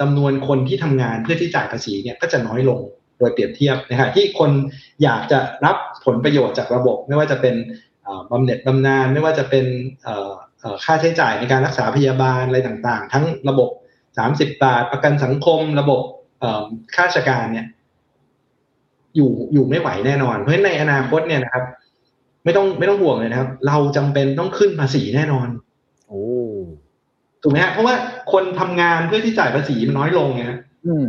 [0.00, 2.80] จำนวนคนที่ทำงานเพื่อที่จ่ายภาษีเนี่ยก็จะน้อยลง
[3.18, 4.50] โดยเปรียบเทียบนะฮะที่คน
[5.02, 5.76] อยากจะรับ
[6.06, 7.54] ผลประโยชน์จากระบบ ไม่ว่าจะเป็น
[8.30, 9.64] บำเหน็จบำนาญไม่ว่าจะเป็น
[10.84, 13.68] ค่าใช้จ่ายในการรักษาพยาบาลอะไรต่างๆ ทั้งระบบ
[14.18, 16.00] สามสิบบาท ประกันสังคมระบบ
[16.94, 17.66] ข้าราชการเนี่ย
[19.16, 21.64] อยู่อยู่ไม่ไหวแน่นอน เพราะฉะนั้นในอนาคตเนี่ยนะครับ
[22.44, 25.48] ไม่ต้องไม่ต้องห่วงเลยนะครับ เราจำเป็นต้องขึ้นภาษีแน่นอน
[26.08, 26.22] โอ้
[27.42, 27.94] ถูกไหมฮะเพราะว่า
[28.32, 30.44] คนทำงานเพื่อที่จ่ายภาษีมันน้อยลงไง
[30.86, 31.08] อืม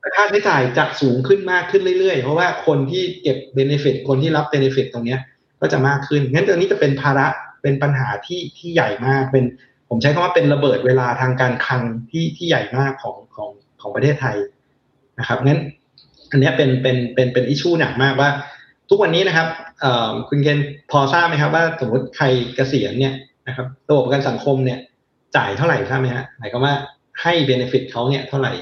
[0.00, 5.20] แต่ค่าใช้จ่ายจะสูงขึ้นมากขึ้นเรื่อยๆ เพราะว่าคนที่เก็บ benefit คนที่รับ benefit ตรงเนี้ย
[5.60, 7.26] ก็จะมากขึ้น งั้นตรงนี้จะเป็นภาระ
[7.62, 9.44] เป็นปัญหาที่ที่ใหญ่มาก เป็น
[9.94, 14.36] ผมใช้คำว่าเป็นระเบิดเวลาทางการคลังที่ที่ใหญ่มากของของของประเทศไทย
[15.18, 15.60] นะครับงั้น
[16.30, 18.30] อันนี้เป็นเป็นเป็นเป็น issue หนักมากกว่า
[18.88, 19.46] ทุกวันนี้นะครับ
[20.28, 20.58] คุณเคน
[20.90, 22.26] พอทราบไหมครับว่าสมมติใคร
[22.56, 23.14] เกษียณเนี่ย
[23.48, 24.78] นะครับระบบประกันสังคมเนี่ย
[25.36, 26.74] จ่ายเท่าไหร่ทราบไหมฮะหมายความว่า
[27.22, 28.52] ให้เบนฟิตเขาเนี่ยเท่าไหร่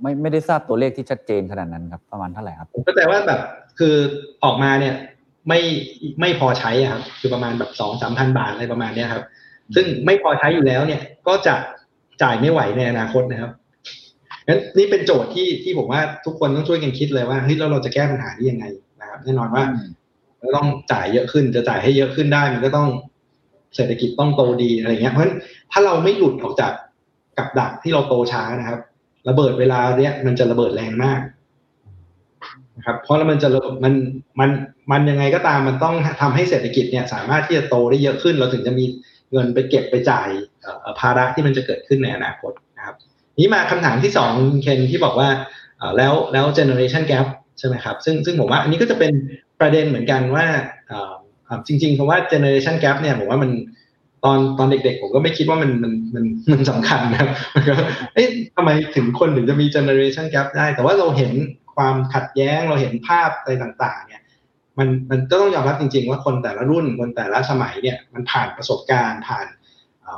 [0.00, 3.40] ไม่ไม่ได้ทราบตัวเลขที่ชัดเจนขนาดนั้นครับ ประมาณเท่าไหร่ครับผมก็แต่ว่าแบบ
[3.78, 3.94] คือ
[4.44, 4.94] ออกมาเนี่ย
[5.48, 5.60] ไม่
[6.20, 9.24] ไม่พอใช้ครับ คือประมาณแบบสองสามพันบาทอะไรประมาณเนี้ยครับ
[9.74, 11.54] ซึ่งไม่พอใช้อยู่แล้วเนี่ย ก็จะ
[12.22, 13.52] จ่ายไม่ไหวในอนาคตนะครับ
[14.46, 18.64] งั้นนี่เป็นโจทย์ที่ที่ผมว่าทุกคนต้องช่วยกันคิดเลยว่าเฮ้ยเราเราจะแก้ปัญหานี้ยังไง
[19.00, 19.64] นะครับแน่นอนว่า
[20.40, 22.88] เราต้องจ่ายเยอะขึ้นจะจ่ายให้เยอะขึ้นได้มันก็ต้อง
[23.76, 25.36] เศรษฐกิจต้องโตดีอะไรเงี้ยเพราะฉะนั้น
[25.72, 26.72] ถ้าเราไม่หลุดออกจาก
[27.38, 28.80] กับดักที่เราโตช้านะครับ
[29.28, 31.20] ระเบิดเวลาเนี้ยมันจะระเบิดแรงมาก
[32.76, 33.48] นะครับเพราะแล้วมันจะ
[33.84, 33.94] มัน
[34.40, 34.50] มัน
[34.90, 38.84] มันยังไงก็ตามมันต้องทำให้เศรษฐกิจเนี่ย สามารถที่จะโตได้เยอะขึ้น เราถึงจะมี
[39.32, 40.28] เงินไปเก็บไปจ่าย
[41.00, 42.96] ภาระที่มันจะเกิดขึ้นในอนาคตนะครับ
[43.38, 45.28] นี้มาคำถามที่สองเคนที่บอกว่า
[45.96, 47.26] แล้วแล้ว generation gap
[47.58, 49.12] ใช่ไหมครับซึ่งซึ่งผมว่าอันนี้ก็จะเป็น
[49.60, 50.46] ประเด็นเหมือนกันว่า
[51.66, 53.50] จริงๆคำว่า generation gap เนี่ยผมว่ามัน
[54.24, 57.30] ตอนตอนเด็กๆ ผมก็ไม่คิดว่ามันมันมันมันสำคัญนะครับ
[58.14, 61.32] เอ๊ะทำไมถึงคนถึงจะมี generation gap ได้ แต่ว่าเราเห็น
[61.76, 64.22] ความขัดแย้งเราเห็นภาพอะไรต่างๆ เนี่ย
[64.78, 69.46] มันมันก็ต้องยอมรับจริง ๆ ว่าคนแต่ละรุ่นคนแต่ละสมัยเนี่ยมันผ่านประสบการณ์ผ่าน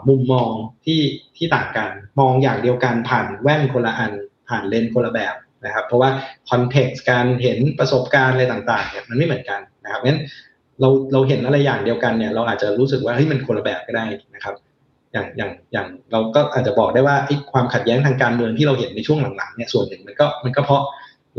[0.09, 0.51] มุมมอง
[0.85, 1.01] ที่
[1.37, 1.91] ที่ต่างกัน
[2.21, 4.13] มองอย่างเดียวกันผ่านแว่นคนละอัน
[4.49, 5.35] ผ่านเลนคนละแบบ
[5.65, 6.11] นะครับ เพราะว่า
[6.51, 10.21] คอนเท็กซ์การเห็นประสบการณ์อะไรต่างๆเนี่ยมันไม่เหมือนกันนะครับงั้น
[10.81, 14.05] เราเราเห็นอะไรอย่างเดียวกันเนี่ยเราอาจจะรู้สึกว่าเฮ้ยมันคนละแบบก็ได้
[14.35, 14.55] นะครับ
[15.13, 17.17] อย่างอย่างอย่างเราก็อาจจะบอกได้ว่า
[17.53, 20.83] ความขัดแย้งทางการเมืองที่เราเห็นในช่วงหลังๆเนี่ยส่วนหนึ่งมันก็มันก็เพราะ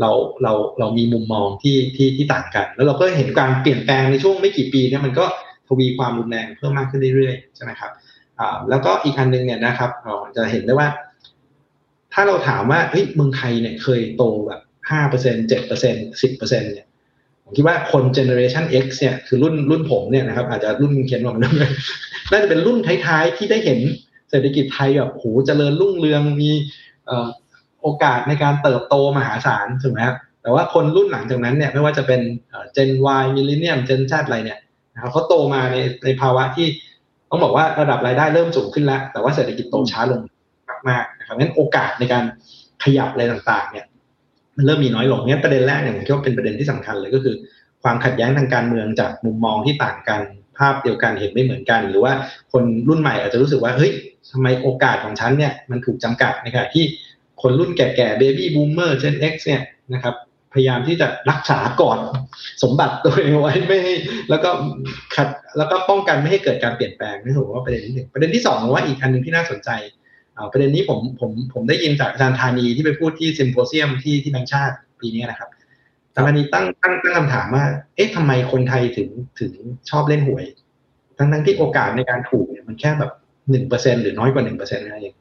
[0.00, 0.10] เรา
[0.42, 5.24] เราเรามีมุมมองที่ที่ที่ต่างกัน แล้วเราก็เห็นการเปลี่ยนแปลงในช่วงไม่กี่ปีเนี่ยมันก็
[5.68, 7.90] ทวีความรุนแรงเพิ่มมากขึ้นเรื่อยๆใช่ไหมครับ
[8.70, 10.88] แล้วก็อีกอันหนึ่งเนี่ยนะครับเราจะเห็นได้ว่า
[12.12, 16.86] ถ้าเราถามว่าเฮ้ยเมืองไทยเนี่ยเคยโตแบบห้าเปอร์เซ็นเจ็ดเปอร์เซ็นสิบเปอร์เซ็นเนี่ย
[17.42, 21.42] ผมคิดว่าคนเจเนอเรชัน X เนี่ยคือรุ่นรุ่นผมเนี่ยนะครับอาจจะรุ่นเขียนว่ามัน
[22.30, 23.80] น่าจะเป็นรุ่นท้ายๆที่ได้เห็น
[24.30, 26.50] เศรษฐกิจไทยแบบโหเจริญรุ่งเรืองมี
[27.82, 32.20] โอกาสในการเติบโตมหาศาลถูกไหมครับแต่ว่าคนรุ่นหลังจากนั้นเนี่ยไม่ว่าจะเป็น
[32.72, 32.90] เจน
[33.22, 34.58] Y มิลเลนเนียมเจนชาติอะไรเนี่ย
[34.94, 36.66] นะครับเขาโตมาในในภาวะที่
[37.30, 40.20] ต้องบอกว่าระดับรายได้เริ่มสูงขึ้นแล้ว แต่ว่าเศรษฐกิจโตช้าลง
[40.88, 42.24] มากๆนะครับงั้นโอกาสในการ
[42.84, 43.86] ขยับอะไรต่างๆ เนี่ย
[44.56, 47.34] มันเริ่มมีน้อยลงงั้นประเด็นแรกเนี่ยผมคิดว่าเป็นประเด็นที่สำคัญเลยก็คือ
[47.82, 50.20] ความขัดแย้งทางการเมืองจากมุมมองที่ต่างกัน
[50.58, 52.12] ภาพเดียวกันเห็นไม่เหมือนกัน หรือว่า
[52.52, 53.92] คนรุ่นใหม่อาจจะรู้สึกว่าเฮ้ย
[54.32, 56.84] ทำไมโอกาสของฉันเนี่ยมันถูกจำกัดในขณะที่
[57.42, 59.62] คนรุ่นแก่ๆเบบี้บูมเมอร์เช่น X เนี่ย
[59.94, 60.14] นะครับ
[60.54, 61.98] พยายามที่จะรักษาก่อน
[62.62, 63.94] สมบัติตัวเองไว้ไม่ให้
[64.30, 64.50] แล้วก็
[65.14, 65.28] ขัด
[65.58, 69.70] แล้วก็ป้องกันไม่ให้เกิดการเปลี่ยนแปลงนี่ผมว่าประเด็นที่หนึ่งประเด็นที่สองว่าอีกอันหนึ่งที่น่าสนใจ
[70.52, 75.50] ประเด็นนี้ผมผมผมได้ยินจากอาจารย์ธานีที่ไปพูดที่ซิมโพเซียมที่ที่แบงค์ชาติปีนี้นะครับ
[76.06, 77.64] อาจารย์ธานีตั้งตั้งตั้งคำถามว่า
[77.96, 79.08] เอ๊ะทำไมคนไทยถึง
[79.40, 79.52] ถึง
[79.90, 80.44] ชอบเล่นหวย
[81.18, 83.12] ทั้งทั้งที่โอกาสในการถูกเนี่ยมันแค่แบบ
[83.50, 85.14] หนึ่งเปอร์เซ็นหรือน้อยกว่าหนึ่งเปอร์เซ็นต์นั่นเอง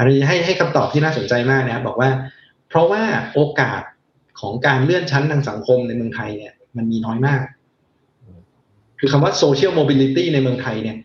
[0.00, 2.10] อันนี้ให้ให้คำตอบที่น่าสนใจมากนะครับบอกว่า
[2.68, 3.02] เพราะว่า
[3.34, 3.82] โอกาส
[4.40, 7.40] ของการเลื่อนชั้นทางสังคมในเมืองไทยเนี่ย มันมีน้อยมาก
[8.98, 10.96] คือคำว่า social mobility ในเมืองไทยเนี่ย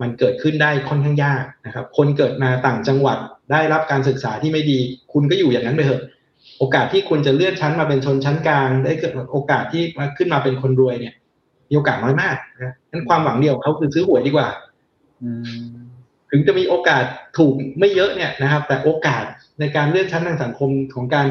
[0.00, 3.18] มันเกิดขึ้นได้ค่อนข้างยากนะครับ คนเกิดมาต่างจังหวัด
[3.52, 4.78] ได้รับการศึกษาที่ไม่ดี
[5.12, 6.02] คุณก็อยู่อย่างนั้นไปเถอะ
[6.58, 11.14] โอกาสที่คุณจะเลื่อนชั้นมาเป็นชนชั้นกลาง ได้เกิดโอกาสที่มาขึ้นมาเป็นคนรวยเนี่ย
[11.68, 14.48] มีโอกาสน้อยมากนะนั้นความหวังเดียวเขาคือซื้อหวยดีกว่า
[16.30, 17.04] ถึงจะมีโอกาส
[17.38, 19.24] ถูกไม่เยอะเนี่ยนะครับ แต่โอกาส
[19.60, 21.26] ในการเลื่อนชั้นทางสังคมของการ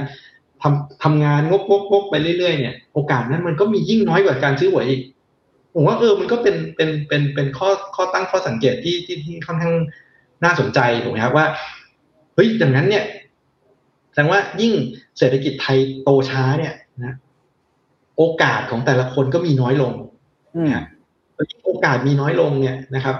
[0.61, 5.01] ทำทำงานงกงกงกไปเรื่อยๆเนี่ยโอกาสนั้นมันก็มียิ่งน้อยกว่าการซื้อหวยอีก
[5.73, 9.75] ผมว่าเออมันก็เป็นเป็นเป็นเป็นข้อข้อตั้งข้อสังเกตที่ที่ที่ค่อนข้าง
[10.43, 11.45] น่าสนใจถูกไหมครับว่า
[12.35, 13.03] เฮ้ยดังนั้นเนี่ย
[14.11, 14.73] แสดงว่ายิ่ง
[15.17, 16.73] เศรษฐกิจไทยโตช้าเนี่ย
[17.03, 17.15] นะ
[18.17, 19.93] โอกาสของแต่ละคนก็มีน้อยลง
[20.55, 20.73] อืม
[21.65, 23.15] โอกาสมีน้อยลงเนี่ยนะครับ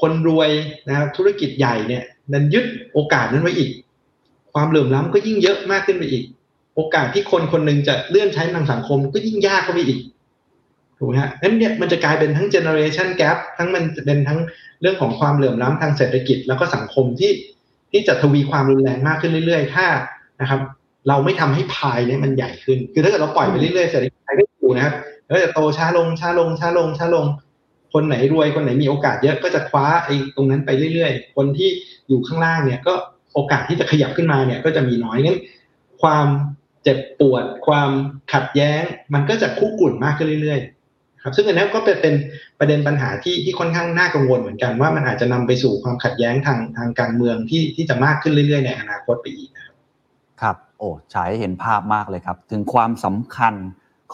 [0.00, 0.50] คนรวย
[0.88, 3.70] นะครับธุรกิจใหญ่เนี่ยนั้นยึดโอกาสนั้นไว้อีก
[4.52, 6.24] ความเหลื่อมล้ำก็ยิ่งเยอะมากขึ้นไปอีก
[6.76, 10.00] โอกาสที่คนคนหนึ่งจะเลื่อนใช้ทางสังคมก็ยิ่งยากเข้าไปอีก
[10.98, 14.38] ถูกไหมฮะนั้นเนี่ยมันจะกลายเป็นทั้ง generation gap ทั้งมันจะเป็นทั้ง
[14.80, 17.32] เรื่องของความเหลื่อมล้ำทางเศรษฐกิจ แล้วก็สังคมที่
[17.92, 19.86] ที่จะทวีความรุนแรงมากขึ้นเรื่อยๆ ถ้า
[20.40, 20.60] นะครับ
[21.08, 24.94] เราไม่ทำให้พายเนี่ยมันใหญ่ขึ้น คือถ้าเกิดเราปล่อยไปเรื่อยๆเศรษฐกิจไทยก็อยู่นะครับ
[25.26, 27.26] แล้วจะโตช้าลงช้าลงช้าลงช้าลง
[27.92, 31.70] คนไหนรวยคนไหนมีโอกาสเยอะก็จะคว้าไอ้ตรงนั้นไปเรื่อยๆ คนที่
[32.08, 32.94] อยู่ข้างล่างเนี่ยก็
[33.34, 35.40] โอกาสที่จะขยับขึ้นมาเนี่ยก็จะมีน้อยงั้น
[36.02, 36.26] ความ
[36.82, 37.90] เจ็บปวด ความ
[38.32, 38.82] ขัดแย้ง
[39.14, 42.14] มันก็จะคู่กุ่นมากขึ้นเรื่อยๆครับซึ่งอันนี้ก็เป็นปน
[42.58, 49.74] ประเด็นปัญหาที่ที่ค่อนข้างน่ากังวลเหมือนกันว่ามันอาจจะนำไปสู่ความขัดแย้งทางทางการเมืองที่ที่จะมากขึ้นเรื่อยๆ ในอนาคตไปอีกนะครับ
[50.42, 53.54] ครับโอ้ฉายให้เห็นภาพมากเลยครับ ถึงความสำคัญ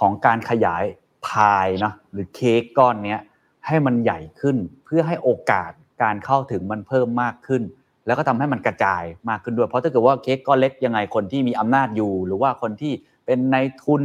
[0.00, 0.84] ของการขยาย
[1.26, 3.20] พายเนาะหรือเค้กก้อนเนี้ย
[3.66, 5.70] ให้มันใหญ่ขึ้น เพื่อให้โอกาส
[6.02, 7.62] การเข้าถึงมันเพิ่มมากขึ้น
[8.06, 12.92] แล้วก็ทำให้มันกระจายมากขึ้นด้วย เพราะถ้าเกิดว่าเค้กก้อนเล็กยังไงคนที่มีอำนาจอยู่ หรือว่าคนที่
[13.26, 14.02] เป็นในทุน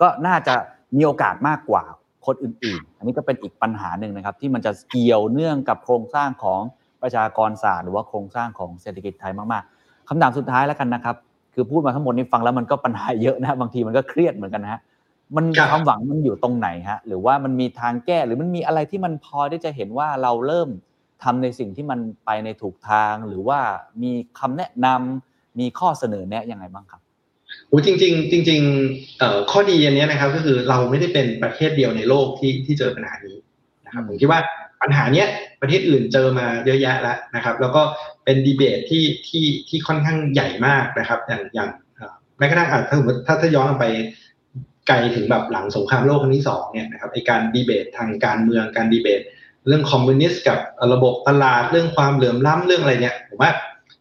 [0.00, 0.54] ก็น่าจะ
[0.96, 1.82] มีโอกาสมากกว่า
[2.26, 6.60] คนอื่นๆ อันนี้ก็เป็นอีกปัญหาหนึ่งนะครับ ที่มันจะเกี่ยวเนื่องกับโครงสร้างของ
[7.02, 11.16] ประชากรศาสตร์หรือว่าโครงสร้างของเศรษฐกิจไทยมากๆคำถามสุดท้ายแล้วกันนะครับ
[11.54, 14.80] คือพูดมาทั้งหมดนี้ฟังแล้วมันก็ปัญหาเยอะนะบางทีมันก็เครียดเหมือนกันนะฮะ
[15.36, 20.68] มันครับความหวังมันอยู่ตรงไหนฮะ หรือว่ามันมีทางแก้หรือมันมีอะไรที่มันพอที่จะเห็นว่าเราเริ่ม
[21.22, 23.60] ทำในสิ่งที่มันไปในถูกทาง หรือว่า
[24.02, 27.00] มีคำแนะนำมีข้อเสนอแนะยังไงบ้างครับ
[27.68, 33.36] โอ้จริงๆจริงๆเอ่อข้อดีอันเนี้ยนะครับ ก็คือเราไม่ได้เป็นประเทศเดียวในโลกที่ที่เจอปัญหานี้
[33.84, 34.40] นะครับผมคิดว่า
[34.82, 35.28] ปัญหาเนี้ย
[35.60, 37.82] ประเทศอื่นเจอมาเยอะแยะแล้วนะครับ แล้วก็
[38.24, 43.84] เป็นดีเบตที่ที่ที่ค่อนข้างใหญ่มากนะครับ อย่างอย่างเอ่อแม้กระทั่งอะถ้าสมมติถ้าถ้าย้อนไป
[44.88, 49.20] ไกลถึงแบบหลังสงครามโลกครั้งที่สองเนี่ยนะครับไอการดีเบตทางการเมืองการดีเบต
[49.68, 50.58] เรื่องคอมมิวนิสต์กับ
[50.92, 53.50] ระบบตลาดเรื่องความเหลื่อมล้ำเรื่องอะไรเนี่ยผมว่า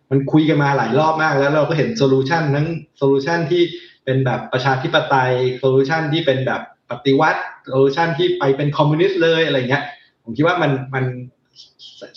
[0.09, 2.67] มันคุยกันมาหลายรอบมากแล้วเราก็เห็น solution นั้น
[2.97, 3.61] solution ที่
[4.05, 9.83] เป็นแบบประชาธิปไตยsolution ที่เป็นแบบปฏิวัติ solution ที่ไปเป็นคอมมิวนิสต์เลยอะไรเงี้ย
[10.23, 11.05] ผมคิดว่ามันมัน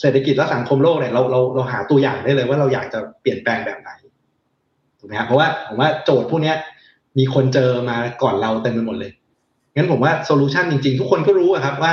[0.00, 3.90] เศรษฐกิจและสังคมโลกเนี่ยเราเราเราหาตัวอย่างได้เลยว่าเราอยากจะเปลี่ยนแปลงแบบไหน
[4.98, 6.56] ถูกไหมครับเพราะว่าผมว่าโจทย์พวกเนี้ย
[7.18, 9.12] มีคนเจอมาก่อนเราเต็มไปหมดเลย
[9.74, 11.92] งั้นผมว่า solution จริงๆ ทุกคนก็รู้ครับว่า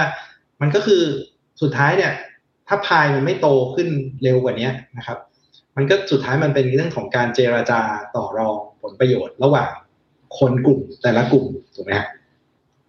[0.61, 1.01] มันก็คือ
[1.61, 2.11] สุดท้ายเนี่ย
[2.67, 3.88] ถ้าพายมันไม่โตขึ้น
[4.24, 5.17] เร็วกว่านี้นะครับ
[5.76, 7.80] มันก็สุดท้ายมันเป็นเรื่องของการเจรจา
[8.15, 9.69] ต่อรองผลประโยชน์ ระหว่าง
[10.39, 11.45] คนกลุ่มแต่ละกลุ่ม
[11.76, 12.07] ถูกไหมครับ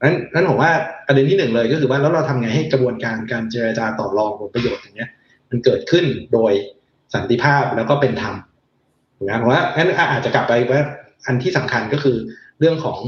[0.02, 0.70] นั้นนั้นผมว่า
[1.06, 5.10] ประเด็นที่หนึ่งเลยก็คือว่าแล้วเราทำไงให้กระบวนการการเจราจาต่อรองผลประโยชน์อย่างเนี้ย
[5.50, 6.52] มันเกิดขึ้นโดย
[7.14, 8.34] สันติภาพแล้วก็เป็นธรรม
[9.16, 10.82] ถูกไหมผมว่างั้นอาจจะกลับไปว่า
[11.26, 12.16] อันที่สำคัญก็คือ
[12.60, 12.98] เรื่องของ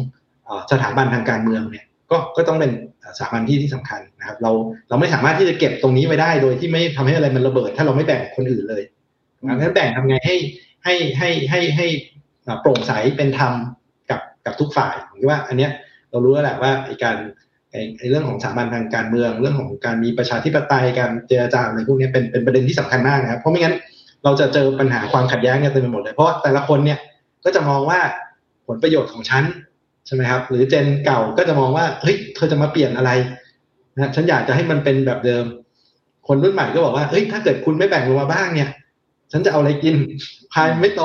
[0.44, 2.72] เอ่อสถาบันทางการเมืองเนี่ยก็ก็ต้องเป็น
[3.18, 4.50] สถาบันที่ที่สำคัญนะครับ เรา
[4.88, 8.82] เราไม่สามารถที่จะเก็บตรงนี้ไว้ได้โดยที่ไม่ทำให้อะไรมันระเบิด ถ้าเราไม่แบ่งคนอื่นเลย
[9.46, 10.36] งั้นแบ่งทำไงให้
[10.84, 11.86] ให้ให้ให้ให้
[12.46, 13.52] อ่าโปร่งใสเป็นธรรม
[14.10, 15.70] กับกับทุกฝ่ายผมคิดว่า อันเนี้ย
[16.10, 17.16] เรารู้แล้วแหละว่าไอ้การ
[17.70, 23.74] ไอ้ไอ้เรื่องของสถาบันทางการเมือง เรื่องของการมีประชาธิปไตยการเจรจาอะไรพวกเนี้ยเป็นเป็นประเด็นที่สำคัญมากนะครับเพราะไม่งั้น
[24.24, 26.98] เราจะเจอปัญหาความขัดแย้งกันเต็มไปหมดเลยเพราะว่าแต่ละคนเนี่ย
[27.44, 28.00] ก็จะมองว่า
[28.66, 29.44] ผลประโยชน์ของฉัน
[30.06, 33.10] ใช่ไหมครับ หรือเจนเก่าก็จะมองว่าเฮ้ยเธอจะมาเปลี่ยนอะไร
[33.94, 35.44] นะฉันอยากจะให้มันเป็นแบบเดิม
[36.28, 38.70] คนรุ่นใหม่ก็บอกว่าเฮ้ยถ้าเกิดคุณไม่แบ่งลงมาบ้างเนี่ย
[39.32, 39.94] ฉันจะเอาอะไรกิน
[40.52, 41.02] พายไม่โต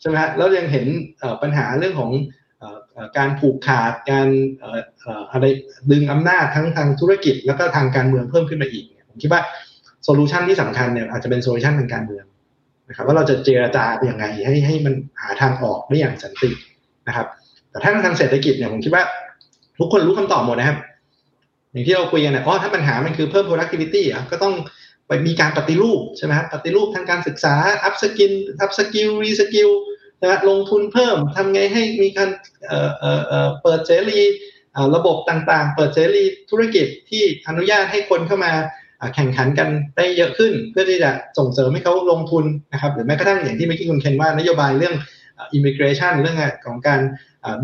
[0.00, 0.86] ใช่ไหมฮะแล้วยังเห็น
[1.42, 2.10] ปัญหาเรื่องของ
[3.18, 4.28] การผูกขาดการ
[5.32, 5.44] อะไร
[5.90, 9.42] ดึงอำนาจทั้งทางธุรกิจ แล้วก็ทางการเมืองเพิ่มขึ้นมาอีกผมคิดว่า
[10.04, 12.24] solution ที่สำคัญเนี่ยอาจจะเป็น solution ทางการเมือง
[12.88, 16.50] นะครับว่าเราจะเจรจาไปยังไงให้ให้มันหาทางออกได้อย่างสันติ
[17.08, 17.26] นะครับ
[17.70, 19.04] แต่ถ้าทางเศรษฐกิจเนี่ยผมคิดว่า
[19.78, 20.78] ทุกคนรู้คำตอบหมดนะครับ
[21.72, 24.54] อย่างที่เราคุยกันนะอ๋อถ้าปัญหามันคือเพิ่ม productivity อะก็ต้อง
[25.08, 27.54] ไปมีการปฏิรูปใช่ไหมครับปฏิรูปทางการศึกษา
[27.86, 28.32] up skill
[28.64, 29.70] up skill re skill
[30.20, 32.30] นะลงทุนเพิ่มทำไงให้มีการ
[32.66, 34.20] เอ่อเอ่อเอ่อเปิดเสรี
[34.96, 38.52] ระบบต่างๆ เปิดเสรีธุรกิจที่อนุญาตให้คนเข้ามา
[39.14, 44.94] แข่งขันกันได้เยอะขึ้น เพื่อที่จะส่งเสริมให้เขาลงทุนนะครับหรือแม้กระทั่งอย่างที่เมื่อกี้คุณเคนว่านโยบายเรื่อง
[45.52, 46.36] immigration เรื่อง
[46.66, 47.00] ของการ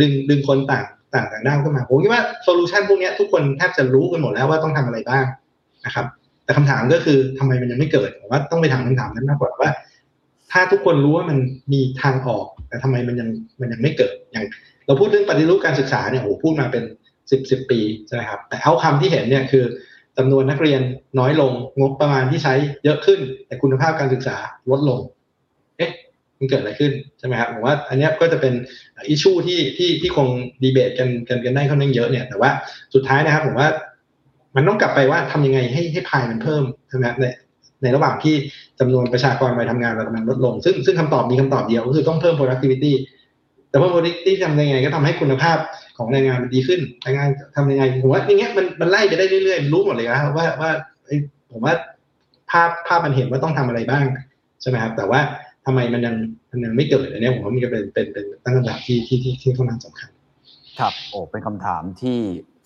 [0.00, 5.24] ดึงดึงคนต่างต่างต่างด้าวเข้ามาผมคิดว่า solution พวกนี้ทุกคนแทบจะรู้กันหมดแล้วว่าต้องทำอะไรบ้าง
[5.86, 6.06] นะครับ
[6.44, 9.70] แต่คำถามก็คือทำไมมันยังไม่เกิดผมว่าต้องไปถามคำถามนั้นมากกว่าว่า
[10.52, 11.38] ถ้าทุกคนรู้ว่ามัน
[11.72, 13.28] มีทางออก แต่ทำไมมันยัง
[13.60, 14.44] มันยังไม่เกิดอย่าง
[14.86, 16.84] เราพูดเรื่องปฏิรูปการศึกษาเนี่ยโอ้พูดมาเป็น
[17.30, 19.64] สิบสิบปีใช่ไหมครับแต่ outcome ที่เห็นเนี่ยคือ
[20.18, 20.80] จำนวนนักเรียน
[21.18, 22.54] น้อยลงงบประมาณที่ใช้
[22.84, 24.36] เยอะขึ้น แต่คุณภาพการศึกษา
[24.70, 25.00] ลดลง
[25.76, 25.90] เอ๊ะ
[26.38, 28.54] มันเกิดอะไรขึ้นใช่ไหมครับผมว่าอันนี้ก็จะเป็น
[29.08, 30.28] อิชชูที่ที่ที่คง
[30.62, 32.50] ดีเบตกันกันกันได้ค่อนข้างเยอะเนี่ยแต่ว่า
[32.94, 33.68] สุดท้ายนะครับผมว่า
[34.56, 37.24] มันต้องกลับไปว่าทำยังไงให้ให้พายมันเพิ่มใช่ไหมใน
[37.82, 38.34] ในระหว่างที่
[38.80, 42.92] จำนวนประชากรไปทำงานเรากำลังลดลง ซึ่งซึ่งคำตอบมีคำตอบเดียวก็คือต้องเพิ่ม productivity
[43.74, 45.58] แต่เพิ่ม productivity ทำยังไงก็ทำให้คุณภาพ
[45.96, 50.70] ของแรงงานมันดีขึ้นแรงงานทำยังไงผมว่าอย่างเงี้ยมันมันไล่ไปได้เรื่อยๆรู้หมดเลยนะว่าว่า
[51.50, 51.74] ผมว่า
[52.50, 54.04] ภาพภาพมันเห็นว่าต้องทำอะไรบ้าง
[54.60, 55.20] ใช่ไหมครับ แต่ว่า
[55.66, 56.14] ทำไมมันยัง
[56.50, 60.10] มันยังไม่เกิดอันนี้ผมว่ามันก็เป็นเป็นเป็นตั้งคำถามที่ที่ที่ที่ค่อนข้างสำคัญ
[60.78, 62.18] ครับโอ้เป็นคำถามที่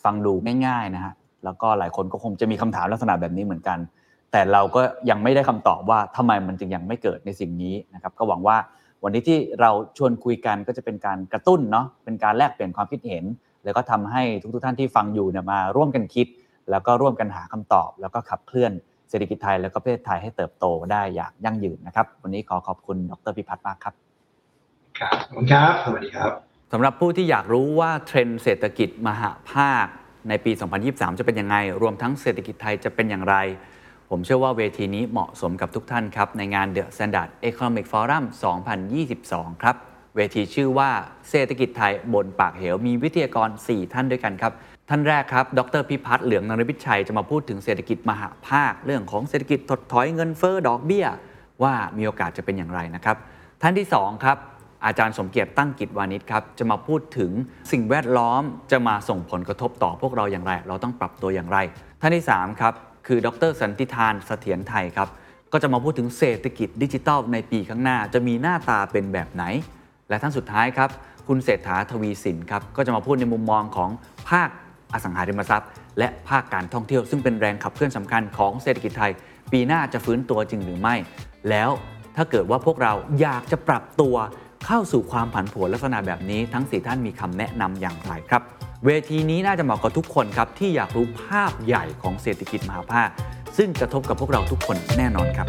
[0.05, 0.33] ฟังดู
[0.67, 3.79] ง่ายๆนะฮะแล้วก็หลายคนก็คงจะมีคำถามลักษณะแบบนี้เหมือนกัน
[4.33, 4.81] แต่เราก็
[5.11, 8.57] ยังไม่ได้คำตอบว่าทำไมมันจึงยังไม่เกิดในสิ่งนี้นะครับ ก็หวังว่า
[9.05, 13.25] วันนี้ที่เราชวนคุยกันก็จะเป็นการกระตุ้นเนาะเป็นการแลกเปลี่ยนความคิดเห็น
[13.65, 14.23] แล้วก็ทำให้
[14.55, 16.27] ทุกๆท่านที่ฟังอยู่เนี่ยมาร่วมกันคิด
[16.71, 18.73] แล้วก็ร่วมกันหาคำตอบ แล้วก็ขับเคลื่อน
[19.11, 23.95] เศรษฐกิจไทย แล้วก็ประเทศไทยให้เติบโตได้อย่างยั่งยืนนะครับ วันนี้ขอขอบคุณดรพิพัฒน์มากครับ
[24.99, 26.31] ครับขอบคุณครับสวัสดีครับ
[26.73, 29.87] สำหรับผู้ที่อยากรู้ว่าเทรนด์เศรษฐกิจมหาภาค
[30.29, 30.53] ในปี
[30.85, 33.37] 2023 จะเป็นยังไง รวมทั้งเศรษฐกิจไทยจะเป็นอย่างไร
[34.11, 38.25] ผมเชื่อว่าเวทีนี้เหมาะสมกับทุกท่านครับ ในงาน The Standard Economic Forum
[38.93, 39.77] 2022 ครับ
[40.17, 40.91] เวทีชื่อว่า
[41.31, 44.53] เศรษฐกิจไทยบนปากเหว มีวิทยากร 4 ท่านด้วยกันครับ
[44.89, 51.07] ท่านแรกครับ ดรพิพัฒน์เหลืองนรวิชัยจะมาพูดถึงเศรษฐกิจมหาภาค เรื่องของเศรษฐกิจถดถอยเงินเฟ้อดอกเบี้ย
[51.63, 53.17] ว่ามีโอกาสจะเป็นอย่างไรนะครับ
[53.63, 54.37] ท่านที่ 2 ครับ
[54.87, 57.31] อาจารย์สมเกียรติตั้งกิจวานิชครับ จะมาพูดถึง
[57.73, 58.43] สิ่งแวดล้อม
[58.73, 61.59] จะมาส่งผลกระทบต่อพวกเราอย่างไร เราต้องปรับตัวอย่างไร
[62.01, 62.75] ท่านที่ 3 ครับ
[63.09, 65.09] คือดรสันติธานเสถียรไทยครับ
[65.53, 69.45] ก็จะมาพูดถึงเศรษฐกิจดิจิทัลในปีข้างหน้า จะมีหน้าตาเป็นแบบไหน
[70.09, 70.91] และท่านสุดท้ายครับ
[71.29, 73.91] คุณเศรษฐาทวีสินครับ ก็จะมาพูดในมุมมองของ
[74.31, 74.49] ภาค
[74.93, 79.13] อสังหาริมทรัพย์ และภาคการท่องเที่ยว ซึ่งเป็นแรงขับเคลื่อนสำคัญของเศรษฐกิจไทย
[79.53, 80.95] ปีหน้าจะฟื้นตัวจริงหรือไม่
[81.51, 81.71] แล้ว
[82.17, 84.17] ถ้าเกิดว่าพวกเราอยากจะปรับตัว
[84.67, 93.09] เข้าสู่ความผันผวนลักษณะแบบนี้ ทั้งสี่ท่านมีคำแนะนำอย่างไรครับ เวทีนี้น่าจะเหมาะกับทุกคนครับที่อยากรู้ภาพใหญ่ของเศรษฐกิจมหาภาค
[93.57, 95.49] ซึ่งกระทบกับพวกเราทุกคนแน่นอนครับ